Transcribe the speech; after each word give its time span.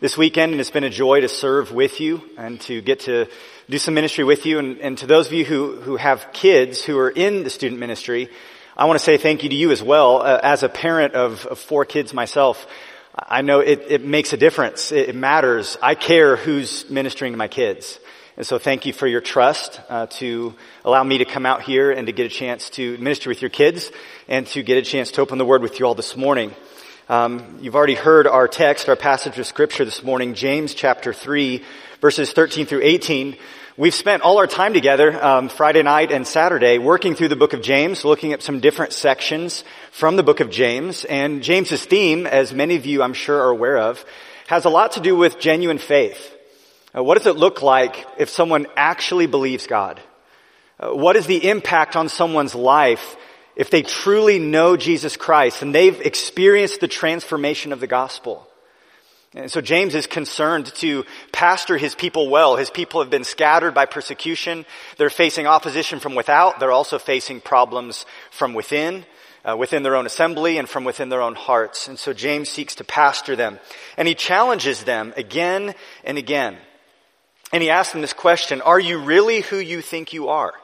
this 0.00 0.18
weekend, 0.18 0.52
and 0.52 0.60
it's 0.60 0.70
been 0.70 0.84
a 0.84 0.90
joy 0.90 1.20
to 1.20 1.28
serve 1.28 1.72
with 1.72 2.00
you 2.00 2.20
and 2.36 2.60
to 2.62 2.82
get 2.82 3.00
to 3.00 3.26
do 3.68 3.78
some 3.78 3.94
ministry 3.94 4.24
with 4.24 4.44
you. 4.44 4.58
And, 4.58 4.78
and 4.78 4.98
to 4.98 5.06
those 5.06 5.26
of 5.26 5.32
you 5.32 5.44
who, 5.44 5.76
who 5.80 5.96
have 5.96 6.32
kids 6.32 6.84
who 6.84 6.98
are 6.98 7.08
in 7.08 7.44
the 7.44 7.50
student 7.50 7.80
ministry, 7.80 8.28
I 8.76 8.84
want 8.84 8.98
to 8.98 9.04
say 9.04 9.16
thank 9.16 9.42
you 9.42 9.48
to 9.48 9.54
you 9.54 9.70
as 9.70 9.82
well. 9.82 10.20
Uh, 10.20 10.38
as 10.42 10.62
a 10.62 10.68
parent 10.68 11.14
of, 11.14 11.46
of, 11.46 11.58
four 11.58 11.86
kids 11.86 12.12
myself, 12.12 12.66
I 13.14 13.40
know 13.40 13.60
it, 13.60 13.84
it 13.88 14.04
makes 14.04 14.34
a 14.34 14.36
difference. 14.36 14.92
It, 14.92 15.08
it, 15.10 15.14
matters. 15.14 15.78
I 15.82 15.94
care 15.94 16.36
who's 16.36 16.88
ministering 16.90 17.32
to 17.32 17.38
my 17.38 17.48
kids. 17.48 17.98
And 18.36 18.46
so 18.46 18.58
thank 18.58 18.84
you 18.84 18.92
for 18.92 19.06
your 19.06 19.22
trust 19.22 19.80
uh, 19.88 20.08
to 20.18 20.54
allow 20.84 21.02
me 21.02 21.18
to 21.18 21.24
come 21.24 21.46
out 21.46 21.62
here 21.62 21.90
and 21.90 22.06
to 22.06 22.12
get 22.12 22.26
a 22.26 22.28
chance 22.28 22.68
to 22.70 22.98
minister 22.98 23.30
with 23.30 23.40
your 23.40 23.48
kids 23.48 23.90
and 24.28 24.46
to 24.48 24.62
get 24.62 24.76
a 24.76 24.82
chance 24.82 25.12
to 25.12 25.22
open 25.22 25.38
the 25.38 25.46
word 25.46 25.62
with 25.62 25.80
you 25.80 25.86
all 25.86 25.94
this 25.94 26.16
morning. 26.18 26.54
Um, 27.08 27.60
you've 27.62 27.76
already 27.76 27.94
heard 27.94 28.26
our 28.26 28.48
text, 28.48 28.88
our 28.88 28.96
passage 28.96 29.38
of 29.38 29.46
scripture 29.46 29.84
this 29.84 30.02
morning, 30.02 30.34
James 30.34 30.74
chapter 30.74 31.12
3, 31.12 31.62
verses 32.00 32.32
13 32.32 32.66
through 32.66 32.80
18. 32.82 33.36
We've 33.76 33.94
spent 33.94 34.24
all 34.24 34.38
our 34.38 34.48
time 34.48 34.74
together, 34.74 35.24
um, 35.24 35.48
Friday 35.48 35.84
night 35.84 36.10
and 36.10 36.26
Saturday, 36.26 36.78
working 36.78 37.14
through 37.14 37.28
the 37.28 37.36
book 37.36 37.52
of 37.52 37.62
James, 37.62 38.04
looking 38.04 38.32
at 38.32 38.42
some 38.42 38.58
different 38.58 38.92
sections 38.92 39.62
from 39.92 40.16
the 40.16 40.24
book 40.24 40.40
of 40.40 40.50
James. 40.50 41.04
And 41.04 41.44
James's 41.44 41.84
theme, 41.84 42.26
as 42.26 42.52
many 42.52 42.74
of 42.74 42.86
you 42.86 43.04
I'm 43.04 43.14
sure 43.14 43.40
are 43.40 43.50
aware 43.50 43.78
of, 43.78 44.04
has 44.48 44.64
a 44.64 44.70
lot 44.70 44.92
to 44.92 45.00
do 45.00 45.14
with 45.14 45.38
genuine 45.38 45.78
faith. 45.78 46.36
Uh, 46.92 47.04
what 47.04 47.18
does 47.18 47.28
it 47.28 47.36
look 47.36 47.62
like 47.62 48.04
if 48.18 48.30
someone 48.30 48.66
actually 48.76 49.28
believes 49.28 49.68
God? 49.68 50.00
Uh, 50.80 50.88
what 50.88 51.14
is 51.14 51.28
the 51.28 51.48
impact 51.48 51.94
on 51.94 52.08
someone's 52.08 52.56
life 52.56 53.16
if 53.56 53.70
they 53.70 53.82
truly 53.82 54.38
know 54.38 54.76
Jesus 54.76 55.16
Christ 55.16 55.62
and 55.62 55.74
they've 55.74 56.00
experienced 56.00 56.80
the 56.80 56.88
transformation 56.88 57.72
of 57.72 57.80
the 57.80 57.86
gospel? 57.86 58.46
And 59.34 59.50
so 59.50 59.60
James 59.60 59.94
is 59.94 60.06
concerned 60.06 60.66
to 60.76 61.04
pastor 61.32 61.76
his 61.76 61.94
people 61.94 62.30
well. 62.30 62.56
His 62.56 62.70
people 62.70 63.00
have 63.00 63.10
been 63.10 63.24
scattered 63.24 63.74
by 63.74 63.84
persecution. 63.84 64.64
They're 64.96 65.10
facing 65.10 65.46
opposition 65.46 65.98
from 66.00 66.14
without. 66.14 66.60
They're 66.60 66.72
also 66.72 66.98
facing 66.98 67.40
problems 67.40 68.06
from 68.30 68.54
within 68.54 69.04
uh, 69.46 69.56
within 69.56 69.82
their 69.82 69.96
own 69.96 70.06
assembly 70.06 70.58
and 70.58 70.68
from 70.68 70.84
within 70.84 71.08
their 71.08 71.22
own 71.22 71.34
hearts. 71.34 71.88
And 71.88 71.98
so 71.98 72.12
James 72.12 72.48
seeks 72.48 72.74
to 72.76 72.84
pastor 72.84 73.36
them. 73.36 73.60
And 73.96 74.08
he 74.08 74.14
challenges 74.14 74.82
them 74.84 75.14
again 75.16 75.74
and 76.04 76.18
again. 76.18 76.56
And 77.52 77.62
he 77.62 77.70
asks 77.70 77.92
them 77.92 78.00
this 78.00 78.12
question, 78.12 78.60
are 78.60 78.80
you 78.80 78.98
really 78.98 79.40
who 79.40 79.58
you 79.58 79.80
think 79.80 80.12
you 80.12 80.28
are? 80.28 80.54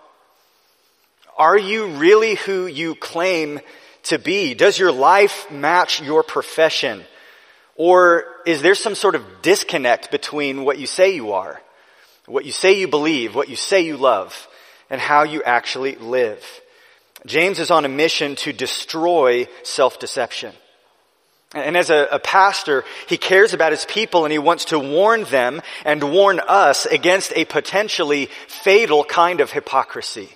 Are 1.36 1.58
you 1.58 1.86
really 1.96 2.34
who 2.34 2.66
you 2.66 2.94
claim 2.94 3.60
to 4.04 4.18
be? 4.18 4.54
Does 4.54 4.78
your 4.78 4.92
life 4.92 5.50
match 5.50 6.02
your 6.02 6.22
profession? 6.22 7.04
Or 7.76 8.24
is 8.46 8.62
there 8.62 8.74
some 8.74 8.94
sort 8.94 9.14
of 9.14 9.42
disconnect 9.42 10.10
between 10.10 10.64
what 10.64 10.78
you 10.78 10.86
say 10.86 11.14
you 11.14 11.32
are, 11.32 11.60
what 12.26 12.44
you 12.44 12.52
say 12.52 12.78
you 12.78 12.88
believe, 12.88 13.34
what 13.34 13.48
you 13.48 13.56
say 13.56 13.82
you 13.82 13.96
love, 13.96 14.48
and 14.90 15.00
how 15.00 15.22
you 15.22 15.42
actually 15.42 15.96
live? 15.96 16.44
James 17.24 17.58
is 17.58 17.70
on 17.70 17.84
a 17.84 17.88
mission 17.88 18.36
to 18.36 18.52
destroy 18.52 19.46
self-deception. 19.62 20.52
And 21.54 21.76
as 21.76 21.90
a, 21.90 22.08
a, 22.10 22.18
pastor, 22.18 22.82
he 23.08 23.18
cares 23.18 23.52
about 23.52 23.72
his 23.72 23.84
people 23.84 24.24
and 24.24 24.32
he 24.32 24.38
wants 24.38 24.66
to 24.66 24.78
warn 24.78 25.24
them 25.24 25.60
and 25.84 26.02
warn 26.02 26.40
us 26.40 26.86
against 26.86 27.32
a 27.36 27.44
potentially 27.44 28.30
fatal 28.48 29.04
kind 29.04 29.40
of 29.40 29.50
hypocrisy. 29.50 30.30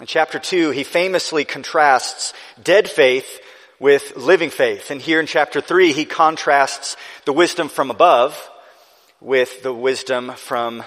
In 0.00 0.06
chapter 0.06 0.38
2, 0.38 0.70
he 0.70 0.82
famously 0.82 1.44
contrasts 1.44 2.32
dead 2.62 2.88
faith 2.88 3.38
with 3.78 4.16
living 4.16 4.48
faith. 4.48 4.90
And 4.90 4.98
here 4.98 5.20
in 5.20 5.26
chapter 5.26 5.60
3, 5.60 5.92
he 5.92 6.06
contrasts 6.06 6.96
the 7.26 7.34
wisdom 7.34 7.68
from 7.68 7.90
above 7.90 8.50
with 9.20 9.62
the 9.62 9.74
wisdom 9.74 10.32
from 10.32 10.82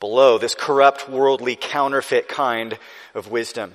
below, 0.00 0.38
this 0.38 0.54
corrupt, 0.54 1.06
worldly, 1.06 1.54
counterfeit 1.54 2.28
kind 2.28 2.78
of 3.14 3.30
wisdom. 3.30 3.74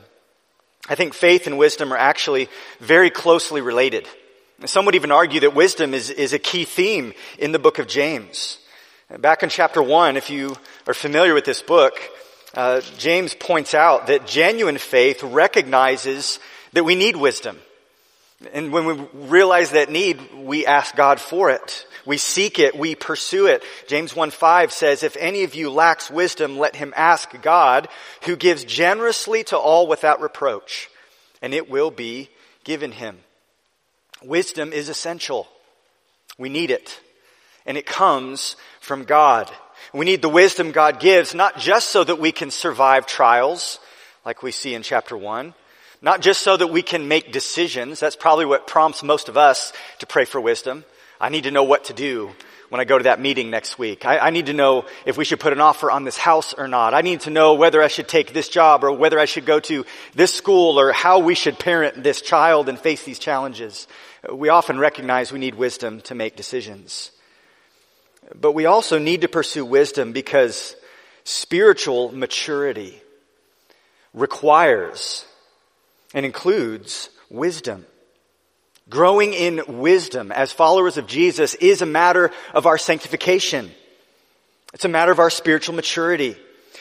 I 0.89 0.95
think 0.95 1.13
faith 1.13 1.45
and 1.45 1.59
wisdom 1.59 1.93
are 1.93 1.97
actually 1.97 2.49
very 2.79 3.11
closely 3.11 3.61
related. 3.61 4.07
Some 4.65 4.85
would 4.85 4.95
even 4.95 5.11
argue 5.11 5.41
that 5.41 5.53
wisdom 5.53 5.93
is, 5.93 6.09
is 6.09 6.33
a 6.33 6.39
key 6.39 6.65
theme 6.65 7.13
in 7.37 7.51
the 7.51 7.59
book 7.59 7.77
of 7.77 7.87
James. 7.87 8.57
Back 9.19 9.43
in 9.43 9.49
chapter 9.49 9.83
1, 9.83 10.17
if 10.17 10.31
you 10.31 10.55
are 10.87 10.93
familiar 10.95 11.35
with 11.35 11.45
this 11.45 11.61
book, 11.61 11.99
uh, 12.53 12.81
James 12.97 13.33
points 13.33 13.73
out 13.73 14.07
that 14.07 14.27
genuine 14.27 14.77
faith 14.77 15.23
recognizes 15.23 16.39
that 16.73 16.83
we 16.83 16.95
need 16.95 17.15
wisdom. 17.15 17.57
And 18.53 18.71
when 18.71 18.85
we 18.85 19.07
realize 19.13 19.71
that 19.71 19.91
need, 19.91 20.19
we 20.35 20.65
ask 20.65 20.95
God 20.95 21.19
for 21.19 21.51
it. 21.51 21.85
We 22.05 22.17
seek 22.17 22.57
it. 22.57 22.77
We 22.77 22.95
pursue 22.95 23.45
it. 23.45 23.63
James 23.87 24.13
1-5 24.13 24.71
says, 24.71 25.03
if 25.03 25.15
any 25.17 25.43
of 25.43 25.53
you 25.53 25.69
lacks 25.69 26.09
wisdom, 26.09 26.57
let 26.57 26.75
him 26.75 26.93
ask 26.97 27.29
God, 27.41 27.87
who 28.23 28.35
gives 28.35 28.63
generously 28.63 29.43
to 29.45 29.57
all 29.57 29.85
without 29.87 30.21
reproach, 30.21 30.89
and 31.41 31.53
it 31.53 31.69
will 31.69 31.91
be 31.91 32.29
given 32.63 32.91
him. 32.91 33.19
Wisdom 34.23 34.73
is 34.73 34.89
essential. 34.89 35.47
We 36.37 36.49
need 36.49 36.71
it. 36.71 36.99
And 37.65 37.77
it 37.77 37.85
comes 37.85 38.55
from 38.79 39.03
God. 39.03 39.51
We 39.93 40.05
need 40.05 40.21
the 40.21 40.29
wisdom 40.29 40.71
God 40.71 40.99
gives, 40.99 41.35
not 41.35 41.57
just 41.57 41.89
so 41.89 42.03
that 42.03 42.19
we 42.19 42.31
can 42.31 42.51
survive 42.51 43.05
trials, 43.05 43.79
like 44.25 44.43
we 44.43 44.51
see 44.51 44.73
in 44.73 44.83
chapter 44.83 45.17
1, 45.17 45.53
not 46.01 46.21
just 46.21 46.41
so 46.41 46.57
that 46.57 46.67
we 46.67 46.81
can 46.81 47.07
make 47.07 47.31
decisions. 47.31 47.99
That's 47.99 48.15
probably 48.15 48.45
what 48.45 48.67
prompts 48.67 49.03
most 49.03 49.29
of 49.29 49.37
us 49.37 49.73
to 49.99 50.07
pray 50.07 50.25
for 50.25 50.39
wisdom. 50.39 50.85
I 51.19 51.29
need 51.29 51.43
to 51.43 51.51
know 51.51 51.63
what 51.63 51.85
to 51.85 51.93
do 51.93 52.31
when 52.69 52.79
I 52.79 52.85
go 52.85 52.97
to 52.97 53.03
that 53.03 53.19
meeting 53.19 53.49
next 53.49 53.77
week. 53.77 54.05
I, 54.05 54.17
I, 54.17 54.29
need 54.29 54.45
to 54.45 54.53
know 54.53 54.85
if 55.05 55.17
we 55.17 55.25
should 55.25 55.41
put 55.41 55.51
an 55.51 55.59
offer 55.59 55.91
on 55.91 56.05
this 56.05 56.17
house 56.17 56.53
or 56.53 56.69
not. 56.69 56.93
I 56.93 57.01
need 57.01 57.19
to 57.21 57.29
know 57.29 57.55
whether 57.55 57.83
I 57.83 57.89
should 57.89 58.07
take 58.07 58.31
this 58.31 58.47
job 58.47 58.85
or 58.85 58.93
whether 58.93 59.19
I 59.19 59.25
should 59.25 59.45
go 59.45 59.59
to 59.59 59.85
this 60.15 60.33
school 60.33 60.79
or 60.79 60.93
how 60.93 61.19
we 61.19 61.35
should 61.35 61.59
parent 61.59 62.01
this 62.01 62.21
child 62.21 62.69
and 62.69 62.79
face 62.79 63.03
these 63.03 63.19
challenges. 63.19 63.87
We 64.31 64.47
often 64.47 64.79
recognize 64.79 65.33
we 65.33 65.39
need 65.39 65.55
wisdom 65.55 65.99
to 66.01 66.15
make 66.15 66.37
decisions. 66.37 67.11
But 68.39 68.53
we 68.53 68.65
also 68.65 68.97
need 68.97 69.21
to 69.21 69.27
pursue 69.27 69.65
wisdom 69.65 70.11
because 70.11 70.75
spiritual 71.23 72.11
maturity 72.11 73.01
requires 74.13 75.25
and 76.13 76.25
includes 76.25 77.09
wisdom. 77.29 77.85
Growing 78.89 79.33
in 79.33 79.61
wisdom 79.79 80.31
as 80.31 80.51
followers 80.51 80.97
of 80.97 81.07
Jesus 81.07 81.53
is 81.55 81.81
a 81.81 81.85
matter 81.85 82.31
of 82.53 82.65
our 82.65 82.77
sanctification. 82.77 83.71
It's 84.73 84.85
a 84.85 84.89
matter 84.89 85.11
of 85.11 85.19
our 85.19 85.29
spiritual 85.29 85.75
maturity 85.75 86.35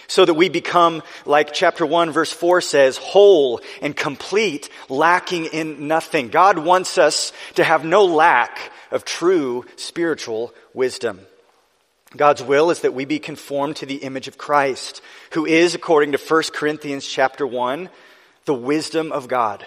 so 0.08 0.24
that 0.24 0.34
we 0.34 0.48
become, 0.48 1.02
like 1.24 1.52
chapter 1.52 1.86
1 1.86 2.10
verse 2.10 2.32
4 2.32 2.60
says, 2.60 2.96
whole 2.96 3.60
and 3.80 3.96
complete, 3.96 4.68
lacking 4.88 5.46
in 5.46 5.86
nothing. 5.86 6.28
God 6.28 6.58
wants 6.58 6.98
us 6.98 7.32
to 7.54 7.62
have 7.62 7.84
no 7.84 8.06
lack 8.06 8.72
of 8.90 9.04
true 9.04 9.64
spiritual 9.76 10.52
wisdom. 10.74 11.20
God's 12.16 12.42
will 12.42 12.70
is 12.70 12.80
that 12.80 12.94
we 12.94 13.04
be 13.04 13.20
conformed 13.20 13.76
to 13.76 13.86
the 13.86 13.96
image 13.96 14.26
of 14.26 14.38
Christ, 14.38 15.00
who 15.32 15.46
is, 15.46 15.74
according 15.74 16.12
to 16.12 16.18
1 16.18 16.42
Corinthians 16.52 17.06
chapter 17.06 17.46
1, 17.46 17.88
the 18.46 18.54
wisdom 18.54 19.12
of 19.12 19.28
God. 19.28 19.64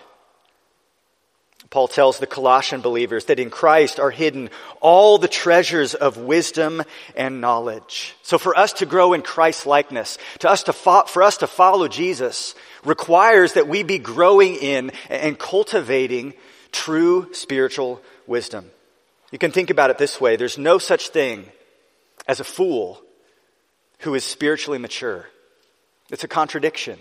Paul 1.69 1.87
tells 1.87 2.19
the 2.19 2.27
Colossian 2.27 2.81
believers 2.81 3.25
that 3.25 3.39
in 3.39 3.49
Christ 3.49 3.99
are 3.99 4.11
hidden 4.11 4.51
all 4.79 5.17
the 5.17 5.27
treasures 5.27 5.95
of 5.95 6.17
wisdom 6.17 6.83
and 7.15 7.41
knowledge. 7.41 8.15
So 8.21 8.37
for 8.37 8.55
us 8.55 8.73
to 8.73 8.85
grow 8.85 9.13
in 9.13 9.23
Christ 9.23 9.65
likeness, 9.65 10.19
to 10.39 10.49
us 10.49 10.63
to 10.63 10.73
fo- 10.73 11.05
for 11.05 11.23
us 11.23 11.37
to 11.37 11.47
follow 11.47 11.87
Jesus 11.87 12.53
requires 12.83 13.53
that 13.53 13.67
we 13.67 13.81
be 13.81 13.97
growing 13.97 14.55
in 14.55 14.91
and 15.09 15.39
cultivating 15.39 16.35
true 16.71 17.33
spiritual 17.33 18.01
wisdom. 18.27 18.69
You 19.31 19.39
can 19.39 19.51
think 19.51 19.71
about 19.71 19.89
it 19.89 19.97
this 19.97 20.21
way. 20.21 20.35
There's 20.35 20.59
no 20.59 20.77
such 20.77 21.09
thing 21.09 21.49
as 22.27 22.39
a 22.39 22.43
fool 22.43 23.01
who 23.99 24.15
is 24.15 24.23
spiritually 24.23 24.79
mature. 24.79 25.25
It's 26.09 26.23
a 26.23 26.27
contradiction. 26.27 26.99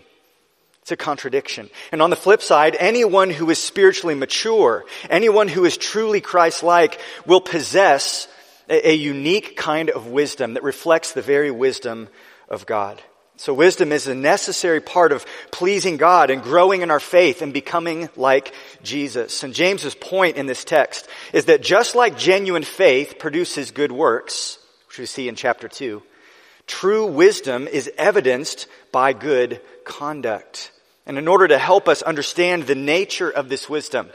It's 0.83 0.93
a 0.93 0.97
contradiction. 0.97 1.71
And 1.93 2.03
on 2.03 2.11
the 2.11 2.17
flip 2.17 2.43
side, 2.43 2.77
anyone 2.79 3.31
who 3.31 3.51
is 3.51 3.59
spiritually 3.59 4.17
mature, 4.17 4.85
anyone 5.09 5.47
who 5.47 5.65
is 5.65 5.77
truly 5.77 6.21
Christ-like 6.21 7.01
will 7.25 7.41
possess 7.41 8.27
a, 8.69 8.91
a, 8.91 8.95
unique 8.95 9.57
kind 9.57 9.91
of 9.91 10.09
wisdom 10.09 10.55
that 10.55 10.65
reflects 10.65 11.13
the 11.13 11.23
very 11.23 11.53
wisdom 11.53 12.09
of 12.49 12.67
God. 12.67 13.01
So 13.37 13.55
wisdom 13.55 13.93
is 13.93 14.09
a 14.09 14.15
necessary 14.15 14.81
part 14.81 15.13
of 15.13 15.27
pleasing 15.51 15.97
God 15.97 16.31
and 16.31 16.43
growing 16.43 16.83
in 16.83 16.91
our 16.91 17.01
faith 17.01 17.43
and 17.43 17.53
becoming 17.53 18.09
like 18.17 18.53
Jesus. 18.83 19.43
And 19.43 19.55
James's 19.55 19.95
point 19.95 20.37
in 20.37 20.47
this 20.47 20.65
text 20.65 21.09
is 21.33 21.47
that 21.47 21.63
just 21.63 21.95
like 21.95 22.19
genuine 22.19 22.63
faith 22.63 23.17
produces 23.19 23.71
good 23.71 23.93
works, 23.93 24.59
which 24.93 24.99
we 24.99 25.07
see 25.07 25.27
in 25.27 25.35
chapter 25.35 25.69
2, 25.69 26.03
true 26.67 27.07
wisdom 27.07 27.67
is 27.67 27.91
evidenced 27.97 28.67
by 28.93 29.15
good 29.15 29.59
conduct. 29.87 30.71
And 31.07 31.17
in 31.17 31.29
order 31.29 31.49
to 31.49 31.57
help 31.57 31.89
us 31.89 32.03
understand 32.03 32.65
the 32.65 32.75
nature 32.75 33.31
of 33.31 33.49
this 33.49 33.71
wisdom, 33.71 34.11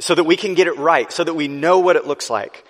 so 0.00 0.14
that 0.14 0.24
we 0.24 0.36
can 0.36 0.52
get 0.52 0.66
it 0.66 0.76
right, 0.76 1.10
so 1.10 1.24
that 1.24 1.32
we 1.32 1.48
know 1.48 1.78
what 1.78 1.96
it 1.96 2.06
looks 2.06 2.28
like, 2.28 2.66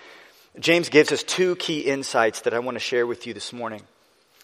James 0.57 0.87
gives 0.87 1.11
us 1.11 1.21
two 1.21 1.57
key 1.57 1.81
insights 1.81 2.39
that 2.43 2.53
I 2.53 2.59
want 2.59 2.75
to 2.75 2.79
share 2.79 3.05
with 3.05 3.27
you 3.27 3.33
this 3.33 3.51
morning. 3.51 3.81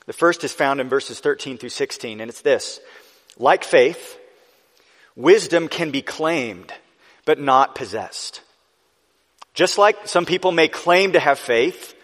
The 0.07 0.11
first 0.11 0.43
is 0.43 0.51
found 0.51 0.81
in 0.81 0.89
verses 0.89 1.21
13 1.21 1.57
through 1.57 1.69
16, 1.69 2.19
and 2.19 2.29
it's 2.29 2.41
this. 2.41 2.81
Like 3.39 3.63
faith, 3.63 4.19
wisdom 5.15 5.69
can 5.69 5.91
be 5.91 6.01
claimed, 6.01 6.73
but 7.23 7.39
not 7.39 7.75
possessed. 7.75 8.41
Just 9.53 9.77
like 9.77 10.05
some 10.05 10.25
people 10.25 10.51
may 10.51 10.67
claim 10.67 11.13
to 11.13 11.19
have 11.21 11.39
faith, 11.39 11.94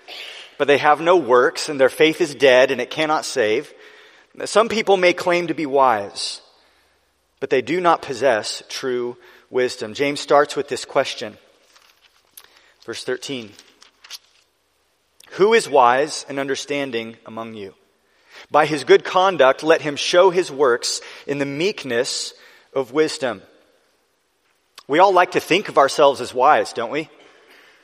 but 0.61 0.67
they 0.67 0.77
have 0.77 1.01
no 1.01 1.17
works 1.17 1.69
and 1.69 1.79
their 1.79 1.89
faith 1.89 2.21
is 2.21 2.35
dead 2.35 2.69
and 2.69 2.79
it 2.79 2.91
cannot 2.91 3.25
save, 3.25 3.73
some 4.45 4.69
people 4.69 4.95
may 4.95 5.11
claim 5.11 5.47
to 5.47 5.55
be 5.55 5.65
wise, 5.65 6.39
but 7.39 7.49
they 7.49 7.63
do 7.63 7.81
not 7.81 8.03
possess 8.03 8.61
true 8.69 9.17
wisdom. 9.49 9.95
James 9.95 10.19
starts 10.19 10.55
with 10.55 10.67
this 10.67 10.85
question. 10.85 11.35
Verse 12.85 13.03
13. 13.03 13.49
Who 15.31 15.55
is 15.55 15.67
wise 15.67 16.27
and 16.29 16.37
understanding 16.37 17.17
among 17.25 17.55
you? 17.55 17.73
By 18.51 18.67
his 18.67 18.83
good 18.83 19.03
conduct, 19.03 19.63
let 19.63 19.81
him 19.81 19.95
show 19.95 20.29
his 20.29 20.51
works 20.51 21.01
in 21.25 21.39
the 21.39 21.45
meekness 21.47 22.35
of 22.71 22.93
wisdom. 22.93 23.41
We 24.87 24.99
all 24.99 25.11
like 25.11 25.31
to 25.31 25.39
think 25.39 25.69
of 25.69 25.79
ourselves 25.79 26.21
as 26.21 26.35
wise, 26.35 26.71
don't 26.71 26.91
we? 26.91 27.09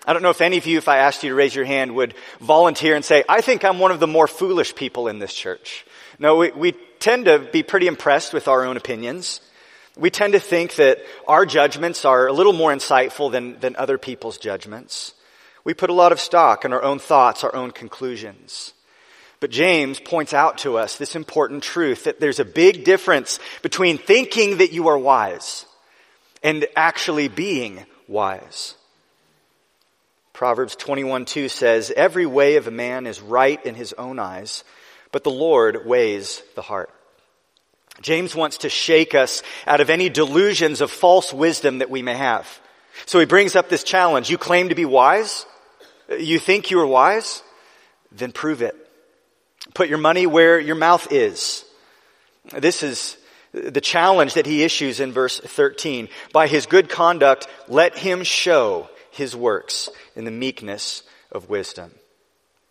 I 0.07 0.13
don't 0.13 0.21
know 0.21 0.30
if 0.30 0.39
any 0.39 0.57
of 0.57 0.65
you, 0.65 0.77
if 0.77 0.88
I 0.88 1.00
asked 1.00 1.24
you 1.24 1.30
to 1.31 1.36
raise 1.36 1.54
your 1.54 1.65
hand, 1.65 1.94
would 1.95 2.13
volunteer 2.39 2.95
and 2.95 3.04
say, 3.04 3.25
I 3.27 3.42
think 3.42 3.65
I'm 3.65 3.77
one 3.77 3.92
of 3.92 4.00
the 4.00 4.07
more 4.07 4.25
foolish 4.25 4.74
people 4.74 5.09
in 5.09 5.19
this 5.19 5.33
church. 5.33 5.86
No, 6.18 6.38
we, 6.38 6.51
we 6.51 6.71
tend 7.00 7.25
to 7.25 7.39
be 7.39 7.62
pretty 7.62 7.88
impressed 7.88 8.31
with 8.31 8.48
our 8.48 8.63
own 8.63 8.77
opinions. 8.77 9.42
We 9.98 10.09
tend 10.09 10.31
to 10.31 10.39
think 10.39 10.75
that 10.75 11.00
our 11.27 11.45
judgments 11.45 12.06
are 12.06 12.27
a 12.27 12.31
little 12.31 12.54
more 12.54 12.71
insightful 12.71 13.30
than, 13.30 13.59
than 13.59 13.75
other 13.75 13.98
people's 13.98 14.38
judgments. 14.38 15.13
We 15.65 15.74
put 15.74 15.89
a 15.89 15.94
lot 15.94 16.13
of 16.13 16.21
stock 16.21 16.63
in 16.63 16.71
our 16.71 16.81
own 16.81 17.00
thoughts, 17.00 17.44
our 17.44 17.53
own 17.53 17.71
conclusions. 17.71 18.74
But 19.42 19.51
James 19.51 20.00
points 20.00 20.33
out 20.33 20.60
to 20.60 20.77
us 20.77 20.98
this 20.98 21.18
important 21.18 21.63
truth 21.63 22.06
that 22.06 22.21
there's 22.21 22.39
a 22.39 22.45
big 22.45 22.86
difference 22.86 23.39
between 23.62 23.98
thinking 23.98 24.60
that 24.60 24.71
you 24.71 24.88
are 24.88 24.98
wise 24.98 25.65
and 26.42 26.65
actually 26.77 27.27
being 27.27 27.86
wise. 28.07 28.76
Proverbs 30.38 30.75
21:2 30.75 31.50
says, 31.50 31.89
"Every 31.89 32.28
way 32.28 32.57
of 32.57 32.68
a 32.68 32.72
man 32.72 33.07
is 33.07 33.19
right 33.19 33.60
in 33.66 33.74
his 33.74 33.94
own 33.94 34.19
eyes, 34.19 34.63
but 35.12 35.24
the 35.24 35.31
Lord 35.31 35.88
weighs 35.88 36.44
the 36.54 36.62
heart." 36.62 36.92
James 38.01 38.36
wants 38.36 38.60
to 38.60 38.69
shake 38.69 39.16
us 39.16 39.42
out 39.66 39.81
of 39.81 39.89
any 39.89 40.10
delusions 40.10 40.80
of 40.80 40.92
false 40.92 41.34
wisdom 41.34 41.80
that 41.80 41.89
we 41.89 42.04
may 42.04 42.13
have. 42.13 42.48
So 43.07 43.18
he 43.18 43.25
brings 43.25 43.56
up 43.56 43.68
this 43.68 43.84
challenge. 43.84 44.30
You 44.30 44.38
claim 44.38 44.69
to 44.69 44.75
be 44.75 44.86
wise? 44.86 45.48
You 46.07 46.38
think 46.38 46.69
you 46.69 46.80
are 46.81 46.86
wise? 46.86 47.42
Then 48.12 48.31
prove 48.31 48.62
it. 48.62 48.75
Put 49.74 49.89
your 49.89 49.98
money 49.98 50.28
where 50.28 50.60
your 50.60 50.75
mouth 50.75 51.12
is. 51.12 51.66
This 52.54 52.84
is 52.84 53.18
the 53.54 53.81
challenge 53.81 54.36
that 54.36 54.45
he 54.45 54.63
issues 54.63 55.00
in 55.00 55.13
verse 55.13 55.39
13. 55.39 56.10
By 56.31 56.45
his 56.45 56.68
good 56.68 56.89
conduct, 56.89 57.48
let 57.68 57.98
him 57.98 58.24
show 58.24 58.88
his 59.18 59.36
works 59.36 59.90
in 60.16 60.25
the 60.25 60.31
meekness 60.31 61.04
of 61.31 61.50
wisdom. 61.50 61.92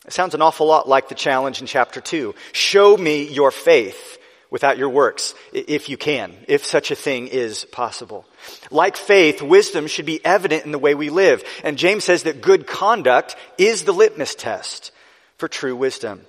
It 0.07 0.13
sounds 0.13 0.35
an 0.35 0.43
awful 0.43 0.67
lot 0.67 0.89
like 0.89 1.09
the 1.09 1.15
challenge 1.15 1.61
in 1.61 1.67
chapter 1.67 2.01
2. 2.01 2.35
Show 2.53 2.97
me 2.97 3.25
your 3.25 3.51
faith 3.51 4.19
without 4.51 4.79
your 4.79 4.89
works, 4.89 5.35
if 5.53 5.89
you 5.89 5.97
can, 5.97 6.33
if 6.47 6.65
such 6.65 6.91
a 6.91 6.95
thing 6.95 7.27
is 7.27 7.65
possible. 7.67 8.25
Like 8.71 8.97
faith, 8.97 9.43
wisdom 9.43 9.89
should 9.89 10.07
be 10.07 10.25
evident 10.25 10.65
in 10.65 10.71
the 10.71 10.79
way 10.79 10.95
we 10.95 11.11
live. 11.11 11.43
And 11.65 11.77
James 11.77 12.05
says 12.05 12.23
that 12.23 12.41
good 12.41 12.67
conduct 12.67 13.37
is 13.59 13.83
the 13.83 13.93
litmus 13.93 14.35
test 14.37 14.93
for 15.39 15.49
true 15.49 15.75
wisdom. 15.75 16.25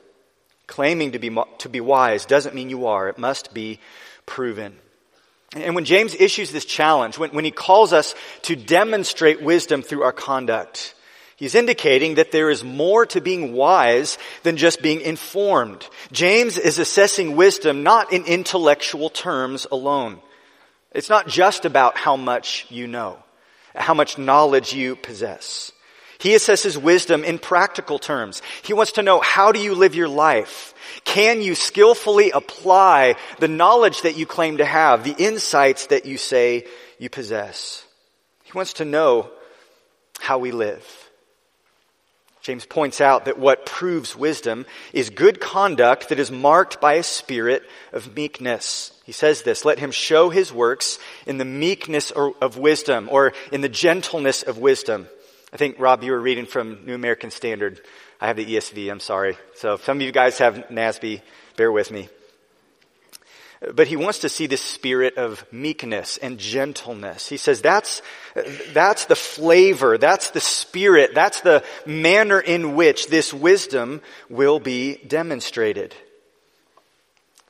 Claiming 0.65 1.11
to 1.11 1.19
be, 1.19 1.35
to 1.59 1.69
be 1.69 1.79
wise 1.79 2.25
doesn't 2.25 2.55
mean 2.55 2.69
you 2.69 2.87
are. 2.87 3.07
It 3.07 3.17
must 3.17 3.53
be 3.53 3.79
proven. 4.25 4.75
And 5.53 5.75
when 5.75 5.85
James 5.85 6.15
issues 6.15 6.51
this 6.51 6.65
challenge, 6.65 7.17
when, 7.17 7.31
when 7.31 7.45
he 7.45 7.51
calls 7.51 7.93
us 7.93 8.15
to 8.43 8.55
demonstrate 8.55 9.41
wisdom 9.41 9.81
through 9.81 10.03
our 10.03 10.11
conduct, 10.11 10.93
he's 11.37 11.55
indicating 11.55 12.15
that 12.15 12.31
there 12.31 12.49
is 12.49 12.63
more 12.63 13.05
to 13.07 13.21
being 13.21 13.53
wise 13.53 14.17
than 14.43 14.57
just 14.57 14.81
being 14.81 15.01
informed. 15.01 15.87
James 16.11 16.57
is 16.57 16.79
assessing 16.79 17.35
wisdom 17.35 17.83
not 17.83 18.11
in 18.11 18.25
intellectual 18.25 19.09
terms 19.09 19.65
alone. 19.71 20.19
It's 20.91 21.09
not 21.09 21.27
just 21.27 21.63
about 21.63 21.97
how 21.97 22.17
much 22.17 22.65
you 22.69 22.87
know, 22.87 23.17
how 23.73 23.93
much 23.93 24.17
knowledge 24.17 24.73
you 24.73 24.95
possess. 24.95 25.71
He 26.19 26.31
assesses 26.31 26.77
wisdom 26.77 27.23
in 27.23 27.39
practical 27.39 27.99
terms. 27.99 28.41
He 28.63 28.73
wants 28.73 28.93
to 28.93 29.03
know 29.03 29.19
how 29.19 29.51
do 29.51 29.59
you 29.59 29.75
live 29.75 29.95
your 29.95 30.07
life? 30.07 30.73
Can 31.03 31.41
you 31.41 31.53
skillfully 31.53 32.31
apply 32.31 33.15
the 33.39 33.47
knowledge 33.47 34.01
that 34.01 34.17
you 34.17 34.25
claim 34.25 34.57
to 34.57 34.65
have, 34.65 35.03
the 35.03 35.15
insights 35.17 35.87
that 35.87 36.05
you 36.05 36.17
say 36.17 36.65
you 36.97 37.09
possess? 37.09 37.85
He 38.43 38.51
wants 38.53 38.73
to 38.73 38.85
know 38.85 39.29
how 40.19 40.39
we 40.39 40.51
live. 40.51 40.85
James 42.41 42.65
points 42.65 43.01
out 43.01 43.25
that 43.25 43.37
what 43.37 43.65
proves 43.65 44.15
wisdom 44.15 44.65
is 44.93 45.09
good 45.09 45.41
conduct 45.41 46.07
that 46.09 46.19
is 46.19 46.31
marked 46.31 46.79
by 46.79 46.93
a 46.93 47.03
spirit 47.03 47.61
of 47.91 48.15
meekness. 48.15 48.97
He 49.05 49.11
says 49.11 49.41
this, 49.41 49.65
let 49.65 49.79
him 49.79 49.91
show 49.91 50.29
his 50.29 50.53
works 50.53 50.97
in 51.25 51.39
the 51.39 51.45
meekness 51.45 52.09
of 52.11 52.57
wisdom 52.57 53.09
or 53.11 53.33
in 53.51 53.59
the 53.59 53.67
gentleness 53.67 54.43
of 54.43 54.59
wisdom. 54.59 55.07
I 55.53 55.57
think, 55.57 55.79
Rob, 55.79 56.03
you 56.03 56.11
were 56.11 56.19
reading 56.19 56.45
from 56.45 56.85
New 56.85 56.93
American 56.93 57.31
Standard. 57.31 57.79
I 58.19 58.27
have 58.27 58.35
the 58.35 58.45
ESV, 58.45 58.91
I'm 58.91 58.99
sorry. 58.99 59.37
So 59.55 59.75
if 59.75 59.85
some 59.85 59.97
of 59.97 60.01
you 60.01 60.11
guys 60.11 60.39
have 60.39 60.55
NASB, 60.69 61.21
bear 61.55 61.71
with 61.71 61.89
me. 61.89 62.09
But 63.73 63.87
he 63.87 63.95
wants 63.95 64.19
to 64.19 64.29
see 64.29 64.45
this 64.45 64.61
spirit 64.61 65.17
of 65.17 65.45
meekness 65.51 66.17
and 66.17 66.37
gentleness. 66.37 67.27
He 67.27 67.37
says 67.37 67.61
that's, 67.61 68.01
that's 68.73 69.05
the 69.05 69.15
flavor, 69.15 69.97
that's 69.97 70.31
the 70.31 70.41
spirit, 70.41 71.15
that's 71.15 71.41
the 71.41 71.63
manner 71.85 72.39
in 72.39 72.75
which 72.75 73.07
this 73.07 73.33
wisdom 73.33 74.01
will 74.29 74.59
be 74.59 74.97
demonstrated. 74.97 75.95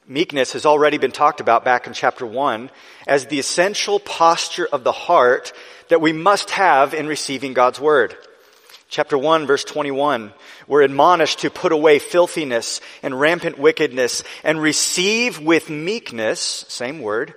Meekness 0.07 0.53
has 0.53 0.65
already 0.65 0.97
been 0.97 1.11
talked 1.11 1.41
about 1.41 1.65
back 1.65 1.87
in 1.87 1.93
chapter 1.93 2.25
1 2.25 2.69
as 3.07 3.25
the 3.25 3.39
essential 3.39 3.99
posture 3.99 4.67
of 4.71 4.85
the 4.85 4.93
heart 4.93 5.51
that 5.89 6.01
we 6.01 6.13
must 6.13 6.51
have 6.51 6.93
in 6.93 7.07
receiving 7.07 7.53
God's 7.53 7.79
word. 7.79 8.15
Chapter 8.89 9.17
1 9.17 9.47
verse 9.47 9.65
21, 9.65 10.33
we're 10.65 10.81
admonished 10.81 11.39
to 11.39 11.49
put 11.49 11.73
away 11.73 11.99
filthiness 11.99 12.79
and 13.03 13.19
rampant 13.19 13.59
wickedness 13.59 14.23
and 14.43 14.61
receive 14.61 15.39
with 15.39 15.69
meekness, 15.69 16.65
same 16.69 17.01
word, 17.01 17.33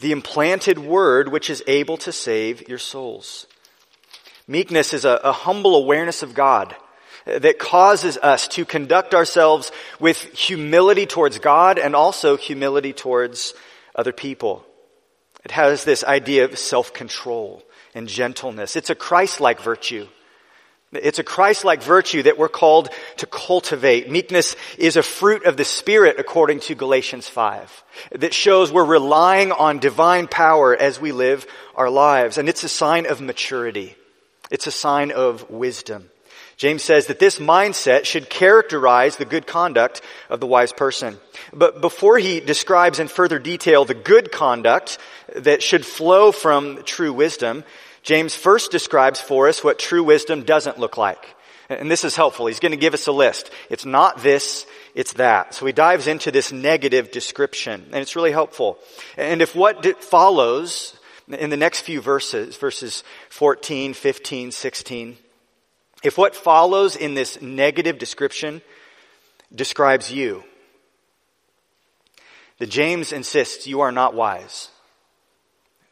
the 0.00 0.12
implanted 0.12 0.78
word 0.78 1.30
which 1.30 1.50
is 1.50 1.62
able 1.68 1.98
to 1.98 2.10
save 2.10 2.68
your 2.68 2.78
souls. 2.78 3.46
Meekness 4.48 4.92
is 4.92 5.04
a, 5.04 5.20
a 5.22 5.32
humble 5.32 5.76
awareness 5.76 6.22
of 6.22 6.34
God 6.34 6.74
that 7.26 7.58
causes 7.58 8.16
us 8.16 8.48
to 8.48 8.64
conduct 8.64 9.14
ourselves 9.14 9.70
with 10.00 10.20
humility 10.32 11.06
towards 11.06 11.38
God 11.38 11.78
and 11.78 11.94
also 11.94 12.36
humility 12.36 12.92
towards 12.92 13.54
other 13.94 14.12
people. 14.12 14.64
It 15.44 15.50
has 15.52 15.84
this 15.84 16.02
idea 16.02 16.44
of 16.44 16.58
self-control 16.58 17.62
and 17.98 18.08
gentleness. 18.08 18.76
It's 18.76 18.90
a 18.90 18.94
Christ-like 18.94 19.60
virtue. 19.60 20.06
It's 20.92 21.18
a 21.18 21.24
Christ-like 21.24 21.82
virtue 21.82 22.22
that 22.22 22.38
we're 22.38 22.48
called 22.48 22.88
to 23.18 23.26
cultivate. 23.26 24.10
Meekness 24.10 24.56
is 24.78 24.96
a 24.96 25.02
fruit 25.02 25.44
of 25.44 25.58
the 25.58 25.64
Spirit 25.64 26.18
according 26.18 26.60
to 26.60 26.74
Galatians 26.74 27.28
5 27.28 27.84
that 28.12 28.32
shows 28.32 28.72
we're 28.72 28.84
relying 28.84 29.52
on 29.52 29.80
divine 29.80 30.28
power 30.28 30.74
as 30.74 30.98
we 30.98 31.12
live 31.12 31.46
our 31.74 31.90
lives. 31.90 32.38
And 32.38 32.48
it's 32.48 32.64
a 32.64 32.70
sign 32.70 33.04
of 33.04 33.20
maturity. 33.20 33.96
It's 34.50 34.66
a 34.66 34.70
sign 34.70 35.10
of 35.10 35.50
wisdom. 35.50 36.08
James 36.56 36.82
says 36.82 37.06
that 37.06 37.20
this 37.20 37.38
mindset 37.38 38.04
should 38.04 38.30
characterize 38.30 39.16
the 39.16 39.24
good 39.24 39.46
conduct 39.46 40.00
of 40.30 40.40
the 40.40 40.46
wise 40.46 40.72
person. 40.72 41.18
But 41.52 41.80
before 41.80 42.18
he 42.18 42.40
describes 42.40 42.98
in 42.98 43.08
further 43.08 43.38
detail 43.38 43.84
the 43.84 43.94
good 43.94 44.32
conduct 44.32 44.98
that 45.36 45.62
should 45.62 45.84
flow 45.84 46.32
from 46.32 46.82
true 46.82 47.12
wisdom, 47.12 47.62
James 48.08 48.34
first 48.34 48.70
describes 48.70 49.20
for 49.20 49.48
us 49.48 49.62
what 49.62 49.78
true 49.78 50.02
wisdom 50.02 50.42
doesn't 50.42 50.78
look 50.78 50.96
like. 50.96 51.36
And 51.68 51.90
this 51.90 52.04
is 52.04 52.16
helpful. 52.16 52.46
He's 52.46 52.58
going 52.58 52.72
to 52.72 52.78
give 52.78 52.94
us 52.94 53.06
a 53.06 53.12
list. 53.12 53.50
It's 53.68 53.84
not 53.84 54.22
this, 54.22 54.64
it's 54.94 55.12
that. 55.14 55.52
So 55.52 55.66
he 55.66 55.72
dives 55.72 56.06
into 56.06 56.30
this 56.30 56.50
negative 56.50 57.10
description, 57.10 57.84
and 57.92 57.96
it's 57.96 58.16
really 58.16 58.32
helpful. 58.32 58.78
And 59.18 59.42
if 59.42 59.54
what 59.54 60.02
follows 60.02 60.96
in 61.28 61.50
the 61.50 61.58
next 61.58 61.82
few 61.82 62.00
verses, 62.00 62.56
verses 62.56 63.04
14, 63.28 63.92
15, 63.92 64.52
16, 64.52 65.18
if 66.02 66.16
what 66.16 66.34
follows 66.34 66.96
in 66.96 67.12
this 67.12 67.42
negative 67.42 67.98
description 67.98 68.62
describes 69.54 70.10
you, 70.10 70.44
then 72.56 72.70
James 72.70 73.12
insists 73.12 73.66
you 73.66 73.82
are 73.82 73.92
not 73.92 74.14
wise, 74.14 74.70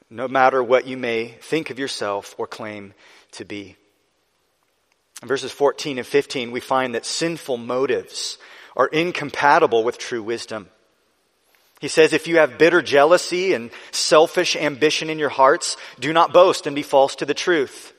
no 0.09 0.29
matter 0.29 0.63
what 0.63 0.87
you 0.87 0.97
may 0.97 1.29
think 1.41 1.71
of 1.71 1.79
yourself 1.79 2.35
or 2.39 2.47
claim 2.47 2.95
to 3.33 3.45
be. 3.45 3.77
In 5.23 5.29
verses 5.29 5.51
14 5.51 5.99
and 5.99 6.07
15, 6.07 6.51
we 6.51 6.61
find 6.61 6.95
that 6.95 7.07
sinful 7.07 7.57
motives 7.57 8.39
are 8.77 8.87
incompatible 8.87 9.83
with 9.83 9.99
true 9.99 10.23
wisdom. 10.23 10.69
He 11.81 11.89
says, 11.89 12.13
if 12.13 12.27
you 12.27 12.39
have 12.39 12.59
bitter 12.59 12.83
jealousy 12.83 13.53
and 13.53 13.71
selfish 13.91 14.57
ambition 14.57 15.11
in 15.11 15.19
your 15.19 15.29
hearts, 15.29 15.77
do 15.99 16.13
not 16.13 16.33
boast 16.33 16.67
and 16.67 16.77
be 16.77 16.83
false 16.83 17.17
to 17.17 17.27
the 17.27 17.35
truth. 17.35 17.93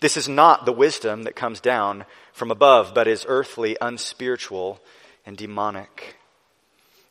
This 0.00 0.16
is 0.16 0.28
not 0.28 0.64
the 0.64 0.72
wisdom 0.72 1.24
that 1.24 1.36
comes 1.36 1.60
down 1.60 2.04
from 2.32 2.50
above, 2.50 2.94
but 2.94 3.08
is 3.08 3.26
earthly, 3.28 3.76
unspiritual, 3.80 4.80
and 5.26 5.36
demonic. 5.36 6.17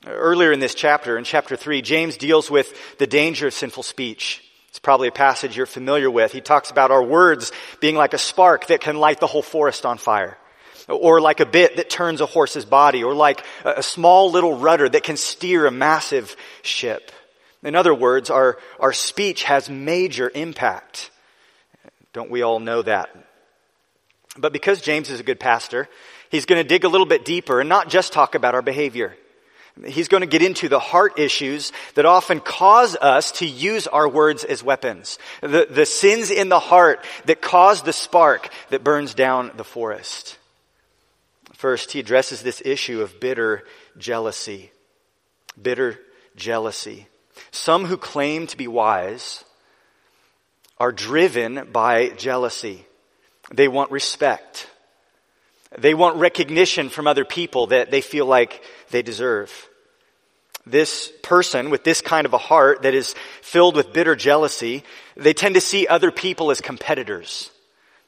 Earlier 0.06 0.52
in 0.52 0.60
this 0.60 0.76
chapter, 0.76 1.18
in 1.18 1.24
chapter 1.24 1.56
3, 1.56 1.82
James 1.82 2.18
deals 2.18 2.52
with 2.52 2.74
the 2.98 3.08
danger 3.08 3.48
of 3.48 3.54
sinful 3.54 3.84
speech. 3.84 4.44
It's 4.70 4.80
probably 4.80 5.08
a 5.08 5.12
passage 5.12 5.58
you're 5.58 5.66
familiar 5.66 6.10
with. 6.10 6.32
He 6.32 6.42
talks 6.42 6.70
about 6.70 6.92
our 6.92 7.04
words 7.04 7.52
being 7.80 7.96
like 7.96 8.14
a 8.14 8.20
spark 8.20 8.68
that 8.68 8.80
can 8.80 8.98
light 8.98 9.20
the 9.20 9.28
whole 9.28 9.42
forest 9.42 9.86
on 9.86 9.98
fire. 9.98 10.38
Or 10.88 11.20
like 11.20 11.40
a 11.40 11.46
bit 11.46 11.78
that 11.78 11.90
turns 11.90 12.22
a 12.22 12.26
horse's 12.26 12.64
body, 12.64 13.04
or 13.04 13.14
like 13.14 13.44
a 13.66 13.84
small 13.84 14.32
little 14.32 14.58
rudder 14.58 14.88
that 14.88 15.04
can 15.04 15.18
steer 15.18 15.66
a 15.66 15.72
massive 15.72 16.36
ship. 16.62 17.12
In 17.64 17.76
other 17.76 17.94
words, 17.94 18.30
our, 18.30 18.58
our 18.80 18.94
speech 18.94 19.44
has 19.44 19.70
major 19.70 20.32
impact. 20.34 21.10
Don't 22.14 22.30
we 22.30 22.44
all 22.44 22.60
know 22.60 22.84
that? 22.84 23.10
But 24.38 24.54
because 24.54 24.80
James 24.82 25.10
is 25.10 25.20
a 25.20 25.24
good 25.24 25.40
pastor, 25.40 25.90
he's 26.30 26.46
going 26.46 26.62
to 26.62 26.68
dig 26.68 26.84
a 26.84 26.90
little 26.90 27.08
bit 27.08 27.26
deeper 27.26 27.60
and 27.60 27.68
not 27.68 27.90
just 27.90 28.14
talk 28.14 28.36
about 28.36 28.54
our 28.54 28.62
behavior. 28.62 29.18
He's 29.86 30.08
going 30.08 30.22
to 30.22 30.28
get 30.28 30.42
into 30.42 30.70
the 30.70 30.80
heart 30.80 31.20
issues 31.20 31.72
that 31.96 32.06
often 32.06 32.40
cause 32.40 32.96
us 32.96 33.32
to 33.34 33.46
use 33.46 33.88
our 33.88 34.10
words 34.10 34.44
as 34.44 34.64
weapons. 34.64 35.20
The, 35.42 35.68
the 35.70 35.86
sins 35.86 36.32
in 36.32 36.50
the 36.50 36.60
heart 36.60 37.06
that 37.26 37.42
cause 37.42 37.84
the 37.84 37.94
spark 37.94 38.50
that 38.70 38.84
burns 38.84 39.14
down 39.14 39.52
the 39.56 39.64
forest. 39.64 40.38
First, 41.54 41.92
he 41.92 42.00
addresses 42.00 42.42
this 42.42 42.62
issue 42.64 43.02
of 43.02 43.20
bitter 43.20 43.64
jealousy. 43.98 44.72
Bitter 45.62 46.00
jealousy. 46.36 47.08
Some 47.52 47.86
who 47.86 47.98
claim 47.98 48.48
to 48.48 48.58
be 48.58 48.68
wise 48.68 49.44
are 50.80 50.92
driven 50.92 51.72
by 51.72 52.10
jealousy. 52.10 52.86
They 53.52 53.68
want 53.68 53.92
respect. 53.92 54.68
They 55.78 55.94
want 55.94 56.18
recognition 56.18 56.90
from 56.90 57.08
other 57.08 57.26
people 57.26 57.68
that 57.68 57.92
they 57.92 58.02
feel 58.02 58.26
like 58.26 58.64
they 58.92 59.02
deserve. 59.02 59.70
This 60.66 61.12
person 61.24 61.70
with 61.70 61.84
this 61.84 62.02
kind 62.02 62.26
of 62.26 62.34
a 62.34 62.38
heart 62.38 62.82
that 62.82 62.94
is 62.94 63.16
filled 63.42 63.76
with 63.76 63.94
bitter 63.94 64.16
jealousy, 64.16 64.84
they 65.16 65.34
tend 65.34 65.56
to 65.56 65.62
see 65.62 65.88
other 65.88 66.12
people 66.12 66.52
as 66.52 66.60
competitors. 66.60 67.52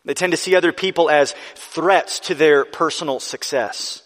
They 0.06 0.14
tend 0.14 0.32
to 0.32 0.38
see 0.38 0.56
other 0.56 0.74
people 0.74 1.10
as 1.10 1.36
threats 1.56 2.20
to 2.22 2.36
their 2.36 2.66
personal 2.66 3.20
success. 3.20 4.04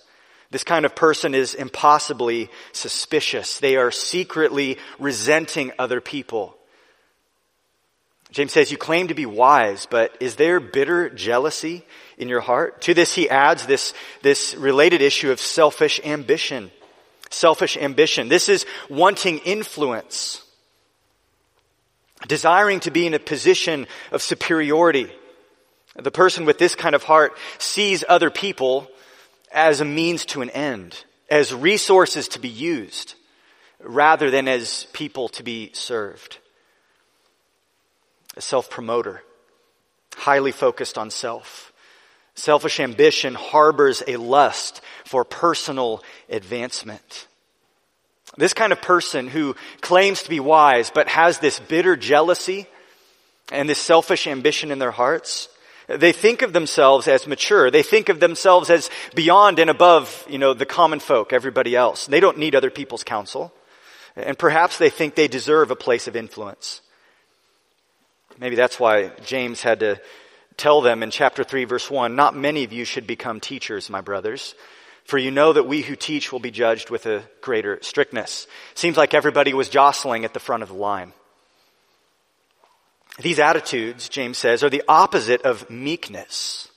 This 0.51 0.63
kind 0.63 0.85
of 0.85 0.95
person 0.95 1.33
is 1.33 1.55
impossibly 1.55 2.49
suspicious. 2.73 3.59
They 3.59 3.75
are 3.75 3.89
secretly 3.89 4.77
resenting 4.99 5.71
other 5.79 5.99
people. 5.99 6.55
James 8.29 8.51
says, 8.51 8.71
You 8.71 8.77
claim 8.77 9.07
to 9.07 9.15
be 9.15 9.25
wise, 9.25 9.87
but 9.89 10.15
is 10.19 10.35
there 10.35 10.59
bitter 10.59 11.09
jealousy 11.09 11.85
in 12.17 12.29
your 12.29 12.41
heart? 12.41 12.81
To 12.83 12.93
this, 12.93 13.13
he 13.13 13.29
adds 13.29 13.65
this, 13.65 13.93
this 14.21 14.55
related 14.55 15.01
issue 15.01 15.31
of 15.31 15.39
selfish 15.39 15.99
ambition. 16.03 16.71
Selfish 17.29 17.77
ambition. 17.77 18.29
This 18.29 18.49
is 18.49 18.65
wanting 18.89 19.39
influence, 19.39 20.43
desiring 22.27 22.79
to 22.81 22.91
be 22.91 23.07
in 23.07 23.13
a 23.13 23.19
position 23.19 23.87
of 24.11 24.21
superiority. 24.21 25.11
The 25.95 26.11
person 26.11 26.45
with 26.45 26.59
this 26.59 26.75
kind 26.75 26.95
of 26.95 27.03
heart 27.03 27.37
sees 27.57 28.03
other 28.07 28.29
people 28.29 28.87
as 29.51 29.81
a 29.81 29.85
means 29.85 30.25
to 30.25 30.41
an 30.41 30.49
end, 30.51 31.03
as 31.29 31.53
resources 31.53 32.27
to 32.29 32.39
be 32.39 32.49
used, 32.49 33.15
rather 33.79 34.29
than 34.29 34.47
as 34.47 34.85
people 34.93 35.29
to 35.29 35.43
be 35.43 35.71
served 35.73 36.37
a 38.35 38.41
self 38.41 38.69
promoter, 38.69 39.23
highly 40.15 40.51
focused 40.51 40.97
on 40.97 41.09
self. 41.09 41.72
Selfish 42.35 42.79
ambition 42.79 43.35
harbors 43.35 44.01
a 44.07 44.17
lust 44.17 44.81
for 45.05 45.23
personal 45.23 46.03
advancement. 46.29 47.27
This 48.37 48.53
kind 48.53 48.73
of 48.73 48.81
person 48.81 49.27
who 49.27 49.55
claims 49.81 50.23
to 50.23 50.29
be 50.29 50.39
wise 50.39 50.89
but 50.89 51.07
has 51.07 51.37
this 51.37 51.59
bitter 51.59 51.95
jealousy 51.95 52.67
and 53.51 53.69
this 53.69 53.77
selfish 53.77 54.25
ambition 54.25 54.71
in 54.71 54.79
their 54.79 54.91
hearts, 54.91 55.49
they 55.87 56.11
think 56.11 56.41
of 56.41 56.53
themselves 56.53 57.07
as 57.07 57.27
mature. 57.27 57.69
They 57.69 57.83
think 57.83 58.09
of 58.09 58.19
themselves 58.19 58.69
as 58.69 58.89
beyond 59.13 59.59
and 59.59 59.69
above, 59.69 60.25
you 60.29 60.39
know, 60.39 60.53
the 60.53 60.65
common 60.65 60.99
folk, 60.99 61.33
everybody 61.33 61.75
else. 61.75 62.07
They 62.07 62.19
don't 62.19 62.39
need 62.39 62.55
other 62.55 62.71
people's 62.71 63.03
counsel. 63.03 63.53
And 64.15 64.37
perhaps 64.37 64.77
they 64.77 64.89
think 64.89 65.15
they 65.15 65.27
deserve 65.27 65.71
a 65.71 65.75
place 65.75 66.07
of 66.07 66.15
influence. 66.15 66.81
Maybe 68.39 68.55
that's 68.55 68.79
why 68.79 69.11
James 69.25 69.61
had 69.61 69.81
to 69.81 70.01
tell 70.57 70.81
them 70.81 71.03
in 71.03 71.11
chapter 71.11 71.43
3 71.43 71.65
verse 71.65 71.89
1, 71.89 72.15
not 72.15 72.35
many 72.35 72.63
of 72.63 72.73
you 72.73 72.85
should 72.85 73.07
become 73.07 73.39
teachers, 73.39 73.89
my 73.89 74.01
brothers, 74.01 74.55
for 75.05 75.17
you 75.17 75.31
know 75.31 75.53
that 75.53 75.67
we 75.67 75.81
who 75.81 75.95
teach 75.95 76.31
will 76.31 76.39
be 76.39 76.51
judged 76.51 76.89
with 76.89 77.05
a 77.05 77.23
greater 77.41 77.79
strictness. 77.81 78.47
Seems 78.73 78.97
like 78.97 79.13
everybody 79.13 79.53
was 79.53 79.69
jostling 79.69 80.25
at 80.25 80.33
the 80.33 80.39
front 80.39 80.63
of 80.63 80.69
the 80.69 80.75
line. 80.75 81.13
These 83.19 83.39
attitudes, 83.39 84.09
James 84.09 84.37
says, 84.37 84.63
are 84.63 84.69
the 84.69 84.83
opposite 84.87 85.43
of 85.43 85.69
meekness. 85.69 86.69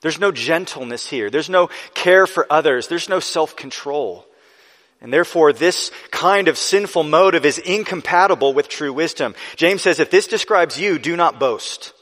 There's 0.00 0.18
no 0.18 0.32
gentleness 0.32 1.08
here. 1.08 1.30
There's 1.30 1.50
no 1.50 1.68
care 1.94 2.26
for 2.26 2.46
others. 2.50 2.88
There's 2.88 3.08
no 3.08 3.20
self-control. 3.20 4.26
And 5.00 5.12
therefore, 5.12 5.52
this 5.52 5.90
kind 6.10 6.48
of 6.48 6.58
sinful 6.58 7.04
motive 7.04 7.44
is 7.44 7.58
incompatible 7.58 8.54
with 8.54 8.68
true 8.68 8.92
wisdom. 8.92 9.34
James 9.56 9.82
says, 9.82 10.00
if 10.00 10.10
this 10.10 10.26
describes 10.26 10.80
you, 10.80 10.98
do 10.98 11.16
not 11.16 11.38
boast. 11.38 11.92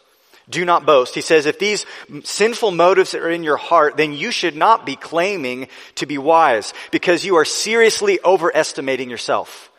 Do 0.48 0.64
not 0.64 0.84
boast. 0.84 1.14
He 1.14 1.22
says, 1.22 1.46
if 1.46 1.58
these 1.58 1.86
sinful 2.22 2.70
motives 2.70 3.14
are 3.14 3.30
in 3.30 3.44
your 3.44 3.56
heart, 3.56 3.96
then 3.96 4.12
you 4.12 4.30
should 4.30 4.54
not 4.54 4.84
be 4.84 4.94
claiming 4.94 5.68
to 5.94 6.06
be 6.06 6.18
wise 6.18 6.74
because 6.90 7.24
you 7.24 7.36
are 7.36 7.46
seriously 7.46 8.18
overestimating 8.22 9.08
yourself. 9.08 9.70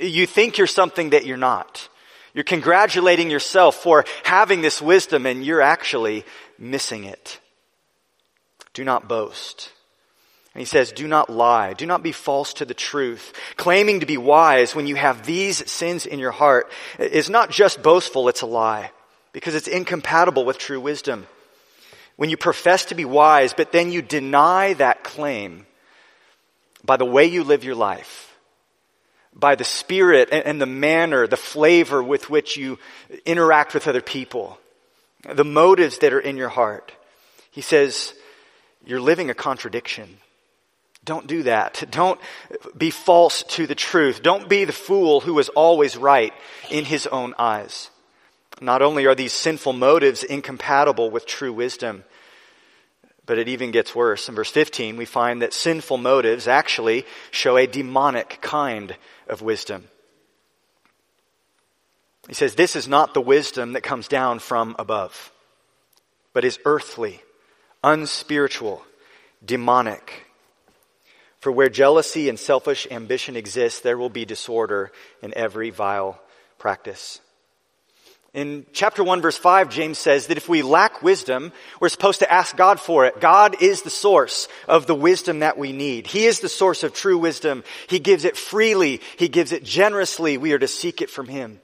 You 0.00 0.26
think 0.26 0.56
you're 0.56 0.68
something 0.68 1.10
that 1.10 1.26
you're 1.26 1.36
not. 1.36 1.88
You're 2.32 2.44
congratulating 2.44 3.30
yourself 3.30 3.76
for 3.76 4.04
having 4.24 4.62
this 4.62 4.80
wisdom 4.80 5.26
and 5.26 5.44
you're 5.44 5.60
actually 5.60 6.24
missing 6.58 7.04
it. 7.04 7.40
Do 8.72 8.84
not 8.84 9.08
boast. 9.08 9.70
And 10.54 10.60
he 10.60 10.64
says, 10.64 10.92
do 10.92 11.08
not 11.08 11.30
lie. 11.30 11.72
Do 11.72 11.86
not 11.86 12.04
be 12.04 12.12
false 12.12 12.54
to 12.54 12.64
the 12.64 12.74
truth. 12.74 13.32
Claiming 13.56 14.00
to 14.00 14.06
be 14.06 14.16
wise 14.16 14.74
when 14.74 14.86
you 14.86 14.94
have 14.94 15.26
these 15.26 15.68
sins 15.68 16.06
in 16.06 16.20
your 16.20 16.30
heart 16.30 16.70
is 17.00 17.28
not 17.28 17.50
just 17.50 17.82
boastful, 17.82 18.28
it's 18.28 18.42
a 18.42 18.46
lie. 18.46 18.92
Because 19.34 19.54
it's 19.54 19.68
incompatible 19.68 20.46
with 20.46 20.56
true 20.56 20.80
wisdom. 20.80 21.26
When 22.16 22.30
you 22.30 22.38
profess 22.38 22.86
to 22.86 22.94
be 22.94 23.04
wise, 23.04 23.52
but 23.52 23.72
then 23.72 23.92
you 23.92 24.00
deny 24.00 24.72
that 24.74 25.04
claim 25.04 25.66
by 26.84 26.96
the 26.96 27.04
way 27.04 27.26
you 27.26 27.44
live 27.44 27.64
your 27.64 27.74
life, 27.74 28.34
by 29.34 29.56
the 29.56 29.64
spirit 29.64 30.28
and 30.30 30.60
the 30.60 30.66
manner, 30.66 31.26
the 31.26 31.36
flavor 31.36 32.02
with 32.02 32.30
which 32.30 32.56
you 32.56 32.78
interact 33.26 33.74
with 33.74 33.88
other 33.88 34.00
people, 34.00 34.58
the 35.28 35.44
motives 35.44 35.98
that 35.98 36.12
are 36.12 36.20
in 36.20 36.36
your 36.36 36.48
heart. 36.48 36.92
He 37.50 37.60
says, 37.60 38.14
you're 38.86 39.00
living 39.00 39.30
a 39.30 39.34
contradiction. 39.34 40.18
Don't 41.04 41.26
do 41.26 41.42
that. 41.42 41.84
Don't 41.90 42.20
be 42.76 42.90
false 42.90 43.42
to 43.42 43.66
the 43.66 43.74
truth. 43.74 44.22
Don't 44.22 44.48
be 44.48 44.64
the 44.64 44.72
fool 44.72 45.20
who 45.20 45.38
is 45.40 45.48
always 45.48 45.96
right 45.96 46.32
in 46.70 46.84
his 46.84 47.08
own 47.08 47.34
eyes. 47.38 47.90
Not 48.60 48.82
only 48.82 49.06
are 49.06 49.14
these 49.14 49.32
sinful 49.32 49.72
motives 49.72 50.22
incompatible 50.22 51.10
with 51.10 51.26
true 51.26 51.52
wisdom, 51.52 52.04
but 53.26 53.38
it 53.38 53.48
even 53.48 53.70
gets 53.70 53.94
worse. 53.94 54.28
In 54.28 54.34
verse 54.34 54.50
15, 54.50 54.96
we 54.96 55.04
find 55.04 55.42
that 55.42 55.52
sinful 55.52 55.98
motives 55.98 56.46
actually 56.46 57.04
show 57.30 57.56
a 57.56 57.66
demonic 57.66 58.38
kind 58.40 58.96
of 59.28 59.42
wisdom. 59.42 59.88
He 62.28 62.34
says, 62.34 62.54
This 62.54 62.76
is 62.76 62.88
not 62.88 63.14
the 63.14 63.20
wisdom 63.20 63.72
that 63.72 63.82
comes 63.82 64.08
down 64.08 64.38
from 64.38 64.76
above, 64.78 65.32
but 66.32 66.44
is 66.44 66.58
earthly, 66.64 67.22
unspiritual, 67.82 68.84
demonic. 69.44 70.26
For 71.40 71.52
where 71.52 71.68
jealousy 71.68 72.28
and 72.28 72.38
selfish 72.38 72.86
ambition 72.90 73.36
exist, 73.36 73.82
there 73.82 73.98
will 73.98 74.08
be 74.08 74.24
disorder 74.24 74.92
in 75.22 75.34
every 75.36 75.70
vile 75.70 76.20
practice. 76.58 77.20
In 78.34 78.66
chapter 78.72 79.04
1 79.04 79.22
verse 79.22 79.36
5, 79.36 79.70
James 79.70 79.96
says 79.96 80.26
that 80.26 80.36
if 80.36 80.48
we 80.48 80.62
lack 80.62 81.02
wisdom, 81.02 81.52
we're 81.80 81.88
supposed 81.88 82.18
to 82.18 82.30
ask 82.30 82.56
God 82.56 82.80
for 82.80 83.06
it. 83.06 83.20
God 83.20 83.62
is 83.62 83.82
the 83.82 83.90
source 83.90 84.48
of 84.66 84.86
the 84.86 84.94
wisdom 84.94 85.38
that 85.38 85.56
we 85.56 85.70
need. 85.70 86.08
He 86.08 86.26
is 86.26 86.40
the 86.40 86.48
source 86.48 86.82
of 86.82 86.92
true 86.92 87.16
wisdom. 87.16 87.62
He 87.88 88.00
gives 88.00 88.24
it 88.24 88.36
freely. 88.36 89.00
He 89.16 89.28
gives 89.28 89.52
it 89.52 89.62
generously. 89.62 90.36
We 90.36 90.52
are 90.52 90.58
to 90.58 90.66
seek 90.66 91.00
it 91.00 91.10
from 91.10 91.28
Him. 91.28 91.60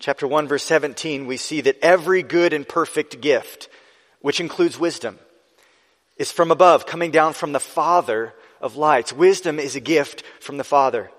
Chapter 0.00 0.26
1 0.26 0.48
verse 0.48 0.64
17, 0.64 1.26
we 1.26 1.36
see 1.36 1.60
that 1.62 1.78
every 1.82 2.24
good 2.24 2.52
and 2.52 2.68
perfect 2.68 3.20
gift 3.20 3.68
which 4.20 4.40
includes 4.40 4.78
wisdom, 4.78 5.18
is 6.16 6.32
from 6.32 6.50
above, 6.50 6.86
coming 6.86 7.12
down 7.12 7.32
from 7.32 7.52
the 7.52 7.60
Father 7.60 8.34
of 8.60 8.76
lights. 8.76 9.12
Wisdom 9.12 9.60
is 9.60 9.76
a 9.76 9.80
gift 9.80 10.24
from 10.40 10.56
the 10.56 10.64
Father. 10.64 11.10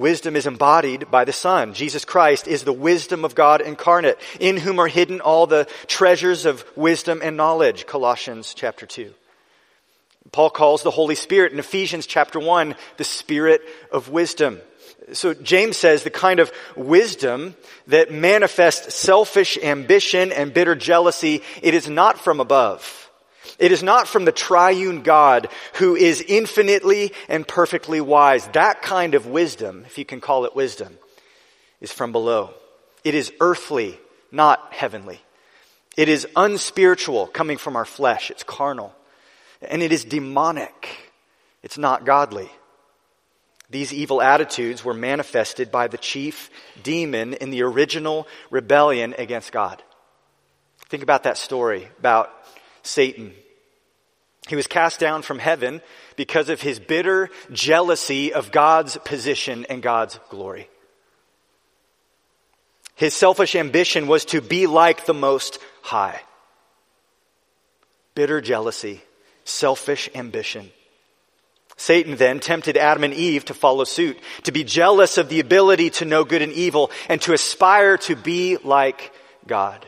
Wisdom 0.00 0.34
is 0.34 0.46
embodied 0.46 1.10
by 1.10 1.26
the 1.26 1.32
Son. 1.32 1.74
Jesus 1.74 2.06
Christ 2.06 2.48
is 2.48 2.64
the 2.64 2.72
wisdom 2.72 3.22
of 3.22 3.34
God 3.34 3.60
incarnate, 3.60 4.18
in 4.40 4.56
whom 4.56 4.78
are 4.78 4.88
hidden 4.88 5.20
all 5.20 5.46
the 5.46 5.68
treasures 5.88 6.46
of 6.46 6.64
wisdom 6.74 7.20
and 7.22 7.36
knowledge. 7.36 7.86
Colossians 7.86 8.54
chapter 8.54 8.86
2. 8.86 9.12
Paul 10.32 10.48
calls 10.48 10.82
the 10.82 10.90
Holy 10.90 11.14
Spirit 11.14 11.52
in 11.52 11.58
Ephesians 11.58 12.06
chapter 12.06 12.40
1 12.40 12.76
the 12.96 13.04
Spirit 13.04 13.60
of 13.92 14.08
wisdom. 14.08 14.60
So 15.12 15.34
James 15.34 15.76
says 15.76 16.02
the 16.02 16.08
kind 16.08 16.40
of 16.40 16.50
wisdom 16.76 17.54
that 17.88 18.10
manifests 18.10 18.94
selfish 18.94 19.58
ambition 19.58 20.32
and 20.32 20.54
bitter 20.54 20.74
jealousy, 20.74 21.42
it 21.60 21.74
is 21.74 21.90
not 21.90 22.18
from 22.18 22.40
above. 22.40 23.09
It 23.58 23.72
is 23.72 23.82
not 23.82 24.08
from 24.08 24.24
the 24.24 24.32
triune 24.32 25.02
God 25.02 25.48
who 25.74 25.96
is 25.96 26.22
infinitely 26.26 27.12
and 27.28 27.46
perfectly 27.46 28.00
wise. 28.00 28.46
That 28.48 28.82
kind 28.82 29.14
of 29.14 29.26
wisdom, 29.26 29.84
if 29.86 29.98
you 29.98 30.04
can 30.04 30.20
call 30.20 30.44
it 30.44 30.54
wisdom, 30.56 30.98
is 31.80 31.92
from 31.92 32.12
below. 32.12 32.54
It 33.04 33.14
is 33.14 33.32
earthly, 33.40 33.98
not 34.30 34.72
heavenly. 34.72 35.20
It 35.96 36.08
is 36.08 36.26
unspiritual, 36.36 37.28
coming 37.28 37.58
from 37.58 37.76
our 37.76 37.84
flesh. 37.84 38.30
It's 38.30 38.42
carnal. 38.42 38.94
And 39.62 39.82
it 39.82 39.92
is 39.92 40.04
demonic. 40.04 40.88
It's 41.62 41.78
not 41.78 42.04
godly. 42.04 42.50
These 43.68 43.92
evil 43.92 44.20
attitudes 44.20 44.84
were 44.84 44.94
manifested 44.94 45.70
by 45.70 45.88
the 45.88 45.98
chief 45.98 46.50
demon 46.82 47.34
in 47.34 47.50
the 47.50 47.62
original 47.62 48.26
rebellion 48.50 49.14
against 49.16 49.52
God. 49.52 49.82
Think 50.88 51.02
about 51.02 51.22
that 51.22 51.38
story 51.38 51.88
about 51.98 52.32
Satan. 52.82 53.32
He 54.48 54.56
was 54.56 54.66
cast 54.66 54.98
down 54.98 55.22
from 55.22 55.38
heaven 55.38 55.80
because 56.16 56.48
of 56.48 56.60
his 56.60 56.80
bitter 56.80 57.30
jealousy 57.52 58.32
of 58.32 58.50
God's 58.50 58.96
position 59.04 59.66
and 59.68 59.82
God's 59.82 60.18
glory. 60.28 60.68
His 62.96 63.14
selfish 63.14 63.54
ambition 63.54 64.06
was 64.06 64.24
to 64.26 64.42
be 64.42 64.66
like 64.66 65.06
the 65.06 65.14
Most 65.14 65.58
High. 65.82 66.20
Bitter 68.14 68.40
jealousy, 68.40 69.00
selfish 69.44 70.10
ambition. 70.14 70.70
Satan 71.76 72.16
then 72.16 72.40
tempted 72.40 72.76
Adam 72.76 73.04
and 73.04 73.14
Eve 73.14 73.46
to 73.46 73.54
follow 73.54 73.84
suit, 73.84 74.18
to 74.42 74.52
be 74.52 74.64
jealous 74.64 75.16
of 75.16 75.30
the 75.30 75.40
ability 75.40 75.88
to 75.90 76.04
know 76.04 76.24
good 76.24 76.42
and 76.42 76.52
evil, 76.52 76.90
and 77.08 77.22
to 77.22 77.32
aspire 77.32 77.96
to 77.98 78.14
be 78.16 78.58
like 78.58 79.14
God. 79.46 79.86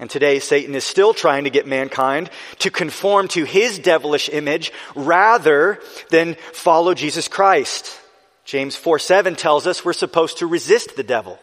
And 0.00 0.08
today 0.08 0.38
Satan 0.38 0.74
is 0.74 0.84
still 0.84 1.12
trying 1.12 1.44
to 1.44 1.50
get 1.50 1.66
mankind 1.66 2.30
to 2.60 2.70
conform 2.70 3.28
to 3.28 3.44
his 3.44 3.78
devilish 3.78 4.28
image 4.30 4.72
rather 4.94 5.80
than 6.08 6.36
follow 6.52 6.94
Jesus 6.94 7.28
Christ. 7.28 7.98
James 8.44 8.74
4 8.74 8.98
7 8.98 9.36
tells 9.36 9.66
us 9.66 9.84
we're 9.84 9.92
supposed 9.92 10.38
to 10.38 10.46
resist 10.46 10.96
the 10.96 11.02
devil, 11.02 11.38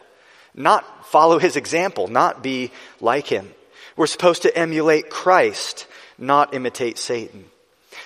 not 0.54 1.06
follow 1.06 1.38
his 1.38 1.56
example, 1.56 2.08
not 2.08 2.42
be 2.42 2.72
like 3.00 3.26
him. 3.26 3.48
We're 3.96 4.06
supposed 4.06 4.42
to 4.42 4.56
emulate 4.56 5.10
Christ, 5.10 5.86
not 6.18 6.54
imitate 6.54 6.98
Satan. 6.98 7.44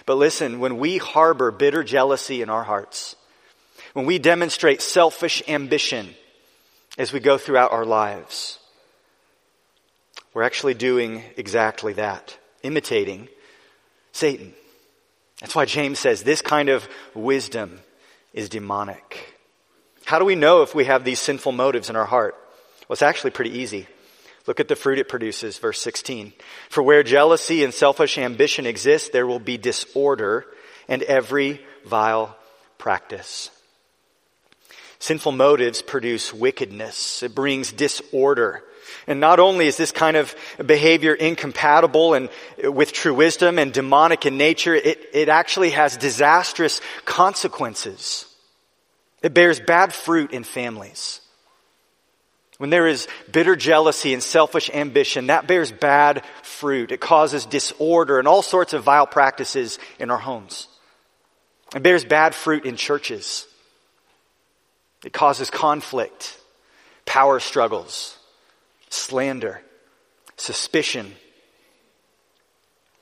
But 0.07 0.17
listen, 0.17 0.61
when 0.61 0.79
we 0.79 0.99
harbor 0.99 1.51
bitter 1.51 1.83
jealousy 1.83 2.43
in 2.43 2.51
our 2.51 2.65
hearts, 2.65 3.17
when 3.95 4.07
we 4.07 4.19
demonstrate 4.19 4.83
selfish 4.83 5.43
ambition 5.49 6.15
as 6.99 7.13
we 7.13 7.21
go 7.21 7.39
throughout 7.39 7.73
our 7.73 7.87
lives, 7.87 8.59
we're 10.35 10.43
actually 10.43 10.75
doing 10.75 11.23
exactly 11.37 11.95
that, 11.95 12.37
imitating 12.63 13.29
Satan. 14.13 14.53
That's 15.41 15.55
why 15.55 15.65
James 15.65 15.99
says 15.99 16.23
this 16.23 16.43
kind 16.43 16.69
of 16.69 16.87
wisdom 17.15 17.81
is 18.33 18.49
demonic. 18.49 19.35
How 20.05 20.19
do 20.19 20.25
we 20.25 20.35
know 20.35 20.63
if 20.63 20.75
we 20.75 20.85
have 20.85 21.05
these 21.05 21.21
sinful 21.21 21.53
motives 21.53 21.89
in 21.89 21.97
our 21.97 22.05
heart? 22.05 22.35
Well, 22.89 22.95
it's 22.95 23.03
actually 23.03 23.31
pretty 23.31 23.59
easy. 23.59 23.87
Look 24.47 24.61
at 24.61 24.69
the 24.69 24.77
fruit 24.77 24.99
it 24.99 25.09
produces, 25.09 25.57
verse 25.59 25.81
16. 25.81 26.35
For 26.69 26.83
where 26.83 27.03
jealousy 27.03 27.65
and 27.65 27.73
selfish 27.73 28.19
ambition 28.19 28.67
exist, 28.67 29.13
there 29.13 29.27
will 29.27 29.39
be 29.39 29.57
disorder 29.57 30.45
and 30.89 31.03
every 31.03 31.61
vile 31.87 32.37
practice. 32.77 33.51
Sinful 34.99 35.33
motives 35.33 35.81
produce 35.81 36.35
wickedness. 36.35 37.23
It 37.23 37.35
brings 37.35 37.73
disorder. 37.73 38.63
And 39.07 39.21
not 39.21 39.41
only 39.41 39.67
is 39.67 39.77
this 39.77 39.93
kind 39.93 40.17
of 40.17 40.35
behavior 40.65 41.15
incompatible 41.15 42.15
and 42.15 42.29
with 42.63 42.93
true 42.93 43.15
wisdom 43.15 43.59
and 43.59 43.73
demonic 43.73 44.27
in 44.27 44.37
nature, 44.37 44.75
it, 44.75 45.11
it 45.13 45.29
actually 45.29 45.71
has 45.71 45.97
disastrous 45.97 46.81
consequences. 47.05 48.27
It 49.23 49.35
bears 49.35 49.61
bad 49.61 49.93
fruit 49.93 50.33
in 50.33 50.45
families. 50.45 51.21
When 52.59 52.71
there 52.71 52.87
is 52.87 53.09
bitter 53.31 53.57
jealousy 53.57 54.15
and 54.15 54.23
selfish 54.23 54.71
ambition, 54.73 55.27
that 55.27 55.47
bears 55.47 55.73
bad 55.73 56.25
fruit. 56.43 56.93
It 56.93 57.01
causes 57.01 57.47
disorder 57.47 58.19
and 58.19 58.29
all 58.29 58.43
sorts 58.43 58.73
of 58.73 58.85
vile 58.85 59.07
practices 59.07 59.79
in 59.99 60.11
our 60.11 60.19
homes. 60.19 60.69
It 61.75 61.83
bears 61.83 62.05
bad 62.05 62.35
fruit 62.35 62.65
in 62.65 62.77
churches. 62.77 63.47
It 65.05 65.13
causes 65.13 65.51
conflict, 65.51 66.39
power 67.05 67.41
struggles, 67.41 68.17
slander, 68.95 69.61
suspicion. 70.37 71.07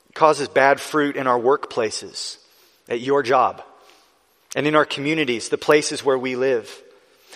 It 0.09 0.15
causes 0.15 0.47
bad 0.47 0.79
fruit 0.79 1.15
in 1.15 1.27
our 1.27 1.39
workplaces, 1.39 2.37
at 2.89 3.01
your 3.01 3.23
job, 3.23 3.63
and 4.55 4.67
in 4.67 4.75
our 4.75 4.85
communities, 4.85 5.49
the 5.49 5.57
places 5.57 6.03
where 6.03 6.17
we 6.17 6.35
live. 6.35 6.81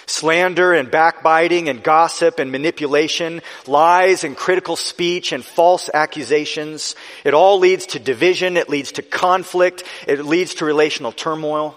Slander 0.06 0.72
and 0.74 0.89
backbiting 0.89 1.67
and 1.67 1.84
gossip 1.84 2.39
and 2.39 2.50
manipulation, 2.50 3.41
lies 3.65 4.24
and 4.24 4.38
critical 4.38 4.78
speech 4.78 5.34
and 5.34 5.43
false 5.43 5.89
accusations. 5.93 6.96
It 7.26 7.34
all 7.34 7.60
leads 7.60 7.88
to 7.88 8.00
division. 8.00 8.56
It 8.56 8.70
leads 8.70 8.93
to 8.93 9.02
conflict. 9.02 9.84
It 10.08 10.24
leads 10.24 10.56
to 10.56 10.65
relational 10.65 11.12
turmoil. 11.12 11.76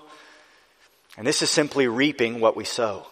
And 1.16 1.26
this 1.26 1.42
is 1.42 1.50
simply 1.50 1.88
reaping 1.88 2.38
what 2.38 2.56
we 2.56 2.64
sow. 2.64 3.04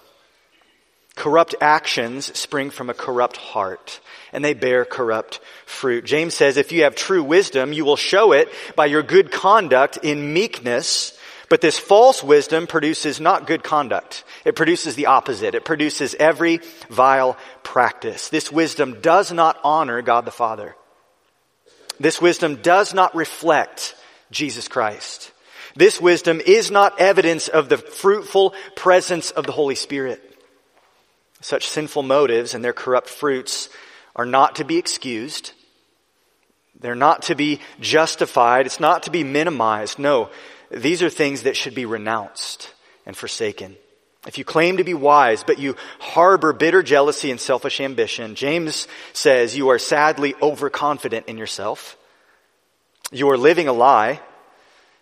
Corrupt 1.18 1.54
actions 1.60 2.36
spring 2.38 2.70
from 2.70 2.88
a 2.88 2.94
corrupt 2.94 3.36
heart 3.36 4.00
and 4.32 4.44
they 4.44 4.54
bear 4.54 4.84
corrupt 4.84 5.40
fruit. 5.66 6.04
James 6.04 6.32
says 6.32 6.56
if 6.56 6.70
you 6.70 6.84
have 6.84 6.94
true 6.94 7.22
wisdom, 7.22 7.72
you 7.72 7.84
will 7.84 7.96
show 7.96 8.32
it 8.32 8.48
by 8.76 8.86
your 8.86 9.02
good 9.02 9.32
conduct 9.32 9.98
in 10.02 10.32
meekness 10.32 11.18
but 11.48 11.60
this 11.60 11.78
false 11.78 12.22
wisdom 12.22 12.66
produces 12.66 13.20
not 13.20 13.46
good 13.46 13.62
conduct. 13.62 14.24
It 14.44 14.54
produces 14.54 14.94
the 14.94 15.06
opposite. 15.06 15.54
It 15.54 15.64
produces 15.64 16.14
every 16.14 16.60
vile 16.90 17.36
practice. 17.62 18.28
This 18.28 18.52
wisdom 18.52 19.00
does 19.00 19.32
not 19.32 19.58
honor 19.64 20.02
God 20.02 20.24
the 20.24 20.30
Father. 20.30 20.76
This 21.98 22.20
wisdom 22.20 22.56
does 22.56 22.92
not 22.92 23.14
reflect 23.14 23.94
Jesus 24.30 24.68
Christ. 24.68 25.32
This 25.74 26.00
wisdom 26.00 26.40
is 26.44 26.70
not 26.70 27.00
evidence 27.00 27.48
of 27.48 27.68
the 27.68 27.78
fruitful 27.78 28.54
presence 28.76 29.30
of 29.30 29.46
the 29.46 29.52
Holy 29.52 29.74
Spirit. 29.74 30.22
Such 31.40 31.68
sinful 31.68 32.02
motives 32.02 32.54
and 32.54 32.64
their 32.64 32.72
corrupt 32.72 33.08
fruits 33.08 33.68
are 34.16 34.26
not 34.26 34.56
to 34.56 34.64
be 34.64 34.76
excused. 34.76 35.52
They're 36.80 36.94
not 36.94 37.22
to 37.22 37.34
be 37.34 37.60
justified. 37.80 38.66
It's 38.66 38.80
not 38.80 39.04
to 39.04 39.10
be 39.10 39.24
minimized. 39.24 39.98
No, 39.98 40.30
these 40.70 41.02
are 41.02 41.10
things 41.10 41.42
that 41.42 41.56
should 41.56 41.74
be 41.74 41.86
renounced 41.86 42.72
and 43.06 43.16
forsaken. 43.16 43.76
If 44.26 44.36
you 44.36 44.44
claim 44.44 44.76
to 44.78 44.84
be 44.84 44.94
wise, 44.94 45.44
but 45.44 45.58
you 45.58 45.76
harbor 46.00 46.52
bitter 46.52 46.82
jealousy 46.82 47.30
and 47.30 47.40
selfish 47.40 47.80
ambition, 47.80 48.34
James 48.34 48.88
says 49.12 49.56
you 49.56 49.68
are 49.68 49.78
sadly 49.78 50.34
overconfident 50.42 51.26
in 51.28 51.38
yourself. 51.38 51.96
You 53.12 53.30
are 53.30 53.38
living 53.38 53.68
a 53.68 53.72
lie. 53.72 54.20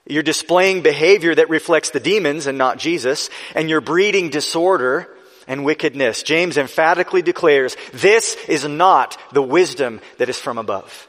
You're 0.06 0.22
displaying 0.22 0.82
behavior 0.82 1.34
that 1.34 1.48
reflects 1.50 1.90
the 1.90 1.98
demons 1.98 2.46
and 2.46 2.58
not 2.58 2.78
Jesus, 2.78 3.28
and 3.54 3.68
you're 3.68 3.80
breeding 3.80 4.30
disorder 4.30 5.08
and 5.46 5.64
wickedness. 5.64 6.22
James 6.22 6.56
emphatically 6.56 7.22
declares 7.22 7.76
this 7.92 8.36
is 8.48 8.66
not 8.66 9.18
the 9.32 9.42
wisdom 9.42 10.00
that 10.18 10.28
is 10.28 10.38
from 10.38 10.58
above. 10.58 11.08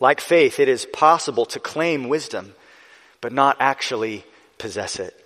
Like 0.00 0.20
faith, 0.20 0.58
it 0.58 0.68
is 0.68 0.86
possible 0.86 1.46
to 1.46 1.60
claim 1.60 2.08
wisdom 2.08 2.54
but 3.22 3.32
not 3.32 3.56
actually 3.60 4.24
possess 4.58 5.00
it. 5.00 5.18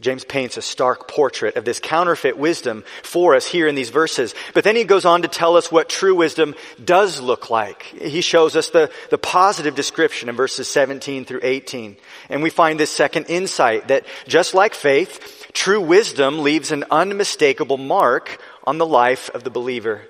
James 0.00 0.24
paints 0.24 0.56
a 0.56 0.62
stark 0.62 1.08
portrait 1.08 1.56
of 1.56 1.64
this 1.64 1.80
counterfeit 1.80 2.38
wisdom 2.38 2.84
for 3.02 3.34
us 3.34 3.48
here 3.48 3.66
in 3.66 3.74
these 3.74 3.90
verses. 3.90 4.32
But 4.54 4.62
then 4.62 4.76
he 4.76 4.84
goes 4.84 5.04
on 5.04 5.22
to 5.22 5.28
tell 5.28 5.56
us 5.56 5.72
what 5.72 5.88
true 5.88 6.14
wisdom 6.14 6.54
does 6.82 7.20
look 7.20 7.50
like. 7.50 7.82
He 7.82 8.20
shows 8.20 8.54
us 8.54 8.70
the, 8.70 8.92
the 9.10 9.18
positive 9.18 9.74
description 9.74 10.28
in 10.28 10.36
verses 10.36 10.68
17 10.68 11.24
through 11.24 11.40
18. 11.42 11.96
And 12.28 12.44
we 12.44 12.50
find 12.50 12.78
this 12.78 12.92
second 12.92 13.24
insight 13.24 13.88
that 13.88 14.06
just 14.28 14.54
like 14.54 14.74
faith, 14.74 15.48
true 15.52 15.80
wisdom 15.80 16.44
leaves 16.44 16.70
an 16.70 16.84
unmistakable 16.92 17.78
mark 17.78 18.40
on 18.64 18.78
the 18.78 18.86
life 18.86 19.30
of 19.30 19.42
the 19.42 19.50
believer. 19.50 20.02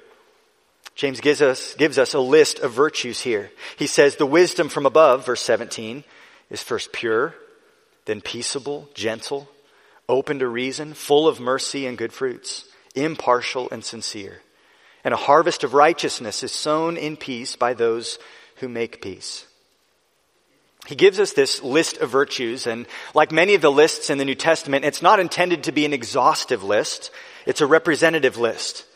James 0.96 1.22
gives 1.22 1.40
us, 1.40 1.72
gives 1.76 1.96
us 1.96 2.12
a 2.12 2.20
list 2.20 2.58
of 2.58 2.72
virtues 2.72 3.22
here. 3.22 3.50
He 3.78 3.86
says 3.86 4.16
the 4.16 4.26
wisdom 4.26 4.68
from 4.68 4.84
above, 4.84 5.24
verse 5.24 5.40
17, 5.40 6.04
is 6.50 6.62
first 6.62 6.92
pure, 6.92 7.34
then 8.04 8.20
peaceable, 8.20 8.90
gentle, 8.92 9.48
open 10.08 10.38
to 10.38 10.48
reason, 10.48 10.94
full 10.94 11.28
of 11.28 11.40
mercy 11.40 11.86
and 11.86 11.98
good 11.98 12.12
fruits, 12.12 12.64
impartial 12.94 13.68
and 13.70 13.84
sincere. 13.84 14.40
And 15.04 15.14
a 15.14 15.18
harvest 15.18 15.64
of 15.64 15.74
righteousness 15.74 16.42
is 16.42 16.52
sown 16.52 16.96
in 16.96 17.16
peace 17.16 17.56
by 17.56 17.74
those 17.74 18.18
who 18.56 18.68
make 18.68 19.02
peace. 19.02 19.46
He 20.86 20.94
gives 20.94 21.20
us 21.20 21.34
this 21.34 21.62
list 21.62 21.98
of 21.98 22.08
virtues, 22.08 22.66
and 22.66 22.86
like 23.14 23.30
many 23.30 23.54
of 23.54 23.60
the 23.60 23.70
lists 23.70 24.08
in 24.08 24.16
the 24.16 24.24
New 24.24 24.34
Testament, 24.34 24.86
it's 24.86 25.02
not 25.02 25.20
intended 25.20 25.64
to 25.64 25.72
be 25.72 25.84
an 25.84 25.92
exhaustive 25.92 26.64
list. 26.64 27.10
It's 27.44 27.60
a 27.60 27.66
representative 27.66 28.38
list. 28.38 28.86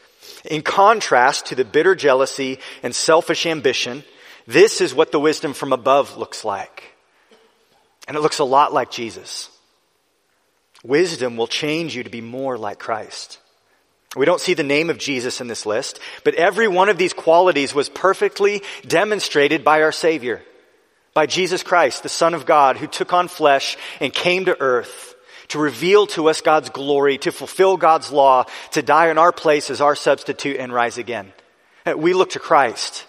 In 0.47 0.63
contrast 0.63 1.47
to 1.47 1.55
the 1.55 1.65
bitter 1.65 1.95
jealousy 1.95 2.59
and 2.83 2.95
selfish 2.95 3.45
ambition, 3.45 4.05
this 4.47 4.81
is 4.81 4.95
what 4.95 5.13
the 5.13 5.21
wisdom 5.21 5.53
from 5.53 5.73
above 5.73 6.17
looks 6.17 6.45
like. 6.45 6.97
And 8.09 8.17
it 8.17 8.21
looks 8.21 8.39
a 8.39 8.45
lot 8.45 8.73
like 8.73 8.91
Jesus. 8.91 9.51
Wisdom 10.83 11.37
will 11.37 11.47
change 11.47 11.95
you 11.95 12.03
to 12.03 12.11
be 12.11 12.21
more 12.21 12.59
like 12.59 12.79
Christ. 12.79 13.39
We 14.17 14.27
don't 14.27 14.41
see 14.41 14.55
the 14.55 14.63
name 14.63 14.91
of 14.91 14.99
Jesus 14.99 15.41
in 15.41 15.47
this 15.47 15.65
list, 15.65 15.99
but 16.23 16.35
every 16.35 16.69
one 16.69 16.89
of 16.89 16.99
these 16.99 17.15
qualities 17.15 17.75
was 17.75 17.89
perfectly 17.89 18.63
demonstrated 18.87 19.65
by 19.65 19.83
our 19.83 19.93
Savior, 19.93 20.43
by 21.15 21.27
Jesus 21.27 21.63
Christ, 21.63 22.03
the 22.03 22.09
Son 22.09 22.35
of 22.35 22.45
God, 22.45 22.77
who 22.77 22.87
took 22.87 23.13
on 23.13 23.29
flesh 23.29 23.77
and 24.01 24.13
came 24.13 24.45
to 24.47 24.61
earth 24.61 25.15
to 25.49 25.59
reveal 25.59 26.07
to 26.09 26.29
us 26.29 26.41
God's 26.41 26.71
glory, 26.71 27.19
to 27.19 27.33
fulfill 27.33 27.77
God's 27.77 28.11
law, 28.11 28.45
to 28.73 28.83
die 28.83 29.11
in 29.11 29.19
our 29.19 29.33
place 29.33 29.71
as 29.71 29.81
our 29.81 29.95
substitute 29.95 30.57
and 30.59 30.73
rise 30.73 30.99
again. 30.99 31.33
Uh, 31.87 31.95
we 31.97 32.15
look 32.15 32.31
to 32.31 32.39
Christ 32.39 33.07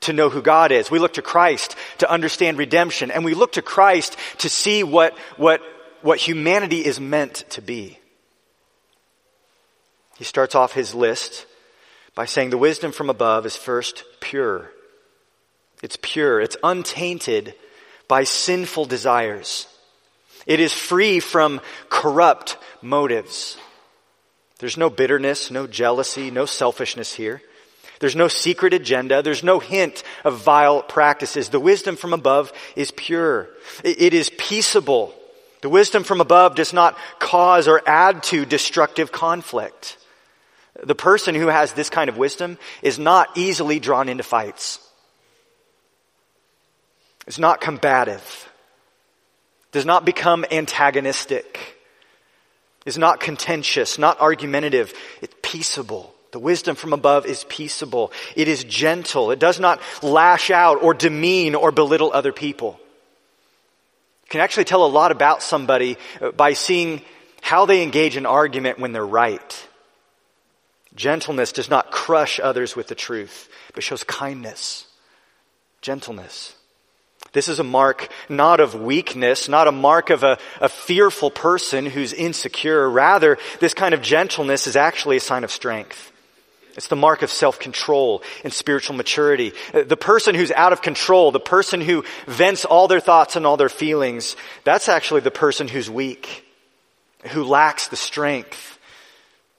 to 0.00 0.12
know 0.12 0.28
who 0.28 0.42
God 0.42 0.72
is. 0.72 0.90
We 0.90 0.98
look 0.98 1.14
to 1.14 1.22
Christ 1.22 1.76
to 1.98 2.10
understand 2.10 2.58
redemption. 2.58 3.10
And 3.10 3.24
we 3.24 3.34
look 3.34 3.52
to 3.52 3.62
Christ 3.62 4.16
to 4.38 4.48
see 4.48 4.82
what, 4.82 5.16
what, 5.36 5.62
what 6.02 6.18
humanity 6.18 6.84
is 6.84 7.00
meant 7.00 7.44
to 7.50 7.62
be. 7.62 7.98
He 10.18 10.24
starts 10.24 10.54
off 10.54 10.72
his 10.72 10.94
list 10.94 11.46
by 12.14 12.26
saying 12.26 12.50
the 12.50 12.58
wisdom 12.58 12.92
from 12.92 13.10
above 13.10 13.46
is 13.46 13.56
first 13.56 14.04
pure. 14.20 14.70
It's 15.82 15.98
pure. 16.00 16.40
It's 16.40 16.56
untainted 16.62 17.54
by 18.08 18.24
sinful 18.24 18.84
desires. 18.84 19.66
It 20.46 20.60
is 20.60 20.72
free 20.72 21.20
from 21.20 21.60
corrupt 21.88 22.58
motives. 22.82 23.56
There's 24.58 24.76
no 24.76 24.90
bitterness, 24.90 25.50
no 25.50 25.66
jealousy, 25.66 26.30
no 26.30 26.46
selfishness 26.46 27.14
here. 27.14 27.42
There's 27.98 28.16
no 28.16 28.28
secret 28.28 28.74
agenda. 28.74 29.22
There's 29.22 29.44
no 29.44 29.60
hint 29.60 30.02
of 30.24 30.38
vile 30.38 30.82
practices. 30.82 31.48
The 31.48 31.60
wisdom 31.60 31.96
from 31.96 32.12
above 32.12 32.52
is 32.74 32.90
pure. 32.90 33.48
It 33.84 34.12
is 34.14 34.30
peaceable. 34.30 35.14
The 35.62 35.68
wisdom 35.68 36.04
from 36.04 36.20
above 36.20 36.54
does 36.54 36.72
not 36.72 36.96
cause 37.18 37.66
or 37.66 37.82
add 37.86 38.22
to 38.24 38.44
destructive 38.44 39.10
conflict. 39.10 39.96
The 40.82 40.94
person 40.94 41.34
who 41.34 41.46
has 41.46 41.72
this 41.72 41.90
kind 41.90 42.08
of 42.08 42.18
wisdom 42.18 42.58
is 42.82 42.98
not 42.98 43.36
easily 43.36 43.80
drawn 43.80 44.08
into 44.08 44.22
fights. 44.22 44.78
It's 47.26 47.38
not 47.38 47.60
combative 47.60 48.48
does 49.72 49.86
not 49.86 50.04
become 50.04 50.44
antagonistic, 50.50 51.58
is 52.84 52.98
not 52.98 53.20
contentious, 53.20 53.98
not 53.98 54.20
argumentative. 54.20 54.92
It's 55.22 55.34
peaceable. 55.42 56.14
The 56.32 56.38
wisdom 56.38 56.76
from 56.76 56.92
above 56.92 57.26
is 57.26 57.44
peaceable. 57.48 58.12
It 58.36 58.48
is 58.48 58.64
gentle. 58.64 59.30
It 59.30 59.38
does 59.38 59.58
not 59.58 59.80
lash 60.02 60.50
out 60.50 60.82
or 60.82 60.94
demean 60.94 61.54
or 61.54 61.72
belittle 61.72 62.10
other 62.12 62.32
people. 62.32 62.78
Can 64.32 64.40
actually 64.40 64.64
tell 64.64 64.86
a 64.86 64.88
lot 64.88 65.12
about 65.12 65.42
somebody 65.42 65.98
uh, 66.18 66.30
by 66.30 66.54
seeing 66.54 67.02
how 67.42 67.66
they 67.66 67.82
engage 67.82 68.16
in 68.16 68.24
argument 68.24 68.78
when 68.78 68.92
they're 68.92 69.04
right. 69.04 69.68
Gentleness 70.94 71.52
does 71.52 71.68
not 71.68 71.90
crush 71.90 72.40
others 72.40 72.74
with 72.74 72.86
the 72.86 72.94
truth, 72.94 73.50
but 73.74 73.82
shows 73.82 74.04
kindness, 74.04 74.86
gentleness. 75.82 76.54
This 77.32 77.48
is 77.48 77.58
a 77.58 77.64
mark 77.64 78.08
not 78.30 78.60
of 78.60 78.74
weakness, 78.74 79.50
not 79.50 79.68
a 79.68 79.72
mark 79.72 80.08
of 80.08 80.22
a, 80.22 80.38
a, 80.62 80.68
fearful 80.70 81.30
person 81.30 81.84
who's 81.84 82.14
insecure. 82.14 82.88
Rather, 82.88 83.36
this 83.60 83.74
kind 83.74 83.92
of 83.92 84.00
gentleness 84.00 84.66
is 84.66 84.76
actually 84.76 85.18
a 85.18 85.20
sign 85.20 85.44
of 85.44 85.50
strength. 85.50 86.11
It's 86.76 86.88
the 86.88 86.96
mark 86.96 87.22
of 87.22 87.30
self-control 87.30 88.22
and 88.44 88.52
spiritual 88.52 88.96
maturity. 88.96 89.52
Uh, 89.74 89.82
the 89.82 89.96
person 89.96 90.34
who's 90.34 90.50
out 90.50 90.72
of 90.72 90.80
control, 90.80 91.30
the 91.30 91.40
person 91.40 91.80
who 91.80 92.04
vents 92.26 92.64
all 92.64 92.88
their 92.88 93.00
thoughts 93.00 93.36
and 93.36 93.46
all 93.46 93.56
their 93.56 93.68
feelings, 93.68 94.36
that's 94.64 94.88
actually 94.88 95.20
the 95.20 95.30
person 95.30 95.68
who's 95.68 95.90
weak, 95.90 96.46
who 97.28 97.44
lacks 97.44 97.88
the 97.88 97.96
strength 97.96 98.78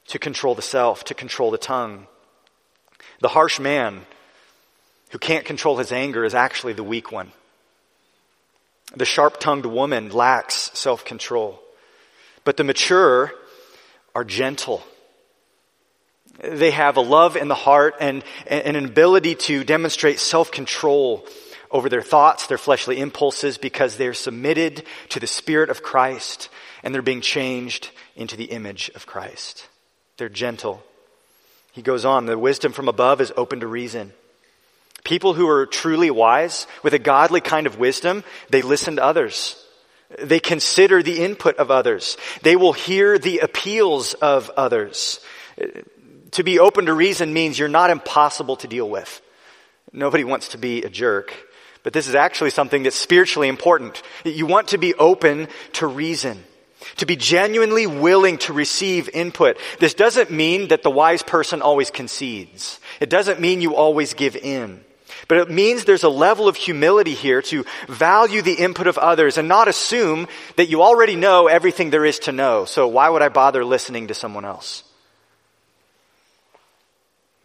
to 0.07 0.19
control 0.19 0.55
the 0.55 0.61
self, 0.61 1.03
to 1.05 1.13
control 1.13 1.51
the 1.51 1.57
tongue. 1.57 2.07
The 3.19 3.29
harsh 3.29 3.59
man 3.59 4.05
who 5.11 5.19
can't 5.19 5.45
control 5.45 5.77
his 5.77 5.91
anger 5.91 6.25
is 6.25 6.33
actually 6.33 6.73
the 6.73 6.83
weak 6.83 7.11
one. 7.11 7.31
The 8.95 9.05
sharp 9.05 9.39
tongued 9.39 9.65
woman 9.65 10.09
lacks 10.09 10.71
self 10.73 11.05
control. 11.05 11.59
But 12.43 12.57
the 12.57 12.63
mature 12.63 13.31
are 14.13 14.23
gentle. 14.23 14.83
They 16.39 16.71
have 16.71 16.97
a 16.97 17.01
love 17.01 17.35
in 17.35 17.47
the 17.47 17.55
heart 17.55 17.95
and, 17.99 18.23
and 18.47 18.75
an 18.75 18.85
ability 18.85 19.35
to 19.35 19.63
demonstrate 19.63 20.19
self 20.19 20.51
control 20.51 21.25
over 21.69 21.89
their 21.89 22.01
thoughts, 22.01 22.47
their 22.47 22.57
fleshly 22.57 22.99
impulses, 22.99 23.57
because 23.57 23.97
they're 23.97 24.13
submitted 24.13 24.83
to 25.09 25.19
the 25.19 25.27
Spirit 25.27 25.69
of 25.69 25.83
Christ 25.83 26.49
and 26.83 26.93
they're 26.93 27.01
being 27.01 27.21
changed 27.21 27.89
into 28.15 28.35
the 28.35 28.45
image 28.45 28.91
of 28.93 29.05
Christ. 29.05 29.67
They're 30.17 30.29
gentle. 30.29 30.83
He 31.71 31.81
goes 31.81 32.05
on, 32.05 32.27
the 32.27 32.37
wisdom 32.37 32.71
from 32.71 32.87
above 32.87 33.19
is 33.21 33.33
open 33.35 33.61
to 33.61 33.67
reason. 33.67 34.13
People 35.03 35.33
who 35.33 35.49
are 35.49 35.65
truly 35.65 36.11
wise, 36.11 36.67
with 36.83 36.93
a 36.93 36.99
godly 36.99 37.41
kind 37.41 37.65
of 37.67 37.79
wisdom, 37.79 38.23
they 38.49 38.61
listen 38.61 38.97
to 38.97 39.03
others. 39.03 39.59
They 40.19 40.39
consider 40.39 41.01
the 41.01 41.23
input 41.23 41.57
of 41.57 41.71
others. 41.71 42.17
They 42.43 42.55
will 42.55 42.73
hear 42.73 43.17
the 43.17 43.39
appeals 43.39 44.13
of 44.13 44.51
others. 44.51 45.19
To 46.33 46.43
be 46.43 46.59
open 46.59 46.87
to 46.87 46.93
reason 46.93 47.33
means 47.33 47.59
you're 47.59 47.67
not 47.67 47.89
impossible 47.91 48.55
to 48.57 48.67
deal 48.67 48.89
with. 48.89 49.21
Nobody 49.91 50.23
wants 50.23 50.49
to 50.49 50.57
be 50.57 50.81
a 50.81 50.89
jerk, 50.89 51.33
but 51.83 51.93
this 51.93 52.07
is 52.07 52.15
actually 52.15 52.49
something 52.49 52.81
that's 52.81 52.95
spiritually 52.95 53.47
important. 53.47 54.01
You 54.25 54.47
want 54.47 54.69
to 54.69 54.79
be 54.79 54.95
open 54.95 55.47
to 55.73 55.85
reason. 55.85 56.43
To 56.97 57.05
be 57.05 57.15
genuinely 57.15 57.85
willing 57.85 58.39
to 58.39 58.53
receive 58.53 59.09
input. 59.13 59.57
This 59.79 59.93
doesn't 59.93 60.31
mean 60.31 60.69
that 60.69 60.81
the 60.81 60.89
wise 60.89 61.21
person 61.21 61.61
always 61.61 61.91
concedes. 61.91 62.79
It 62.99 63.09
doesn't 63.09 63.39
mean 63.39 63.61
you 63.61 63.75
always 63.75 64.15
give 64.15 64.35
in. 64.35 64.83
But 65.27 65.37
it 65.37 65.51
means 65.51 65.85
there's 65.85 66.03
a 66.03 66.09
level 66.09 66.47
of 66.47 66.55
humility 66.55 67.13
here 67.13 67.41
to 67.43 67.63
value 67.87 68.41
the 68.41 68.55
input 68.55 68.87
of 68.87 68.97
others 68.97 69.37
and 69.37 69.47
not 69.47 69.67
assume 69.67 70.27
that 70.57 70.67
you 70.67 70.81
already 70.81 71.15
know 71.15 71.47
everything 71.47 71.91
there 71.91 72.05
is 72.05 72.19
to 72.19 72.31
know. 72.31 72.65
So 72.65 72.87
why 72.87 73.07
would 73.07 73.21
I 73.21 73.29
bother 73.29 73.63
listening 73.63 74.07
to 74.07 74.13
someone 74.13 74.43
else? 74.43 74.83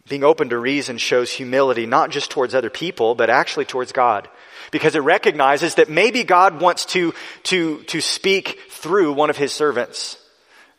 Being 0.09 0.23
open 0.23 0.49
to 0.49 0.57
reason 0.57 0.97
shows 0.97 1.31
humility 1.31 1.85
not 1.85 2.09
just 2.09 2.31
towards 2.31 2.55
other 2.55 2.71
people, 2.71 3.13
but 3.13 3.29
actually 3.29 3.65
towards 3.65 3.91
God. 3.91 4.27
Because 4.71 4.95
it 4.95 4.99
recognizes 4.99 5.75
that 5.75 5.89
maybe 5.89 6.23
God 6.23 6.59
wants 6.59 6.85
to, 6.87 7.13
to, 7.43 7.83
to 7.83 8.01
speak 8.01 8.59
through 8.69 9.13
one 9.13 9.29
of 9.29 9.37
his 9.37 9.53
servants. 9.53 10.17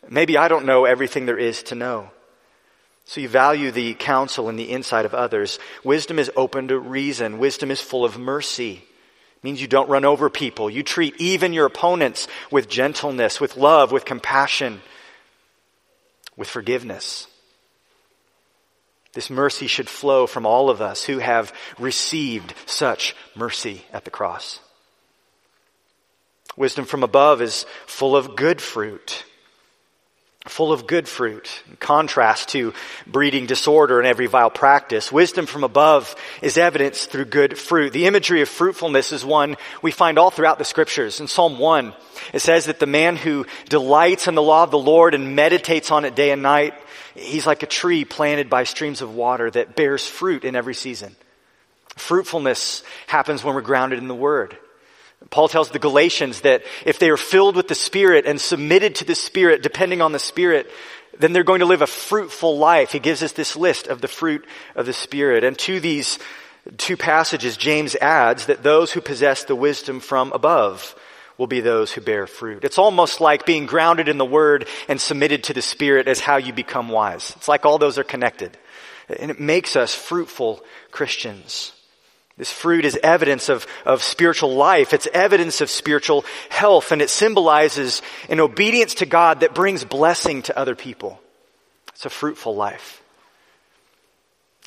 Maybe 0.09 0.37
I 0.37 0.49
don't 0.49 0.65
know 0.65 0.83
everything 0.85 1.25
there 1.25 1.37
is 1.37 1.63
to 1.63 1.75
know. 1.75 2.11
So 3.05 3.21
you 3.21 3.29
value 3.29 3.71
the 3.71 3.93
counsel 3.93 4.49
and 4.49 4.59
the 4.59 4.69
insight 4.69 5.05
of 5.05 5.13
others. 5.13 5.59
Wisdom 5.83 6.19
is 6.19 6.31
open 6.35 6.67
to 6.67 6.77
reason. 6.77 7.39
Wisdom 7.39 7.71
is 7.71 7.81
full 7.81 8.03
of 8.03 8.19
mercy. 8.19 8.73
It 8.73 9.43
means 9.43 9.61
you 9.61 9.67
don't 9.67 9.89
run 9.89 10.05
over 10.05 10.29
people. 10.29 10.69
You 10.69 10.83
treat 10.83 11.15
even 11.19 11.53
your 11.53 11.65
opponents 11.65 12.27
with 12.51 12.69
gentleness, 12.69 13.39
with 13.39 13.55
love, 13.57 13.91
with 13.93 14.05
compassion, 14.05 14.81
with 16.35 16.49
forgiveness. 16.49 17.27
This 19.13 19.29
mercy 19.29 19.67
should 19.67 19.89
flow 19.89 20.25
from 20.25 20.45
all 20.45 20.69
of 20.69 20.81
us 20.81 21.03
who 21.03 21.19
have 21.19 21.53
received 21.77 22.53
such 22.65 23.15
mercy 23.35 23.83
at 23.91 24.05
the 24.05 24.11
cross. 24.11 24.59
Wisdom 26.55 26.85
from 26.85 27.03
above 27.03 27.41
is 27.41 27.65
full 27.85 28.15
of 28.15 28.35
good 28.35 28.61
fruit 28.61 29.23
full 30.47 30.73
of 30.73 30.87
good 30.87 31.07
fruit. 31.07 31.63
In 31.69 31.75
contrast 31.75 32.49
to 32.49 32.73
breeding 33.05 33.45
disorder 33.45 33.99
and 33.99 34.07
every 34.07 34.25
vile 34.25 34.49
practice, 34.49 35.11
wisdom 35.11 35.45
from 35.45 35.63
above 35.63 36.15
is 36.41 36.57
evidenced 36.57 37.11
through 37.11 37.25
good 37.25 37.57
fruit. 37.57 37.93
The 37.93 38.07
imagery 38.07 38.41
of 38.41 38.49
fruitfulness 38.49 39.11
is 39.11 39.23
one 39.23 39.55
we 39.81 39.91
find 39.91 40.17
all 40.17 40.31
throughout 40.31 40.57
the 40.57 40.65
scriptures. 40.65 41.19
In 41.19 41.27
Psalm 41.27 41.59
1, 41.59 41.93
it 42.33 42.39
says 42.39 42.65
that 42.65 42.79
the 42.79 42.87
man 42.87 43.15
who 43.15 43.45
delights 43.69 44.27
in 44.27 44.35
the 44.35 44.41
law 44.41 44.63
of 44.63 44.71
the 44.71 44.79
Lord 44.79 45.13
and 45.13 45.35
meditates 45.35 45.91
on 45.91 46.05
it 46.05 46.15
day 46.15 46.31
and 46.31 46.41
night 46.41 46.73
he's 47.15 47.47
like 47.47 47.63
a 47.63 47.67
tree 47.67 48.05
planted 48.05 48.49
by 48.49 48.63
streams 48.63 49.01
of 49.01 49.15
water 49.15 49.49
that 49.51 49.75
bears 49.75 50.07
fruit 50.07 50.43
in 50.43 50.55
every 50.55 50.75
season. 50.75 51.15
Fruitfulness 51.97 52.83
happens 53.07 53.43
when 53.43 53.55
we're 53.55 53.61
grounded 53.61 53.99
in 53.99 54.07
the 54.07 54.15
Word. 54.15 54.57
Paul 55.29 55.47
tells 55.47 55.69
the 55.69 55.79
Galatians 55.79 56.41
that 56.41 56.63
if 56.85 56.97
they 56.99 57.09
are 57.09 57.17
filled 57.17 57.55
with 57.55 57.67
the 57.67 57.75
Spirit 57.75 58.25
and 58.25 58.41
submitted 58.41 58.95
to 58.95 59.05
the 59.05 59.15
Spirit, 59.15 59.61
depending 59.61 60.01
on 60.01 60.13
the 60.13 60.19
Spirit, 60.19 60.69
then 61.19 61.33
they're 61.33 61.43
going 61.43 61.59
to 61.59 61.65
live 61.65 61.81
a 61.81 61.87
fruitful 61.87 62.57
life. 62.57 62.91
He 62.91 62.99
gives 62.99 63.21
us 63.21 63.33
this 63.33 63.55
list 63.55 63.87
of 63.87 64.01
the 64.01 64.07
fruit 64.07 64.45
of 64.75 64.85
the 64.85 64.93
Spirit. 64.93 65.43
And 65.43 65.57
to 65.59 65.79
these 65.79 66.17
two 66.77 66.97
passages, 66.97 67.57
James 67.57 67.95
adds 67.95 68.47
that 68.47 68.63
those 68.63 68.91
who 68.91 69.01
possess 69.01 69.43
the 69.43 69.55
wisdom 69.55 69.99
from 69.99 70.31
above 70.31 70.95
will 71.37 71.47
be 71.47 71.61
those 71.61 71.91
who 71.91 72.01
bear 72.01 72.27
fruit. 72.27 72.63
It's 72.63 72.77
almost 72.77 73.21
like 73.21 73.45
being 73.45 73.65
grounded 73.65 74.07
in 74.07 74.17
the 74.17 74.25
Word 74.25 74.67
and 74.87 74.99
submitted 74.99 75.45
to 75.45 75.53
the 75.53 75.61
Spirit 75.61 76.07
as 76.07 76.19
how 76.19 76.37
you 76.37 76.53
become 76.53 76.89
wise. 76.89 77.33
It's 77.37 77.47
like 77.47 77.65
all 77.65 77.77
those 77.77 77.97
are 77.97 78.03
connected. 78.03 78.57
And 79.19 79.31
it 79.31 79.39
makes 79.39 79.75
us 79.75 79.93
fruitful 79.93 80.63
Christians. 80.91 81.73
This 82.37 82.51
fruit 82.51 82.85
is 82.85 82.97
evidence 83.03 83.49
of, 83.49 83.67
of 83.85 84.01
spiritual 84.01 84.55
life. 84.55 84.93
It's 84.93 85.07
evidence 85.13 85.61
of 85.61 85.69
spiritual 85.69 86.25
health, 86.49 86.91
and 86.91 87.01
it 87.01 87.09
symbolizes 87.09 88.01
an 88.29 88.39
obedience 88.39 88.95
to 88.95 89.05
God 89.05 89.41
that 89.41 89.53
brings 89.53 89.83
blessing 89.83 90.41
to 90.43 90.57
other 90.57 90.75
people. 90.75 91.19
It's 91.89 92.05
a 92.05 92.09
fruitful 92.09 92.55
life. 92.55 93.00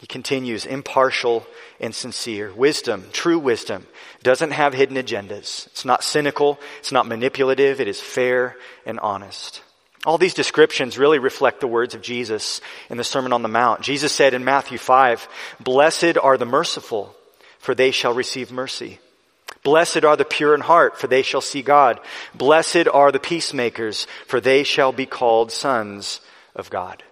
He 0.01 0.07
continues, 0.07 0.67
impartial 0.67 1.47
and 1.81 1.95
sincere. 1.95 2.53
Wisdom, 2.53 3.07
true 3.13 3.39
wisdom, 3.39 3.87
doesn't 4.23 4.51
have 4.51 4.75
hidden 4.75 4.97
agendas. 4.97 5.67
It's 5.69 5.85
not 5.85 6.05
cynical. 6.05 6.59
It's 6.81 6.93
not 6.93 7.07
manipulative. 7.07 7.81
It 7.81 7.89
is 7.89 8.01
fair 8.01 8.57
and 8.85 9.01
honest. 9.01 9.63
All 10.05 10.19
these 10.19 10.35
descriptions 10.35 10.99
really 10.99 11.19
reflect 11.19 11.61
the 11.61 11.67
words 11.67 11.95
of 11.95 12.03
Jesus 12.03 12.61
in 12.91 12.99
the 12.99 13.05
Sermon 13.05 13.33
on 13.33 13.43
the 13.43 13.49
Mount. 13.49 13.81
Jesus 13.81 14.13
said 14.13 14.35
in 14.35 14.45
Matthew 14.45 14.77
5, 14.77 15.29
Blessed 15.61 16.19
are 16.19 16.37
the 16.37 16.45
merciful 16.45 17.17
for 17.65 17.75
they 17.75 17.93
shall 17.93 18.13
receive 18.13 18.53
mercy. 18.53 18.99
Blessed 19.63 20.05
are 20.05 20.19
the 20.19 20.25
pure 20.27 20.55
in 20.55 20.61
heart, 20.61 20.99
for 20.99 21.07
they 21.07 21.23
shall 21.23 21.41
see 21.41 21.63
God. 21.63 21.99
Blessed 22.35 22.87
are 22.93 23.11
the 23.11 23.19
peacemakers, 23.19 24.07
for 24.27 24.39
they 24.39 24.65
shall 24.65 24.93
be 24.93 25.07
called 25.07 25.51
sons 25.51 26.21
of 26.55 26.69
God. 26.69 27.03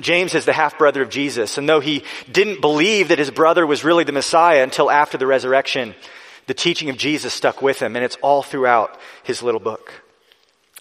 James 0.00 0.34
is 0.34 0.44
the 0.44 0.52
half 0.52 0.78
brother 0.78 1.02
of 1.02 1.10
Jesus, 1.10 1.56
and 1.56 1.68
though 1.68 1.80
he 1.80 2.02
didn't 2.30 2.60
believe 2.60 3.08
that 3.08 3.18
his 3.18 3.30
brother 3.30 3.66
was 3.66 3.84
really 3.84 4.04
the 4.04 4.12
Messiah 4.12 4.62
until 4.62 4.90
after 4.90 5.16
the 5.16 5.26
resurrection, 5.26 5.94
the 6.46 6.54
teaching 6.54 6.90
of 6.90 6.96
Jesus 6.96 7.32
stuck 7.32 7.62
with 7.62 7.80
him, 7.80 7.96
and 7.96 8.04
it's 8.04 8.16
all 8.16 8.42
throughout 8.42 8.98
his 9.22 9.42
little 9.42 9.60
book. 9.60 9.92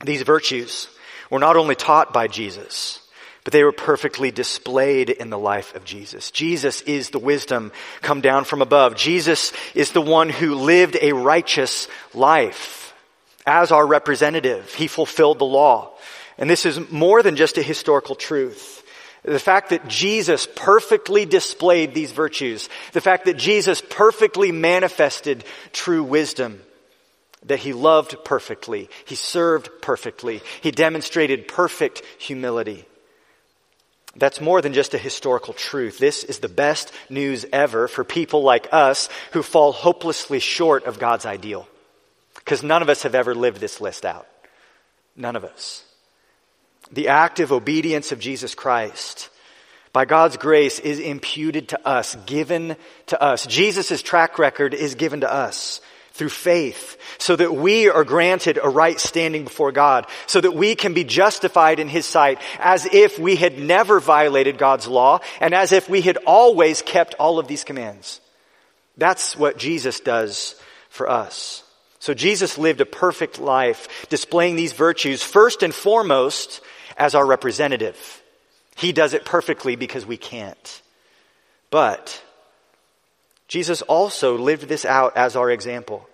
These 0.04 0.23
virtues 0.23 0.89
were 1.30 1.39
not 1.39 1.56
only 1.56 1.76
taught 1.76 2.12
by 2.12 2.28
Jesus, 2.28 2.99
but 3.43 3.54
they 3.54 3.63
were 3.63 3.71
perfectly 3.71 4.32
displayed 4.32 5.10
in 5.10 5.30
the 5.30 5.38
life 5.38 5.76
of 5.76 5.84
Jesus. 5.84 6.32
Jesus 6.32 6.82
is 6.82 7.10
the 7.10 7.19
wisdom 7.19 7.71
come 8.02 8.21
down 8.21 8.45
from 8.45 8.62
above. 8.62 8.95
Jesus 8.95 9.52
is 9.76 9.91
the 9.91 10.02
one 10.02 10.30
who 10.30 10.56
lived 10.56 10.97
a 11.02 11.13
righteous 11.13 11.88
life. 12.13 12.93
As 13.45 13.71
our 13.71 13.86
representative, 13.86 14.73
he 14.73 14.88
fulfilled 14.88 15.39
the 15.39 15.45
law. 15.45 15.91
And 16.38 16.49
this 16.49 16.65
is 16.65 16.89
more 16.89 17.21
than 17.21 17.36
just 17.36 17.58
a 17.58 17.62
historical 17.62 18.15
truth. 18.15 18.83
The 19.24 19.40
fact 19.40 19.70
that 19.70 19.88
Jesus 19.88 20.48
perfectly 20.56 21.26
displayed 21.26 21.94
these 21.94 22.12
virtues, 22.12 22.68
the 22.92 23.02
fact 23.02 23.26
that 23.26 23.38
Jesus 23.38 23.82
perfectly 23.82 24.52
manifested 24.52 25.46
true 25.72 26.04
wisdom, 26.04 26.62
that 27.46 27.60
he 27.60 27.72
loved 27.74 28.18
perfectly, 28.26 28.90
he 29.06 29.16
served 29.16 29.70
perfectly, 29.82 30.42
he 30.62 30.72
demonstrated 30.72 31.48
perfect 31.48 32.04
humility. 32.20 32.86
That's 34.16 34.42
more 34.42 34.62
than 34.62 34.74
just 34.74 34.94
a 34.94 35.00
historical 35.00 35.54
truth. 35.54 35.98
This 35.98 36.24
is 36.24 36.40
the 36.40 36.50
best 36.50 36.92
news 37.10 37.46
ever 37.52 37.88
for 37.88 38.04
people 38.04 38.44
like 38.44 38.68
us 38.72 39.10
who 39.32 39.42
fall 39.42 39.72
hopelessly 39.72 40.40
short 40.40 40.84
of 40.84 41.00
God's 41.00 41.26
ideal. 41.26 41.68
Because 42.36 42.62
none 42.62 42.82
of 42.82 42.90
us 42.90 43.04
have 43.04 43.16
ever 43.16 43.34
lived 43.34 43.60
this 43.60 43.82
list 43.82 44.06
out. 44.06 44.28
None 45.16 45.36
of 45.36 45.44
us. 45.46 45.84
The 46.91 47.08
active 47.08 47.52
obedience 47.52 48.12
of 48.12 48.19
Jesus 48.19 48.56
Christ 48.56 49.30
by 49.93 50.06
God's 50.06 50.38
grace 50.38 50.80
is 50.80 51.00
imputed 51.00 51.69
to 51.69 51.88
us, 51.88 52.15
given 52.26 52.76
to 53.08 53.22
us. 53.22 53.46
Jesus' 53.46 54.02
track 54.02 54.39
record 54.39 54.74
is 54.74 54.96
given 54.96 55.22
to 55.22 55.32
us 55.32 55.82
through 56.13 56.30
faith 56.30 56.98
so 57.17 57.36
that 57.36 57.54
we 57.54 57.89
are 57.89 58.04
granted 58.04 58.60
a 58.62 58.69
right 58.69 59.00
standing 59.00 59.43
before 59.43 59.72
God, 59.72 60.08
so 60.28 60.41
that 60.41 60.54
we 60.54 60.76
can 60.76 60.93
be 60.93 61.04
justified 61.04 61.80
in 61.80 61.88
His 61.88 62.06
sight 62.06 62.39
as 62.60 62.88
if 62.91 63.17
we 63.17 63.36
had 63.36 63.58
never 63.58 64.00
violated 64.00 64.58
God's 64.58 64.88
law 64.88 65.19
and 65.39 65.54
as 65.54 65.72
if 65.72 65.89
we 65.89 66.02
had 66.02 66.17
always 66.26 66.82
kept 66.82 67.15
all 67.15 67.39
of 67.39 67.48
these 67.48 67.63
commands. 67.63 68.19
That's 68.98 69.36
what 69.36 69.58
Jesus 69.58 70.00
does 70.00 70.56
for 70.89 71.10
us. 71.10 71.62
So 72.04 72.13
Jesus 72.13 72.58
lived 72.58 72.82
a 72.82 72.86
perfect 72.86 73.39
life, 73.39 74.10
displaying 74.10 74.58
these 74.58 74.74
virtues 74.74 75.24
first 75.24 75.63
and 75.63 75.74
foremost 75.74 76.60
as 76.98 77.16
our 77.16 77.26
representative. 77.26 78.22
He 78.76 78.92
does 78.92 79.13
it 79.13 79.24
perfectly 79.24 79.78
because 79.78 80.06
we 80.06 80.18
can't. 80.18 80.82
But 81.70 82.22
Jesus 83.48 83.82
also 83.84 84.38
lived 84.38 84.63
this 84.63 84.84
out 84.84 85.16
as 85.16 85.38
our 85.38 85.50
example. 85.50 86.06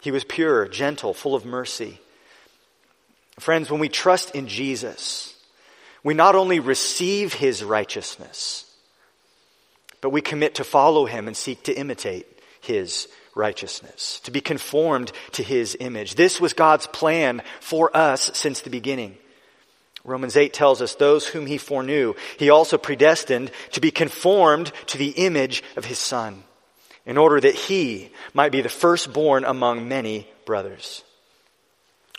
He 0.00 0.10
was 0.10 0.24
pure, 0.24 0.66
gentle, 0.66 1.14
full 1.14 1.36
of 1.36 1.44
mercy. 1.44 2.00
Friends, 3.38 3.70
when 3.70 3.78
we 3.78 3.88
trust 3.88 4.34
in 4.34 4.48
Jesus, 4.48 5.32
we 6.02 6.12
not 6.12 6.34
only 6.34 6.58
receive 6.58 7.34
his 7.34 7.62
righteousness, 7.62 8.68
but 10.00 10.10
we 10.10 10.22
commit 10.22 10.56
to 10.56 10.64
follow 10.64 11.06
him 11.06 11.28
and 11.28 11.36
seek 11.36 11.62
to 11.62 11.72
imitate 11.72 12.26
his 12.60 13.06
righteousness, 13.34 14.20
to 14.24 14.30
be 14.30 14.40
conformed 14.40 15.12
to 15.32 15.42
his 15.42 15.76
image. 15.80 16.14
This 16.14 16.40
was 16.40 16.52
God's 16.52 16.86
plan 16.86 17.42
for 17.60 17.94
us 17.96 18.30
since 18.34 18.60
the 18.60 18.70
beginning. 18.70 19.16
Romans 20.04 20.36
8 20.36 20.52
tells 20.52 20.82
us 20.82 20.96
those 20.96 21.26
whom 21.26 21.46
he 21.46 21.58
foreknew, 21.58 22.14
he 22.38 22.50
also 22.50 22.76
predestined 22.76 23.50
to 23.70 23.80
be 23.80 23.90
conformed 23.90 24.72
to 24.88 24.98
the 24.98 25.10
image 25.10 25.62
of 25.76 25.84
his 25.84 25.98
son, 25.98 26.42
in 27.06 27.16
order 27.16 27.40
that 27.40 27.54
he 27.54 28.10
might 28.34 28.52
be 28.52 28.62
the 28.62 28.68
firstborn 28.68 29.44
among 29.44 29.88
many 29.88 30.28
brothers. 30.44 31.04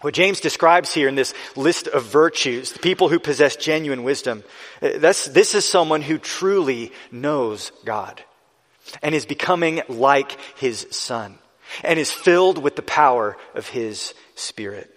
What 0.02 0.14
James 0.14 0.42
describes 0.42 0.94
here 0.94 1.08
in 1.08 1.16
this 1.16 1.34
list 1.56 1.88
of 1.88 2.04
virtues, 2.04 2.72
the 2.72 2.80
people 2.80 3.08
who 3.08 3.20
possess 3.20 3.56
genuine 3.56 4.04
wisdom, 4.04 4.44
uh, 4.82 4.98
this 4.98 5.56
is 5.56 5.66
someone 5.66 6.02
who 6.02 6.18
truly 6.18 6.92
knows 7.12 7.72
God 7.86 8.22
and 9.02 9.16
is 9.16 9.26
becoming 9.26 9.82
like 9.88 10.38
his 10.58 10.88
son 10.92 11.38
and 11.84 12.00
is 12.00 12.12
filled 12.12 12.62
with 12.62 12.76
the 12.76 12.82
power 12.82 13.38
of 13.56 13.68
his 13.68 14.14
spirit. 14.36 14.90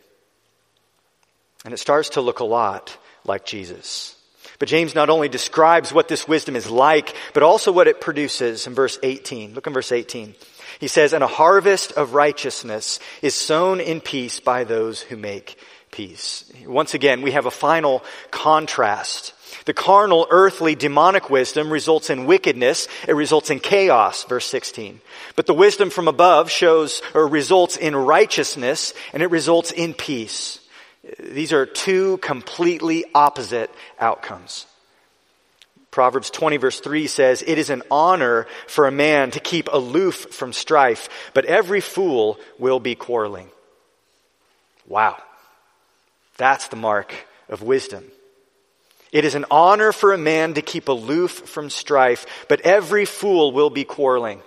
And 1.64 1.72
it 1.72 1.78
starts 1.78 2.10
to 2.10 2.20
look 2.20 2.40
a 2.40 2.44
lot 2.44 2.96
like 3.24 3.44
Jesus. 3.44 4.14
But 4.58 4.68
James 4.68 4.94
not 4.94 5.10
only 5.10 5.28
describes 5.28 5.92
what 5.92 6.08
this 6.08 6.28
wisdom 6.28 6.56
is 6.56 6.70
like, 6.70 7.14
but 7.34 7.42
also 7.42 7.72
what 7.72 7.88
it 7.88 8.00
produces 8.00 8.66
in 8.66 8.74
verse 8.74 8.98
18. 9.02 9.54
Look 9.54 9.66
in 9.66 9.72
verse 9.72 9.92
18. 9.92 10.34
He 10.78 10.88
says, 10.88 11.12
And 11.12 11.24
a 11.24 11.28
harvest 11.28 11.92
of 11.92 12.14
righteousness 12.14 13.00
is 13.22 13.34
sown 13.34 13.80
in 13.80 14.00
peace 14.00 14.40
by 14.40 14.64
those 14.64 15.02
who 15.02 15.16
make 15.16 15.58
peace. 15.96 16.44
Once 16.66 16.92
again, 16.92 17.22
we 17.22 17.30
have 17.30 17.46
a 17.46 17.50
final 17.50 18.04
contrast. 18.30 19.32
The 19.64 19.72
carnal, 19.72 20.26
earthly, 20.28 20.74
demonic 20.74 21.30
wisdom 21.30 21.72
results 21.72 22.10
in 22.10 22.26
wickedness. 22.26 22.86
It 23.08 23.12
results 23.12 23.48
in 23.48 23.60
chaos, 23.60 24.24
verse 24.24 24.44
16. 24.44 25.00
But 25.36 25.46
the 25.46 25.54
wisdom 25.54 25.88
from 25.88 26.06
above 26.06 26.50
shows 26.50 27.00
or 27.14 27.26
results 27.26 27.78
in 27.78 27.96
righteousness 27.96 28.92
and 29.14 29.22
it 29.22 29.30
results 29.30 29.70
in 29.70 29.94
peace. 29.94 30.60
These 31.18 31.54
are 31.54 31.64
two 31.64 32.18
completely 32.18 33.06
opposite 33.14 33.70
outcomes. 33.98 34.66
Proverbs 35.90 36.28
20 36.28 36.58
verse 36.58 36.80
3 36.80 37.06
says, 37.06 37.42
It 37.46 37.56
is 37.56 37.70
an 37.70 37.82
honor 37.90 38.46
for 38.66 38.86
a 38.86 38.92
man 38.92 39.30
to 39.30 39.40
keep 39.40 39.70
aloof 39.72 40.26
from 40.34 40.52
strife, 40.52 41.08
but 41.32 41.46
every 41.46 41.80
fool 41.80 42.38
will 42.58 42.80
be 42.80 42.94
quarreling. 42.94 43.48
Wow. 44.86 45.16
That's 46.36 46.68
the 46.68 46.76
mark 46.76 47.14
of 47.48 47.62
wisdom. 47.62 48.04
It 49.12 49.24
is 49.24 49.34
an 49.34 49.46
honor 49.50 49.92
for 49.92 50.12
a 50.12 50.18
man 50.18 50.54
to 50.54 50.62
keep 50.62 50.88
aloof 50.88 51.30
from 51.30 51.70
strife, 51.70 52.26
but 52.48 52.60
every 52.62 53.04
fool 53.04 53.52
will 53.52 53.70
be 53.70 53.84
quarreling. 53.84 54.42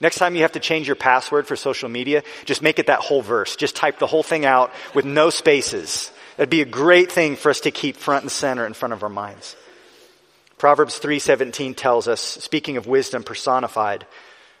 Next 0.00 0.16
time 0.18 0.34
you 0.34 0.42
have 0.42 0.52
to 0.52 0.60
change 0.60 0.86
your 0.86 0.96
password 0.96 1.46
for 1.46 1.56
social 1.56 1.88
media, 1.88 2.22
just 2.44 2.62
make 2.62 2.78
it 2.78 2.86
that 2.86 3.00
whole 3.00 3.22
verse. 3.22 3.56
Just 3.56 3.76
type 3.76 3.98
the 3.98 4.06
whole 4.06 4.22
thing 4.22 4.44
out 4.44 4.72
with 4.94 5.04
no 5.04 5.30
spaces. 5.30 6.10
That'd 6.36 6.50
be 6.50 6.62
a 6.62 6.66
great 6.66 7.10
thing 7.10 7.36
for 7.36 7.50
us 7.50 7.60
to 7.60 7.70
keep 7.70 7.96
front 7.96 8.24
and 8.24 8.30
center 8.30 8.66
in 8.66 8.74
front 8.74 8.92
of 8.92 9.02
our 9.02 9.08
minds. 9.08 9.56
Proverbs 10.58 10.98
3:17 10.98 11.74
tells 11.74 12.08
us, 12.08 12.20
speaking 12.20 12.76
of 12.76 12.86
wisdom 12.86 13.22
personified, 13.22 14.06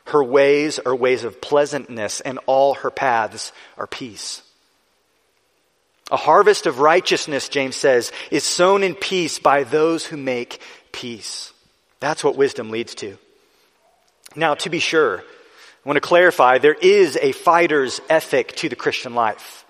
her 0.06 0.22
ways 0.22 0.78
are 0.78 0.94
ways 0.94 1.24
of 1.24 1.40
pleasantness 1.40 2.20
and 2.20 2.38
all 2.46 2.74
her 2.74 2.90
paths 2.90 3.52
are 3.76 3.86
peace. 3.86 4.42
A 6.10 6.16
harvest 6.16 6.66
of 6.66 6.78
righteousness, 6.78 7.48
James 7.48 7.74
says, 7.74 8.12
is 8.30 8.44
sown 8.44 8.82
in 8.82 8.94
peace 8.94 9.38
by 9.38 9.64
those 9.64 10.06
who 10.06 10.16
make 10.16 10.60
peace. 10.92 11.52
That's 11.98 12.22
what 12.22 12.36
wisdom 12.36 12.70
leads 12.70 12.94
to. 12.96 13.18
Now, 14.36 14.54
to 14.54 14.70
be 14.70 14.78
sure, 14.78 15.18
I 15.18 15.88
want 15.88 15.96
to 15.96 16.00
clarify, 16.00 16.58
there 16.58 16.74
is 16.74 17.16
a 17.20 17.32
fighter's 17.32 18.00
ethic 18.08 18.54
to 18.56 18.68
the 18.68 18.76
Christian 18.76 19.14
life. 19.14 19.64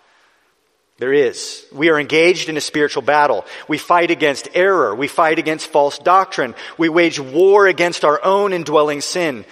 There 0.99 1.13
is. 1.13 1.65
We 1.73 1.91
are 1.91 2.01
engaged 2.01 2.49
in 2.49 2.57
a 2.57 2.63
spiritual 2.63 3.03
battle. 3.03 3.45
We 3.69 3.77
fight 3.77 4.11
against 4.11 4.49
error. 4.55 4.95
We 4.95 5.09
fight 5.09 5.39
against 5.39 5.69
false 5.69 5.99
doctrine. 5.99 6.55
We 6.79 6.89
wage 6.89 7.21
war 7.21 7.67
against 7.67 8.05
our 8.05 8.23
own 8.25 8.53
indwelling 8.55 9.03
sin. 9.03 9.45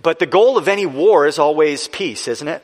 But 0.00 0.20
the 0.20 0.26
goal 0.26 0.58
of 0.58 0.68
any 0.68 0.86
war 0.86 1.26
is 1.26 1.38
always 1.38 1.88
peace, 1.88 2.28
isn't 2.28 2.46
it? 2.46 2.62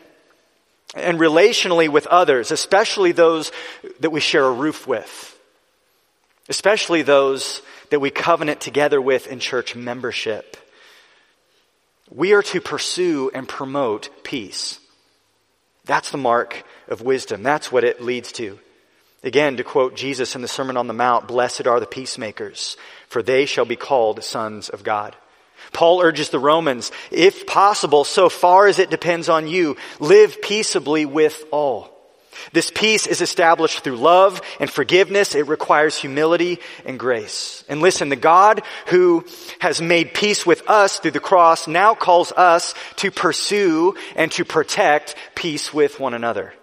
And 0.95 1.19
relationally 1.19 1.89
with 1.89 2.07
others, 2.07 2.51
especially 2.51 3.13
those 3.13 3.53
that 4.01 4.11
we 4.11 4.21
share 4.21 4.45
a 4.45 4.53
roof 4.53 4.87
with. 4.87 5.39
Especially 6.49 7.03
those 7.03 7.61
that 7.91 8.01
we 8.01 8.11
covenant 8.11 8.61
together 8.61 9.01
with 9.01 9.27
in 9.27 9.39
church 9.39 9.77
membership. 9.77 10.57
We 12.11 12.33
are 12.33 12.43
to 12.45 12.61
pursue 12.61 13.31
and 13.35 13.47
promote 13.47 14.09
peace. 14.25 14.81
That's 15.85 16.11
the 16.11 16.19
mark 16.19 16.65
of 16.89 17.03
wisdom. 17.03 17.43
That's 17.43 17.71
what 17.71 17.85
it 17.85 18.03
leads 18.03 18.33
to. 18.33 18.59
Again, 19.23 19.57
to 19.57 19.65
quote 19.65 19.97
Jesus 19.97 20.37
in 20.37 20.43
the 20.43 20.49
Sermon 20.49 20.77
on 20.77 20.87
the 20.87 20.95
Mount, 20.95 21.27
blessed 21.27 21.67
are 21.67 21.81
the 21.81 21.87
peacemakers, 21.87 22.77
for 23.09 23.23
they 23.23 23.47
shall 23.47 23.65
be 23.65 23.77
called 23.77 24.23
sons 24.23 24.69
of 24.69 24.85
God. 24.85 25.17
Paul 25.73 26.01
urges 26.01 26.31
the 26.31 26.39
Romans, 26.39 26.91
if 27.11 27.47
possible, 27.47 28.05
so 28.05 28.29
far 28.29 28.67
as 28.67 28.79
it 28.79 28.91
depends 28.91 29.29
on 29.29 29.49
you, 29.49 29.77
live 30.01 30.41
peaceably 30.43 31.07
with 31.07 31.45
all. 31.51 31.95
This 32.53 32.71
peace 32.71 33.07
is 33.07 33.21
established 33.21 33.81
through 33.81 33.97
love 33.97 34.41
and 34.61 34.71
forgiveness. 34.71 35.35
It 35.35 35.49
requires 35.49 35.97
humility 35.97 36.61
and 36.85 36.99
grace. 36.99 37.65
And 37.69 37.81
listen, 37.81 38.09
the 38.09 38.17
God 38.17 38.63
who 38.87 39.25
has 39.59 39.83
made 39.83 40.15
peace 40.15 40.47
with 40.47 40.69
us 40.69 40.99
through 40.99 41.11
the 41.13 41.21
cross 41.21 41.67
now 41.67 41.95
calls 41.95 42.33
us 42.33 42.75
to 42.97 43.11
pursue 43.11 43.97
and 44.17 44.31
to 44.33 44.45
protect 44.45 45.15
peace 45.35 45.75
with 45.75 46.01
one 46.01 46.15
another. 46.15 46.55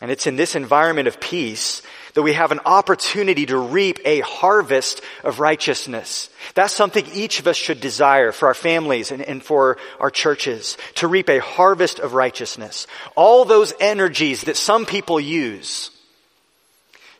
And 0.00 0.10
it's 0.10 0.26
in 0.26 0.36
this 0.36 0.54
environment 0.54 1.08
of 1.08 1.20
peace 1.20 1.82
that 2.18 2.22
we 2.22 2.32
have 2.32 2.50
an 2.50 2.58
opportunity 2.66 3.46
to 3.46 3.56
reap 3.56 4.00
a 4.04 4.18
harvest 4.22 5.02
of 5.22 5.38
righteousness. 5.38 6.30
That's 6.54 6.74
something 6.74 7.06
each 7.14 7.38
of 7.38 7.46
us 7.46 7.54
should 7.54 7.80
desire 7.80 8.32
for 8.32 8.48
our 8.48 8.54
families 8.54 9.12
and, 9.12 9.22
and, 9.22 9.40
for 9.40 9.78
our 10.00 10.10
churches, 10.10 10.76
to 10.96 11.06
reap 11.06 11.30
a 11.30 11.38
harvest 11.38 12.00
of 12.00 12.14
righteousness. 12.14 12.88
All 13.14 13.44
those 13.44 13.72
energies 13.78 14.42
that 14.42 14.56
some 14.56 14.84
people 14.84 15.20
use 15.20 15.92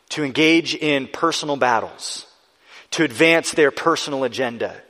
to 0.09 0.25
engage 0.25 0.75
in 0.75 1.07
personal 1.07 1.55
battles, 1.55 2.25
to 2.91 3.05
advance 3.05 3.53
their 3.53 3.71
personal 3.71 4.25
agenda, 4.25 4.81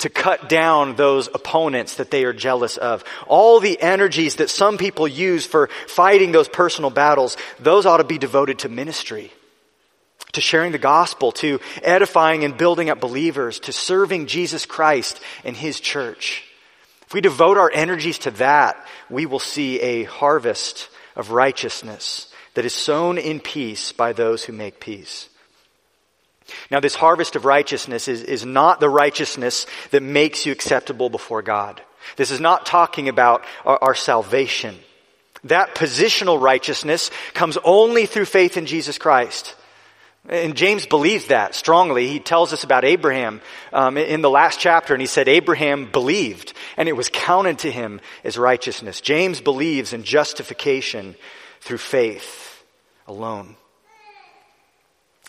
to 0.00 0.10
cut 0.10 0.50
down 0.50 0.96
those 0.96 1.28
opponents 1.28 1.94
that 1.94 2.10
they 2.10 2.24
are 2.24 2.34
jealous 2.34 2.76
of. 2.76 3.04
All 3.26 3.58
the 3.60 3.80
energies 3.80 4.34
that 4.34 4.50
some 4.50 4.76
people 4.76 5.08
use 5.08 5.46
for 5.46 5.70
fighting 5.86 6.32
those 6.32 6.46
personal 6.46 6.90
battles, 6.90 7.38
those 7.58 7.86
ought 7.86 7.96
to 7.96 8.04
be 8.04 8.18
devoted 8.18 8.58
to 8.58 8.68
ministry, 8.68 9.32
to 10.32 10.40
sharing 10.40 10.72
the 10.72 10.78
gospel, 10.78 11.32
to 11.32 11.60
edifying 11.82 12.44
and 12.44 12.58
building 12.58 12.90
up 12.90 13.00
believers, 13.00 13.60
to 13.60 13.72
serving 13.72 14.26
Jesus 14.26 14.66
Christ 14.66 15.20
and 15.44 15.56
His 15.56 15.80
church. 15.80 16.44
If 17.06 17.14
we 17.14 17.20
devote 17.20 17.56
our 17.56 17.70
energies 17.72 18.18
to 18.20 18.32
that, 18.32 18.84
we 19.08 19.26
will 19.26 19.38
see 19.38 19.80
a 19.80 20.04
harvest 20.04 20.88
of 21.14 21.30
righteousness 21.30 22.32
that 22.54 22.64
is 22.64 22.74
sown 22.74 23.18
in 23.18 23.38
peace 23.38 23.92
by 23.92 24.12
those 24.12 24.44
who 24.44 24.52
make 24.52 24.80
peace. 24.80 25.28
Now, 26.70 26.80
this 26.80 26.94
harvest 26.94 27.36
of 27.36 27.44
righteousness 27.44 28.08
is, 28.08 28.22
is 28.22 28.44
not 28.44 28.80
the 28.80 28.88
righteousness 28.88 29.66
that 29.90 30.02
makes 30.02 30.46
you 30.46 30.52
acceptable 30.52 31.10
before 31.10 31.42
God. 31.42 31.80
This 32.16 32.30
is 32.30 32.40
not 32.40 32.66
talking 32.66 33.08
about 33.08 33.44
our, 33.64 33.78
our 33.82 33.94
salvation. 33.94 34.76
That 35.44 35.74
positional 35.74 36.40
righteousness 36.40 37.10
comes 37.34 37.58
only 37.64 38.06
through 38.06 38.24
faith 38.26 38.56
in 38.56 38.66
Jesus 38.66 38.98
Christ. 38.98 39.54
And 40.28 40.56
James 40.56 40.86
believes 40.86 41.26
that 41.26 41.54
strongly. 41.54 42.08
He 42.08 42.18
tells 42.18 42.52
us 42.52 42.64
about 42.64 42.84
Abraham 42.84 43.40
um, 43.72 43.96
in 43.96 44.22
the 44.22 44.30
last 44.30 44.58
chapter, 44.58 44.92
and 44.92 45.00
he 45.00 45.06
said 45.06 45.28
Abraham 45.28 45.90
believed, 45.90 46.52
and 46.76 46.88
it 46.88 46.96
was 46.96 47.08
counted 47.08 47.60
to 47.60 47.70
him 47.70 48.00
as 48.24 48.36
righteousness. 48.36 49.00
James 49.00 49.40
believes 49.40 49.92
in 49.92 50.02
justification 50.02 51.14
through 51.60 51.78
faith 51.78 52.64
alone. 53.06 53.56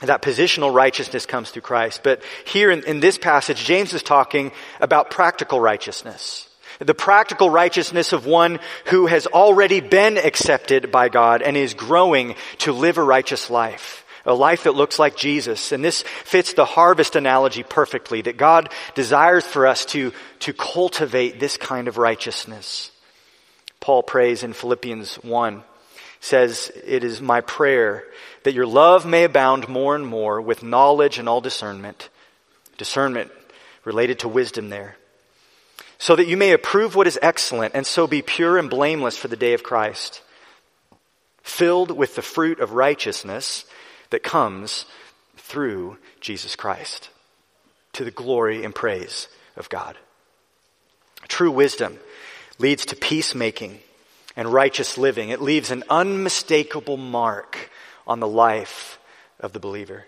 That 0.01 0.21
positional 0.21 0.73
righteousness 0.73 1.25
comes 1.25 1.49
through 1.49 1.63
Christ. 1.63 2.01
But 2.03 2.21
here 2.45 2.69
in, 2.69 2.83
in, 2.83 2.99
this 2.99 3.17
passage, 3.17 3.63
James 3.63 3.93
is 3.93 4.03
talking 4.03 4.51
about 4.79 5.09
practical 5.09 5.59
righteousness. 5.59 6.47
The 6.79 6.93
practical 6.93 7.49
righteousness 7.49 8.13
of 8.13 8.27
one 8.27 8.59
who 8.85 9.07
has 9.07 9.25
already 9.25 9.81
been 9.81 10.17
accepted 10.17 10.91
by 10.91 11.09
God 11.09 11.41
and 11.41 11.57
is 11.57 11.73
growing 11.73 12.35
to 12.59 12.71
live 12.73 12.99
a 12.99 13.03
righteous 13.03 13.49
life. 13.49 14.05
A 14.27 14.33
life 14.33 14.65
that 14.65 14.75
looks 14.75 14.99
like 14.99 15.15
Jesus. 15.15 15.71
And 15.71 15.83
this 15.83 16.03
fits 16.03 16.53
the 16.53 16.65
harvest 16.65 17.15
analogy 17.15 17.63
perfectly, 17.63 18.21
that 18.21 18.37
God 18.37 18.69
desires 18.93 19.45
for 19.45 19.65
us 19.65 19.85
to, 19.85 20.11
to 20.39 20.53
cultivate 20.53 21.39
this 21.39 21.57
kind 21.57 21.87
of 21.87 21.97
righteousness. 21.97 22.91
Paul 23.79 24.03
prays 24.03 24.43
in 24.43 24.53
Philippians 24.53 25.15
1 25.23 25.63
says, 26.19 26.71
It 26.85 27.03
is 27.03 27.21
my 27.21 27.41
prayer 27.41 28.03
that 28.43 28.53
your 28.53 28.65
love 28.65 29.05
may 29.05 29.23
abound 29.23 29.69
more 29.69 29.95
and 29.95 30.05
more 30.05 30.41
with 30.41 30.63
knowledge 30.63 31.19
and 31.19 31.29
all 31.29 31.41
discernment. 31.41 32.09
Discernment 32.77 33.31
related 33.85 34.19
to 34.19 34.27
wisdom 34.27 34.69
there. 34.69 34.97
So 35.97 36.15
that 36.15 36.27
you 36.27 36.37
may 36.37 36.51
approve 36.51 36.95
what 36.95 37.07
is 37.07 37.17
excellent 37.21 37.75
and 37.75 37.87
so 37.87 38.07
be 38.07 38.21
pure 38.21 38.57
and 38.57 38.69
blameless 38.69 39.17
for 39.17 39.29
the 39.29 39.35
day 39.35 39.53
of 39.53 39.63
Christ, 39.63 40.21
filled 41.41 41.91
with 41.91 42.15
the 42.15 42.21
fruit 42.21 42.59
of 42.59 42.73
righteousness 42.73 43.65
that 44.09 44.23
comes 44.23 44.85
through 45.37 45.97
Jesus 46.21 46.55
Christ 46.55 47.09
to 47.93 48.03
the 48.03 48.11
glory 48.11 48.63
and 48.63 48.75
praise 48.75 49.27
of 49.55 49.69
God. 49.69 49.97
True 51.27 51.51
wisdom 51.51 51.97
leads 52.59 52.85
to 52.87 52.95
peacemaking 52.95 53.79
and 54.35 54.53
righteous 54.53 54.97
living. 54.97 55.29
It 55.29 55.41
leaves 55.41 55.71
an 55.71 55.83
unmistakable 55.89 56.97
mark 56.97 57.69
on 58.05 58.19
the 58.19 58.27
life 58.27 58.99
of 59.39 59.53
the 59.53 59.59
believer. 59.59 60.05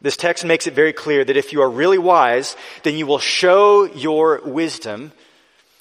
This 0.00 0.16
text 0.16 0.44
makes 0.44 0.66
it 0.66 0.74
very 0.74 0.92
clear 0.92 1.24
that 1.24 1.36
if 1.36 1.52
you 1.52 1.62
are 1.62 1.70
really 1.70 1.98
wise, 1.98 2.56
then 2.82 2.96
you 2.96 3.06
will 3.06 3.18
show 3.18 3.84
your 3.84 4.40
wisdom. 4.44 5.12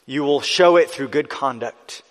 You 0.06 0.24
will 0.24 0.42
show 0.42 0.78
it 0.78 0.90
through 0.90 1.10
good 1.10 1.30
conduct, 1.30 2.04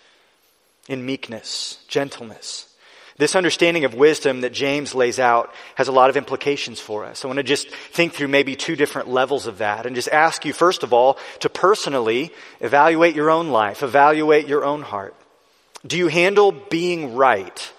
in 0.88 1.06
meekness, 1.06 1.78
gentleness. 1.88 2.71
This 3.18 3.36
understanding 3.36 3.84
of 3.84 3.94
wisdom 3.94 4.40
that 4.40 4.52
James 4.52 4.94
lays 4.94 5.18
out 5.18 5.52
has 5.74 5.88
a 5.88 5.92
lot 5.92 6.10
of 6.10 6.16
implications 6.16 6.80
for 6.80 7.04
us. 7.04 7.24
I 7.24 7.28
want 7.28 7.38
to 7.38 7.42
just 7.42 7.68
think 7.70 8.14
through 8.14 8.28
maybe 8.28 8.56
two 8.56 8.74
different 8.74 9.08
levels 9.08 9.46
of 9.46 9.58
that 9.58 9.84
and 9.86 9.94
just 9.94 10.08
ask 10.08 10.44
you, 10.44 10.52
first 10.52 10.82
of 10.82 10.92
all, 10.92 11.18
to 11.40 11.48
personally 11.48 12.32
evaluate 12.60 13.14
your 13.14 13.30
own 13.30 13.48
life, 13.48 13.82
evaluate 13.82 14.48
your 14.48 14.64
own 14.64 14.82
heart. 14.82 15.14
Do 15.86 15.98
you 15.98 16.08
handle 16.08 16.52
being 16.52 17.14
right 17.14 17.72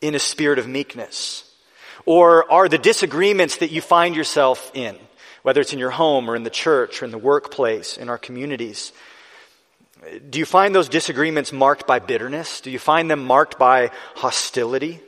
in 0.00 0.14
a 0.14 0.18
spirit 0.18 0.58
of 0.58 0.66
meekness? 0.66 1.44
Or 2.06 2.50
are 2.50 2.68
the 2.68 2.78
disagreements 2.78 3.58
that 3.58 3.70
you 3.70 3.80
find 3.80 4.16
yourself 4.16 4.70
in, 4.74 4.96
whether 5.42 5.60
it's 5.60 5.72
in 5.72 5.78
your 5.78 5.90
home 5.90 6.30
or 6.30 6.34
in 6.34 6.42
the 6.42 6.50
church 6.50 7.02
or 7.02 7.04
in 7.04 7.10
the 7.10 7.18
workplace, 7.18 7.98
in 7.98 8.08
our 8.08 8.18
communities, 8.18 8.92
do 10.30 10.38
you 10.38 10.46
find 10.46 10.74
those 10.74 10.88
disagreements 10.88 11.52
marked 11.52 11.86
by 11.86 11.98
bitterness? 11.98 12.60
Do 12.60 12.70
you 12.70 12.78
find 12.78 13.10
them 13.10 13.24
marked 13.24 13.58
by 13.58 13.90
hostility? 14.14 15.00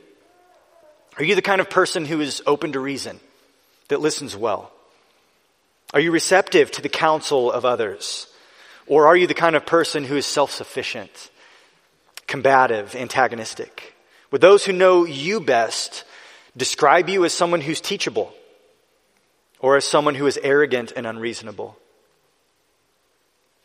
Are 1.17 1.23
you 1.23 1.35
the 1.35 1.41
kind 1.41 1.61
of 1.61 1.69
person 1.69 2.05
who 2.05 2.21
is 2.21 2.41
open 2.45 2.73
to 2.73 2.79
reason, 2.79 3.19
that 3.89 4.01
listens 4.01 4.35
well? 4.35 4.71
Are 5.93 5.99
you 5.99 6.11
receptive 6.11 6.71
to 6.71 6.81
the 6.81 6.89
counsel 6.89 7.51
of 7.51 7.65
others? 7.65 8.27
Or 8.87 9.07
are 9.07 9.15
you 9.15 9.27
the 9.27 9.33
kind 9.33 9.55
of 9.55 9.65
person 9.65 10.03
who 10.03 10.17
is 10.17 10.25
self 10.25 10.51
sufficient 10.51 11.29
combative, 12.27 12.95
antagonistic? 12.95 13.93
Would 14.31 14.41
those 14.41 14.65
who 14.65 14.71
know 14.71 15.05
you 15.05 15.41
best 15.41 16.05
describe 16.55 17.09
you 17.09 17.25
as 17.25 17.33
someone 17.33 17.61
who's 17.61 17.81
teachable 17.81 18.33
or 19.59 19.75
as 19.75 19.85
someone 19.85 20.15
who 20.15 20.27
is 20.27 20.39
arrogant 20.41 20.93
and 20.95 21.05
unreasonable? 21.05 21.77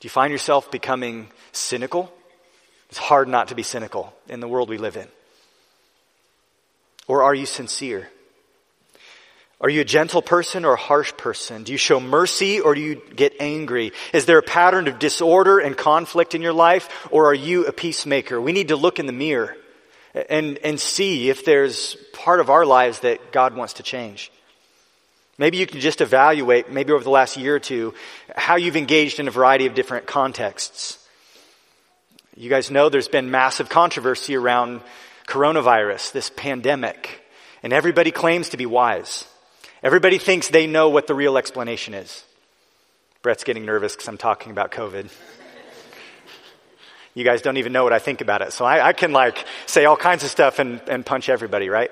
Do 0.00 0.06
you 0.06 0.10
find 0.10 0.30
yourself 0.30 0.70
becoming 0.70 1.28
cynical? 1.52 2.12
It's 2.90 2.98
hard 2.98 3.28
not 3.28 3.48
to 3.48 3.54
be 3.54 3.62
cynical 3.62 4.14
in 4.28 4.40
the 4.40 4.48
world 4.48 4.68
we 4.68 4.78
live 4.78 4.96
in. 4.96 5.08
Or 7.08 7.22
are 7.22 7.34
you 7.34 7.46
sincere? 7.46 8.08
Are 9.60 9.70
you 9.70 9.80
a 9.80 9.84
gentle 9.84 10.20
person 10.20 10.66
or 10.66 10.74
a 10.74 10.78
harsh 10.78 11.14
person? 11.16 11.64
Do 11.64 11.72
you 11.72 11.78
show 11.78 11.98
mercy 11.98 12.60
or 12.60 12.74
do 12.74 12.80
you 12.80 13.00
get 13.14 13.32
angry? 13.40 13.92
Is 14.12 14.26
there 14.26 14.38
a 14.38 14.42
pattern 14.42 14.86
of 14.86 14.98
disorder 14.98 15.58
and 15.58 15.76
conflict 15.76 16.34
in 16.34 16.42
your 16.42 16.52
life 16.52 17.08
or 17.10 17.26
are 17.26 17.34
you 17.34 17.64
a 17.64 17.72
peacemaker? 17.72 18.38
We 18.38 18.52
need 18.52 18.68
to 18.68 18.76
look 18.76 18.98
in 18.98 19.06
the 19.06 19.12
mirror 19.12 19.56
and, 20.28 20.58
and 20.58 20.78
see 20.78 21.30
if 21.30 21.44
there's 21.44 21.96
part 22.12 22.40
of 22.40 22.50
our 22.50 22.66
lives 22.66 23.00
that 23.00 23.32
God 23.32 23.56
wants 23.56 23.74
to 23.74 23.82
change. 23.82 24.30
Maybe 25.38 25.58
you 25.58 25.66
can 25.66 25.80
just 25.80 26.00
evaluate, 26.00 26.70
maybe 26.70 26.92
over 26.92 27.04
the 27.04 27.10
last 27.10 27.36
year 27.36 27.56
or 27.56 27.60
two, 27.60 27.94
how 28.34 28.56
you've 28.56 28.76
engaged 28.76 29.20
in 29.20 29.28
a 29.28 29.30
variety 29.30 29.66
of 29.66 29.74
different 29.74 30.06
contexts. 30.06 30.98
You 32.36 32.48
guys 32.48 32.70
know 32.70 32.88
there's 32.88 33.08
been 33.08 33.30
massive 33.30 33.68
controversy 33.68 34.34
around 34.34 34.80
coronavirus, 35.26 36.12
this 36.12 36.30
pandemic, 36.36 37.22
and 37.62 37.72
everybody 37.72 38.10
claims 38.10 38.50
to 38.50 38.56
be 38.56 38.66
wise. 38.66 39.26
Everybody 39.82 40.18
thinks 40.18 40.48
they 40.48 40.66
know 40.66 40.88
what 40.88 41.06
the 41.06 41.14
real 41.14 41.36
explanation 41.36 41.94
is. 41.94 42.24
Brett's 43.22 43.44
getting 43.44 43.66
nervous 43.66 43.94
because 43.94 44.08
I'm 44.08 44.18
talking 44.18 44.52
about 44.52 44.70
COVID. 44.70 45.10
you 47.14 47.24
guys 47.24 47.42
don't 47.42 47.56
even 47.56 47.72
know 47.72 47.84
what 47.84 47.92
I 47.92 47.98
think 47.98 48.20
about 48.20 48.40
it. 48.40 48.52
So 48.52 48.64
I, 48.64 48.88
I 48.88 48.92
can 48.92 49.12
like 49.12 49.44
say 49.66 49.84
all 49.84 49.96
kinds 49.96 50.24
of 50.24 50.30
stuff 50.30 50.58
and, 50.58 50.80
and 50.88 51.04
punch 51.04 51.28
everybody, 51.28 51.68
right? 51.68 51.90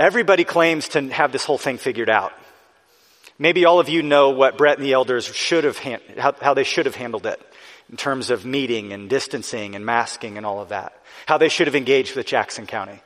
Everybody 0.00 0.44
claims 0.44 0.88
to 0.88 1.10
have 1.10 1.30
this 1.30 1.44
whole 1.44 1.58
thing 1.58 1.76
figured 1.76 2.08
out. 2.08 2.32
Maybe 3.38 3.66
all 3.66 3.80
of 3.80 3.90
you 3.90 4.02
know 4.02 4.30
what 4.30 4.56
Brett 4.56 4.78
and 4.78 4.86
the 4.86 4.94
elders 4.94 5.26
should 5.26 5.64
have, 5.64 5.76
how, 5.76 6.32
how 6.40 6.54
they 6.54 6.64
should 6.64 6.86
have 6.86 6.94
handled 6.94 7.26
it 7.26 7.38
in 7.90 7.98
terms 7.98 8.30
of 8.30 8.46
meeting 8.46 8.94
and 8.94 9.10
distancing 9.10 9.74
and 9.74 9.84
masking 9.84 10.38
and 10.38 10.46
all 10.46 10.58
of 10.60 10.70
that. 10.70 10.94
How 11.26 11.36
they 11.36 11.50
should 11.50 11.66
have 11.66 11.76
engaged 11.76 12.16
with 12.16 12.24
Jackson 12.24 12.66
County. 12.66 12.98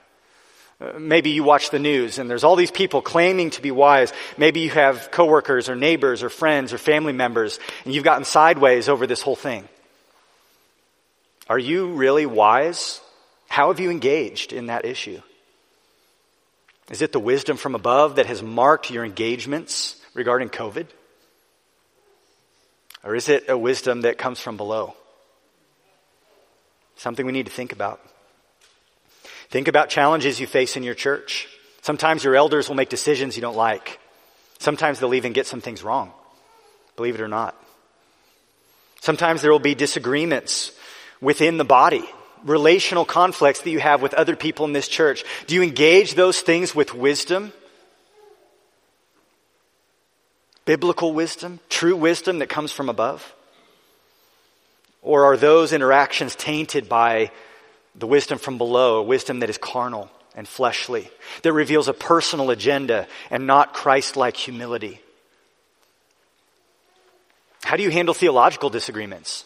Uh, 0.80 0.92
maybe 1.00 1.30
you 1.30 1.42
watch 1.42 1.70
the 1.70 1.80
news 1.80 2.20
and 2.20 2.30
there's 2.30 2.44
all 2.44 2.54
these 2.54 2.70
people 2.70 3.02
claiming 3.02 3.50
to 3.50 3.60
be 3.60 3.72
wise. 3.72 4.12
Maybe 4.38 4.60
you 4.60 4.70
have 4.70 5.10
coworkers 5.10 5.68
or 5.68 5.74
neighbors 5.74 6.22
or 6.22 6.28
friends 6.28 6.72
or 6.72 6.78
family 6.78 7.12
members 7.12 7.58
and 7.84 7.92
you've 7.92 8.04
gotten 8.04 8.24
sideways 8.24 8.88
over 8.88 9.08
this 9.08 9.20
whole 9.20 9.34
thing. 9.34 9.68
Are 11.48 11.58
you 11.58 11.94
really 11.94 12.24
wise? 12.24 13.00
How 13.48 13.68
have 13.68 13.80
you 13.80 13.90
engaged 13.90 14.52
in 14.52 14.66
that 14.66 14.84
issue? 14.84 15.20
Is 16.90 17.02
it 17.02 17.12
the 17.12 17.20
wisdom 17.20 17.56
from 17.56 17.74
above 17.74 18.16
that 18.16 18.26
has 18.26 18.42
marked 18.42 18.90
your 18.90 19.04
engagements 19.04 19.96
regarding 20.12 20.50
COVID? 20.50 20.86
Or 23.02 23.14
is 23.14 23.28
it 23.28 23.48
a 23.48 23.56
wisdom 23.56 24.02
that 24.02 24.18
comes 24.18 24.40
from 24.40 24.56
below? 24.56 24.94
Something 26.96 27.26
we 27.26 27.32
need 27.32 27.46
to 27.46 27.52
think 27.52 27.72
about. 27.72 28.00
Think 29.48 29.68
about 29.68 29.88
challenges 29.88 30.40
you 30.40 30.46
face 30.46 30.76
in 30.76 30.82
your 30.82 30.94
church. 30.94 31.48
Sometimes 31.82 32.24
your 32.24 32.34
elders 32.34 32.68
will 32.68 32.76
make 32.76 32.88
decisions 32.88 33.36
you 33.36 33.42
don't 33.42 33.56
like. 33.56 33.98
Sometimes 34.58 35.00
they'll 35.00 35.14
even 35.14 35.32
get 35.32 35.46
some 35.46 35.60
things 35.60 35.82
wrong, 35.82 36.12
believe 36.96 37.14
it 37.14 37.20
or 37.20 37.28
not. 37.28 37.54
Sometimes 39.00 39.42
there 39.42 39.52
will 39.52 39.58
be 39.58 39.74
disagreements 39.74 40.72
within 41.20 41.58
the 41.58 41.64
body 41.64 42.04
relational 42.44 43.04
conflicts 43.04 43.62
that 43.62 43.70
you 43.70 43.80
have 43.80 44.02
with 44.02 44.14
other 44.14 44.36
people 44.36 44.66
in 44.66 44.72
this 44.72 44.88
church? 44.88 45.24
Do 45.46 45.54
you 45.54 45.62
engage 45.62 46.14
those 46.14 46.40
things 46.40 46.74
with 46.74 46.94
wisdom? 46.94 47.52
Biblical 50.64 51.12
wisdom, 51.12 51.60
true 51.68 51.96
wisdom 51.96 52.38
that 52.38 52.48
comes 52.48 52.72
from 52.72 52.88
above? 52.88 53.34
Or 55.02 55.24
are 55.24 55.36
those 55.36 55.72
interactions 55.72 56.34
tainted 56.34 56.88
by 56.88 57.30
the 57.94 58.06
wisdom 58.06 58.38
from 58.38 58.58
below, 58.58 58.98
a 58.98 59.02
wisdom 59.02 59.40
that 59.40 59.50
is 59.50 59.58
carnal 59.58 60.10
and 60.34 60.48
fleshly, 60.48 61.10
that 61.42 61.52
reveals 61.52 61.88
a 61.88 61.92
personal 61.92 62.50
agenda 62.50 63.06
and 63.30 63.46
not 63.46 63.74
Christ 63.74 64.16
like 64.16 64.36
humility? 64.36 65.00
How 67.62 67.76
do 67.76 67.82
you 67.82 67.90
handle 67.90 68.14
theological 68.14 68.70
disagreements? 68.70 69.44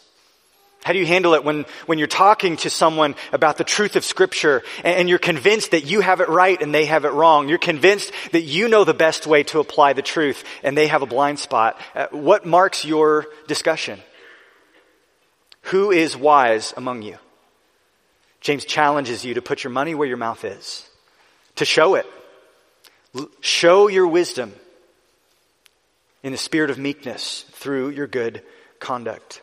How 0.83 0.93
do 0.93 0.99
you 0.99 1.05
handle 1.05 1.33
it 1.33 1.43
when, 1.43 1.65
when 1.87 1.97
you're 1.99 2.07
talking 2.07 2.55
to 2.57 2.69
someone 2.69 3.15
about 3.33 3.57
the 3.57 3.65
truth 3.65 3.95
of 3.95 4.05
scripture 4.05 4.63
and, 4.77 4.95
and, 4.95 5.09
you're 5.09 5.19
convinced 5.19 5.71
that 5.71 5.85
you 5.85 5.99
have 5.99 6.21
it 6.21 6.29
right 6.29 6.59
and 6.61 6.73
they 6.73 6.85
have 6.85 7.03
it 7.03 7.11
wrong? 7.11 7.49
You're 7.49 7.57
convinced 7.57 8.11
that 8.31 8.43
you 8.43 8.69
know 8.69 8.85
the 8.85 8.93
best 8.93 9.27
way 9.27 9.43
to 9.43 9.59
apply 9.59 9.93
the 9.93 10.01
truth 10.01 10.43
and 10.63 10.77
they 10.77 10.87
have 10.87 11.01
a 11.01 11.05
blind 11.05 11.37
spot. 11.39 11.79
Uh, 11.93 12.07
what 12.11 12.45
marks 12.45 12.85
your 12.85 13.27
discussion? 13.47 13.99
Who 15.63 15.91
is 15.91 16.15
wise 16.15 16.73
among 16.77 17.01
you? 17.01 17.17
James 18.39 18.63
challenges 18.63 19.25
you 19.25 19.33
to 19.33 19.41
put 19.41 19.65
your 19.65 19.71
money 19.71 19.95
where 19.95 20.07
your 20.07 20.17
mouth 20.17 20.45
is, 20.45 20.89
to 21.55 21.65
show 21.65 21.95
it. 21.95 22.05
L- 23.15 23.29
show 23.41 23.89
your 23.89 24.07
wisdom 24.07 24.53
in 26.23 26.31
the 26.31 26.37
spirit 26.37 26.69
of 26.69 26.77
meekness 26.77 27.45
through 27.51 27.89
your 27.89 28.07
good 28.07 28.43
conduct. 28.79 29.41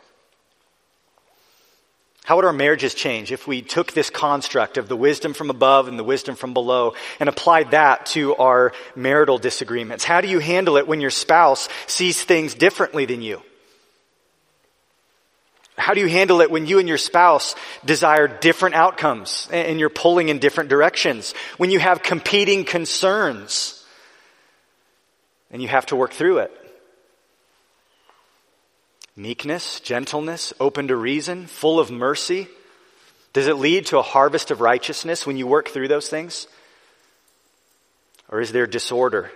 How 2.27 2.35
would 2.35 2.43
our 2.43 2.51
marriages 2.51 2.93
change 2.93 3.31
if 3.31 3.47
we 3.47 3.61
took 3.61 3.93
this 3.93 4.09
construct 4.09 4.77
of 4.77 4.89
the 4.89 4.97
wisdom 4.97 5.33
from 5.33 5.49
above 5.49 5.87
and 5.87 5.97
the 5.97 6.03
wisdom 6.03 6.35
from 6.35 6.53
below 6.53 6.93
and 7.21 7.29
applied 7.29 7.71
that 7.71 8.07
to 8.07 8.35
our 8.35 8.73
marital 8.97 9.37
disagreements? 9.37 10.03
How 10.03 10.19
do 10.19 10.27
you 10.27 10.39
handle 10.39 10.75
it 10.75 10.89
when 10.89 10.99
your 10.99 11.09
spouse 11.09 11.69
sees 11.85 12.21
things 12.21 12.53
differently 12.53 13.05
than 13.05 13.21
you? 13.21 13.41
How 15.77 15.93
do 15.93 16.01
you 16.01 16.07
handle 16.07 16.41
it 16.41 16.51
when 16.51 16.65
you 16.65 16.79
and 16.79 16.87
your 16.89 16.97
spouse 16.97 17.55
desire 17.85 18.27
different 18.27 18.75
outcomes 18.75 19.47
and 19.49 19.79
you're 19.79 19.89
pulling 19.89 20.27
in 20.27 20.39
different 20.39 20.69
directions? 20.69 21.33
When 21.55 21.69
you 21.69 21.79
have 21.79 22.03
competing 22.03 22.65
concerns 22.65 23.85
and 25.49 25.61
you 25.61 25.69
have 25.69 25.85
to 25.85 25.95
work 25.95 26.11
through 26.11 26.39
it? 26.39 26.66
Meekness, 29.17 29.81
gentleness, 29.81 30.53
open 30.59 30.87
to 30.87 30.95
reason, 30.95 31.47
full 31.47 31.79
of 31.79 31.91
mercy? 31.91 32.47
Does 33.33 33.47
it 33.47 33.55
lead 33.55 33.87
to 33.87 33.97
a 33.97 34.03
harvest 34.03 34.51
of 34.51 34.61
righteousness 34.61 35.27
when 35.27 35.35
you 35.37 35.47
work 35.47 35.69
through 35.69 35.89
those 35.89 36.07
things? 36.07 36.47
Or 38.29 38.39
is 38.39 38.51
there 38.51 38.67
disorder, 38.67 39.31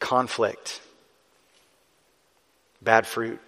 conflict, 0.00 0.80
bad 2.82 3.06
fruit? 3.06 3.38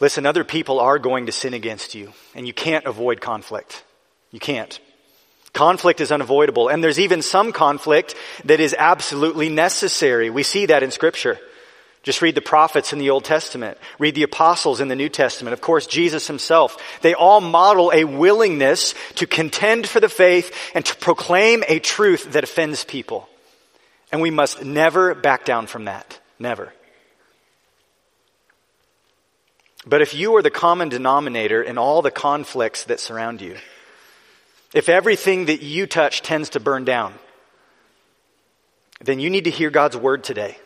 Listen, 0.00 0.26
other 0.26 0.42
people 0.42 0.80
are 0.80 0.98
going 0.98 1.26
to 1.26 1.32
sin 1.32 1.54
against 1.54 1.94
you, 1.94 2.12
and 2.34 2.46
you 2.46 2.52
can't 2.52 2.86
avoid 2.86 3.20
conflict. 3.20 3.84
You 4.32 4.40
can't. 4.40 4.80
Conflict 5.52 6.00
is 6.00 6.10
unavoidable, 6.10 6.68
and 6.68 6.82
there's 6.82 6.98
even 6.98 7.22
some 7.22 7.52
conflict 7.52 8.14
that 8.44 8.58
is 8.58 8.74
absolutely 8.76 9.48
necessary. 9.48 10.30
We 10.30 10.42
see 10.42 10.66
that 10.66 10.82
in 10.82 10.90
Scripture. 10.90 11.38
Just 12.02 12.20
read 12.20 12.34
the 12.34 12.40
prophets 12.40 12.92
in 12.92 12.98
the 12.98 13.10
Old 13.10 13.24
Testament. 13.24 13.78
Read 13.98 14.16
the 14.16 14.24
apostles 14.24 14.80
in 14.80 14.88
the 14.88 14.96
New 14.96 15.08
Testament. 15.08 15.52
Of 15.52 15.60
course, 15.60 15.86
Jesus 15.86 16.26
himself. 16.26 16.76
They 17.00 17.14
all 17.14 17.40
model 17.40 17.92
a 17.94 18.04
willingness 18.04 18.94
to 19.16 19.26
contend 19.26 19.88
for 19.88 20.00
the 20.00 20.08
faith 20.08 20.52
and 20.74 20.84
to 20.84 20.96
proclaim 20.96 21.62
a 21.68 21.78
truth 21.78 22.32
that 22.32 22.42
offends 22.42 22.84
people. 22.84 23.28
And 24.10 24.20
we 24.20 24.32
must 24.32 24.64
never 24.64 25.14
back 25.14 25.44
down 25.44 25.68
from 25.68 25.84
that. 25.84 26.18
Never. 26.40 26.72
But 29.86 30.02
if 30.02 30.12
you 30.12 30.34
are 30.36 30.42
the 30.42 30.50
common 30.50 30.88
denominator 30.88 31.62
in 31.62 31.78
all 31.78 32.02
the 32.02 32.10
conflicts 32.10 32.84
that 32.84 32.98
surround 32.98 33.40
you, 33.40 33.56
if 34.74 34.88
everything 34.88 35.46
that 35.46 35.62
you 35.62 35.86
touch 35.86 36.22
tends 36.22 36.50
to 36.50 36.60
burn 36.60 36.84
down, 36.84 37.14
then 39.00 39.20
you 39.20 39.30
need 39.30 39.44
to 39.44 39.50
hear 39.50 39.70
God's 39.70 39.96
word 39.96 40.24
today. 40.24 40.56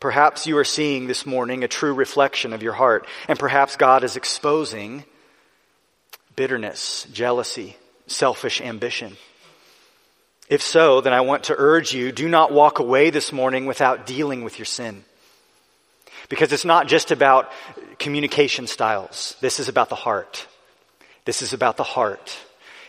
Perhaps 0.00 0.46
you 0.46 0.56
are 0.56 0.64
seeing 0.64 1.06
this 1.06 1.26
morning 1.26 1.62
a 1.62 1.68
true 1.68 1.92
reflection 1.92 2.54
of 2.54 2.62
your 2.62 2.72
heart, 2.72 3.06
and 3.28 3.38
perhaps 3.38 3.76
God 3.76 4.02
is 4.02 4.16
exposing 4.16 5.04
bitterness, 6.36 7.06
jealousy, 7.12 7.76
selfish 8.06 8.62
ambition. 8.62 9.18
If 10.48 10.62
so, 10.62 11.02
then 11.02 11.12
I 11.12 11.20
want 11.20 11.44
to 11.44 11.54
urge 11.56 11.92
you 11.92 12.12
do 12.12 12.28
not 12.28 12.50
walk 12.50 12.78
away 12.78 13.10
this 13.10 13.30
morning 13.30 13.66
without 13.66 14.06
dealing 14.06 14.42
with 14.42 14.58
your 14.58 14.66
sin. 14.66 15.04
Because 16.30 16.52
it's 16.52 16.64
not 16.64 16.88
just 16.88 17.10
about 17.10 17.52
communication 17.98 18.66
styles. 18.66 19.36
This 19.40 19.60
is 19.60 19.68
about 19.68 19.90
the 19.90 19.96
heart. 19.96 20.46
This 21.24 21.42
is 21.42 21.52
about 21.52 21.76
the 21.76 21.84
heart. 21.84 22.38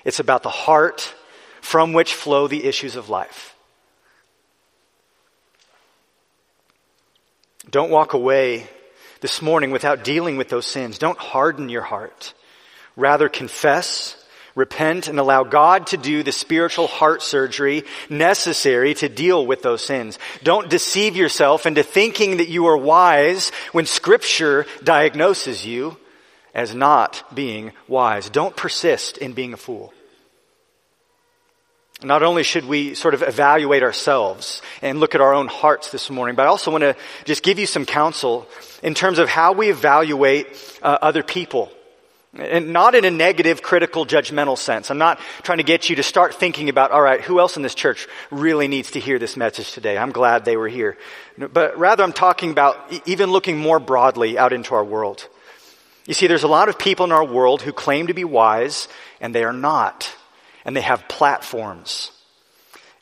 It's 0.05 0.19
about 0.19 0.43
the 0.43 0.49
heart 0.49 1.13
from 1.59 1.93
which 1.93 2.13
flow 2.13 2.47
the 2.47 2.63
issues 2.63 2.95
of 2.95 3.09
life. 3.09 3.50
Don't 7.71 7.89
walk 7.89 8.13
away 8.13 8.67
this 9.21 9.41
morning 9.41 9.71
without 9.71 10.03
dealing 10.03 10.35
with 10.35 10.49
those 10.49 10.65
sins. 10.65 10.97
Don't 10.97 11.17
harden 11.17 11.69
your 11.69 11.83
heart. 11.83 12.33
Rather 12.97 13.29
confess, 13.29 14.21
repent, 14.55 15.07
and 15.07 15.17
allow 15.19 15.43
God 15.45 15.87
to 15.87 15.97
do 15.97 16.21
the 16.21 16.33
spiritual 16.33 16.87
heart 16.87 17.21
surgery 17.21 17.83
necessary 18.09 18.93
to 18.95 19.07
deal 19.07 19.45
with 19.45 19.61
those 19.61 19.81
sins. 19.81 20.19
Don't 20.43 20.69
deceive 20.69 21.15
yourself 21.15 21.65
into 21.65 21.81
thinking 21.81 22.37
that 22.37 22.49
you 22.49 22.65
are 22.65 22.77
wise 22.77 23.51
when 23.71 23.85
scripture 23.85 24.65
diagnoses 24.83 25.65
you 25.65 25.95
as 26.53 26.75
not 26.75 27.23
being 27.33 27.71
wise. 27.87 28.29
Don't 28.29 28.55
persist 28.57 29.17
in 29.17 29.31
being 29.31 29.53
a 29.53 29.57
fool. 29.57 29.93
Not 32.03 32.23
only 32.23 32.41
should 32.41 32.65
we 32.65 32.95
sort 32.95 33.13
of 33.13 33.21
evaluate 33.21 33.83
ourselves 33.83 34.61
and 34.81 34.99
look 34.99 35.13
at 35.13 35.21
our 35.21 35.33
own 35.33 35.47
hearts 35.47 35.91
this 35.91 36.09
morning, 36.09 36.35
but 36.35 36.43
I 36.43 36.49
also 36.49 36.71
want 36.71 36.81
to 36.81 36.95
just 37.25 37.43
give 37.43 37.59
you 37.59 37.67
some 37.67 37.85
counsel 37.85 38.47
in 38.81 38.95
terms 38.95 39.19
of 39.19 39.29
how 39.29 39.53
we 39.53 39.69
evaluate 39.69 40.47
uh, 40.81 40.97
other 41.01 41.21
people. 41.21 41.71
And 42.33 42.71
not 42.71 42.95
in 42.95 43.03
a 43.03 43.11
negative, 43.11 43.61
critical, 43.61 44.05
judgmental 44.05 44.57
sense. 44.57 44.89
I'm 44.89 44.97
not 44.97 45.19
trying 45.43 45.57
to 45.57 45.65
get 45.65 45.89
you 45.89 45.97
to 45.97 46.03
start 46.03 46.33
thinking 46.33 46.69
about, 46.69 46.91
all 46.91 47.01
right, 47.01 47.19
who 47.21 47.39
else 47.39 47.57
in 47.57 47.61
this 47.61 47.75
church 47.75 48.07
really 48.31 48.69
needs 48.69 48.91
to 48.91 49.01
hear 49.01 49.19
this 49.19 49.35
message 49.35 49.73
today? 49.73 49.97
I'm 49.97 50.13
glad 50.13 50.45
they 50.45 50.55
were 50.55 50.69
here. 50.69 50.97
But 51.37 51.77
rather, 51.77 52.03
I'm 52.03 52.13
talking 52.13 52.49
about 52.49 52.77
even 53.05 53.31
looking 53.31 53.57
more 53.57 53.79
broadly 53.79 54.37
out 54.37 54.53
into 54.53 54.73
our 54.75 54.83
world. 54.83 55.27
You 56.07 56.13
see, 56.13 56.27
there's 56.27 56.43
a 56.43 56.47
lot 56.47 56.69
of 56.69 56.79
people 56.79 57.05
in 57.05 57.11
our 57.11 57.25
world 57.25 57.61
who 57.61 57.73
claim 57.73 58.07
to 58.07 58.13
be 58.13 58.23
wise, 58.23 58.87
and 59.19 59.35
they 59.35 59.43
are 59.43 59.53
not. 59.53 60.15
And 60.65 60.75
they 60.75 60.81
have 60.81 61.07
platforms. 61.07 62.11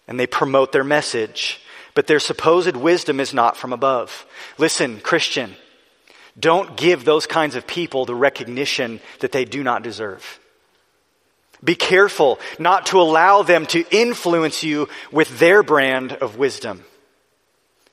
And 0.07 0.19
they 0.19 0.27
promote 0.27 0.71
their 0.71 0.83
message. 0.83 1.61
But 1.93 2.07
their 2.07 2.19
supposed 2.19 2.75
wisdom 2.75 3.19
is 3.19 3.33
not 3.33 3.57
from 3.57 3.73
above. 3.73 4.25
Listen, 4.57 4.99
Christian, 5.01 5.55
don't 6.39 6.77
give 6.77 7.03
those 7.03 7.27
kinds 7.27 7.55
of 7.55 7.67
people 7.67 8.05
the 8.05 8.15
recognition 8.15 8.99
that 9.19 9.31
they 9.31 9.45
do 9.45 9.63
not 9.63 9.83
deserve. 9.83 10.39
Be 11.63 11.75
careful 11.75 12.39
not 12.57 12.87
to 12.87 13.01
allow 13.01 13.43
them 13.43 13.65
to 13.67 13.83
influence 13.91 14.63
you 14.63 14.87
with 15.11 15.39
their 15.39 15.61
brand 15.61 16.13
of 16.13 16.37
wisdom. 16.37 16.85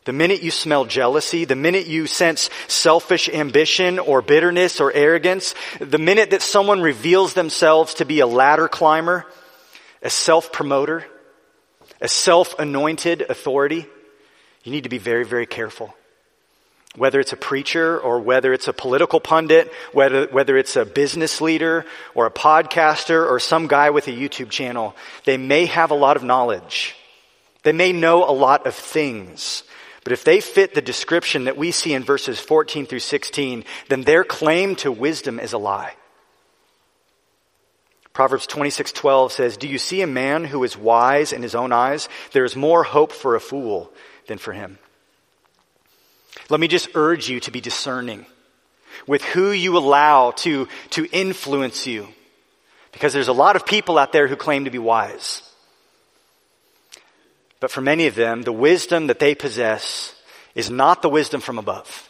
The 0.04 0.12
minute 0.12 0.40
you 0.40 0.52
smell 0.52 0.84
jealousy, 0.84 1.44
the 1.44 1.56
minute 1.56 1.88
you 1.88 2.06
sense 2.06 2.48
selfish 2.68 3.28
ambition 3.28 3.98
or 3.98 4.22
bitterness 4.22 4.80
or 4.80 4.92
arrogance, 4.92 5.56
the 5.80 5.98
minute 5.98 6.30
that 6.30 6.42
someone 6.42 6.80
reveals 6.80 7.34
themselves 7.34 7.94
to 7.94 8.04
be 8.04 8.20
a 8.20 8.26
ladder 8.26 8.68
climber, 8.68 9.26
a 10.06 10.10
self 10.10 10.52
promoter, 10.52 11.04
a 12.00 12.08
self 12.08 12.58
anointed 12.58 13.22
authority, 13.22 13.86
you 14.62 14.72
need 14.72 14.84
to 14.84 14.88
be 14.88 14.98
very, 14.98 15.24
very 15.24 15.46
careful 15.46 15.94
whether 16.96 17.20
it's 17.20 17.32
a 17.32 17.36
preacher 17.36 17.98
or 17.98 18.20
whether 18.20 18.52
it's 18.52 18.68
a 18.68 18.72
political 18.72 19.20
pundit, 19.20 19.70
whether, 19.92 20.26
whether 20.28 20.56
it's 20.56 20.76
a 20.76 20.84
business 20.86 21.40
leader 21.42 21.84
or 22.14 22.24
a 22.24 22.30
podcaster 22.30 23.30
or 23.30 23.38
some 23.38 23.66
guy 23.66 23.90
with 23.90 24.08
a 24.08 24.12
YouTube 24.12 24.48
channel, 24.48 24.96
they 25.24 25.36
may 25.36 25.66
have 25.66 25.90
a 25.90 25.94
lot 25.94 26.16
of 26.16 26.24
knowledge. 26.24 26.96
They 27.64 27.72
may 27.72 27.92
know 27.92 28.24
a 28.24 28.32
lot 28.32 28.66
of 28.66 28.74
things. 28.74 29.62
But 30.04 30.12
if 30.12 30.24
they 30.24 30.40
fit 30.40 30.74
the 30.74 30.80
description 30.80 31.44
that 31.44 31.56
we 31.56 31.70
see 31.70 31.92
in 31.92 32.04
verses 32.04 32.40
14 32.40 32.86
through 32.86 33.00
16, 33.00 33.64
then 33.88 34.02
their 34.02 34.24
claim 34.24 34.76
to 34.76 34.90
wisdom 34.90 35.38
is 35.38 35.52
a 35.52 35.58
lie. 35.58 35.94
Proverbs 38.16 38.46
26:12 38.46 39.30
says, 39.30 39.58
"Do 39.58 39.68
you 39.68 39.76
see 39.76 40.00
a 40.00 40.06
man 40.06 40.46
who 40.46 40.64
is 40.64 40.74
wise 40.74 41.34
in 41.34 41.42
his 41.42 41.54
own 41.54 41.70
eyes? 41.70 42.08
There 42.32 42.46
is 42.46 42.56
more 42.56 42.82
hope 42.82 43.12
for 43.12 43.34
a 43.34 43.40
fool 43.40 43.92
than 44.26 44.38
for 44.38 44.54
him." 44.54 44.78
Let 46.48 46.58
me 46.58 46.66
just 46.66 46.88
urge 46.94 47.28
you 47.28 47.40
to 47.40 47.50
be 47.50 47.60
discerning 47.60 48.24
with 49.06 49.22
who 49.22 49.50
you 49.50 49.76
allow 49.76 50.30
to, 50.30 50.66
to 50.92 51.04
influence 51.12 51.86
you. 51.86 52.08
Because 52.90 53.12
there's 53.12 53.28
a 53.28 53.34
lot 53.34 53.54
of 53.54 53.66
people 53.66 53.98
out 53.98 54.12
there 54.12 54.28
who 54.28 54.36
claim 54.36 54.64
to 54.64 54.70
be 54.70 54.78
wise. 54.78 55.42
But 57.60 57.70
for 57.70 57.82
many 57.82 58.06
of 58.06 58.14
them, 58.14 58.44
the 58.44 58.50
wisdom 58.50 59.08
that 59.08 59.18
they 59.18 59.34
possess 59.34 60.14
is 60.54 60.70
not 60.70 61.02
the 61.02 61.10
wisdom 61.10 61.42
from 61.42 61.58
above. 61.58 62.05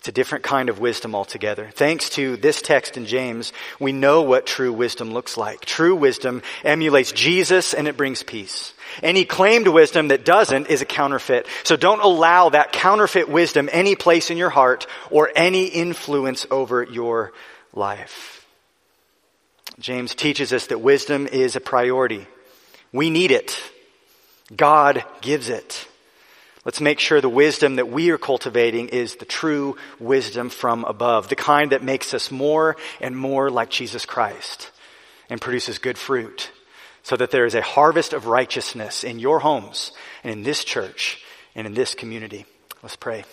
It's 0.00 0.08
a 0.08 0.12
different 0.12 0.44
kind 0.44 0.70
of 0.70 0.78
wisdom 0.78 1.14
altogether. 1.14 1.68
Thanks 1.74 2.08
to 2.10 2.38
this 2.38 2.62
text 2.62 2.96
in 2.96 3.04
James, 3.04 3.52
we 3.78 3.92
know 3.92 4.22
what 4.22 4.46
true 4.46 4.72
wisdom 4.72 5.12
looks 5.12 5.36
like. 5.36 5.60
True 5.66 5.94
wisdom 5.94 6.40
emulates 6.64 7.12
Jesus 7.12 7.74
and 7.74 7.86
it 7.86 7.98
brings 7.98 8.22
peace. 8.22 8.72
Any 9.02 9.26
claimed 9.26 9.68
wisdom 9.68 10.08
that 10.08 10.24
doesn't 10.24 10.68
is 10.68 10.80
a 10.80 10.86
counterfeit. 10.86 11.46
So 11.64 11.76
don't 11.76 12.00
allow 12.00 12.48
that 12.48 12.72
counterfeit 12.72 13.28
wisdom 13.28 13.68
any 13.70 13.94
place 13.94 14.30
in 14.30 14.38
your 14.38 14.48
heart 14.48 14.86
or 15.10 15.30
any 15.36 15.66
influence 15.66 16.46
over 16.50 16.82
your 16.82 17.32
life. 17.74 18.46
James 19.80 20.14
teaches 20.14 20.54
us 20.54 20.68
that 20.68 20.80
wisdom 20.80 21.26
is 21.26 21.56
a 21.56 21.60
priority. 21.60 22.26
We 22.90 23.10
need 23.10 23.32
it. 23.32 23.60
God 24.56 25.04
gives 25.20 25.50
it. 25.50 25.86
Let's 26.64 26.80
make 26.80 26.98
sure 26.98 27.20
the 27.20 27.28
wisdom 27.28 27.76
that 27.76 27.88
we 27.88 28.10
are 28.10 28.18
cultivating 28.18 28.88
is 28.88 29.16
the 29.16 29.24
true 29.24 29.76
wisdom 29.98 30.50
from 30.50 30.84
above, 30.84 31.28
the 31.28 31.36
kind 31.36 31.72
that 31.72 31.82
makes 31.82 32.12
us 32.12 32.30
more 32.30 32.76
and 33.00 33.16
more 33.16 33.50
like 33.50 33.70
Jesus 33.70 34.04
Christ 34.04 34.70
and 35.30 35.40
produces 35.40 35.78
good 35.78 35.96
fruit, 35.96 36.50
so 37.02 37.16
that 37.16 37.30
there 37.30 37.46
is 37.46 37.54
a 37.54 37.62
harvest 37.62 38.12
of 38.12 38.26
righteousness 38.26 39.04
in 39.04 39.18
your 39.18 39.40
homes 39.40 39.92
and 40.22 40.32
in 40.32 40.42
this 40.42 40.64
church 40.64 41.24
and 41.54 41.66
in 41.66 41.72
this 41.72 41.94
community. 41.94 42.44
Let's 42.82 42.96
pray. 42.96 43.24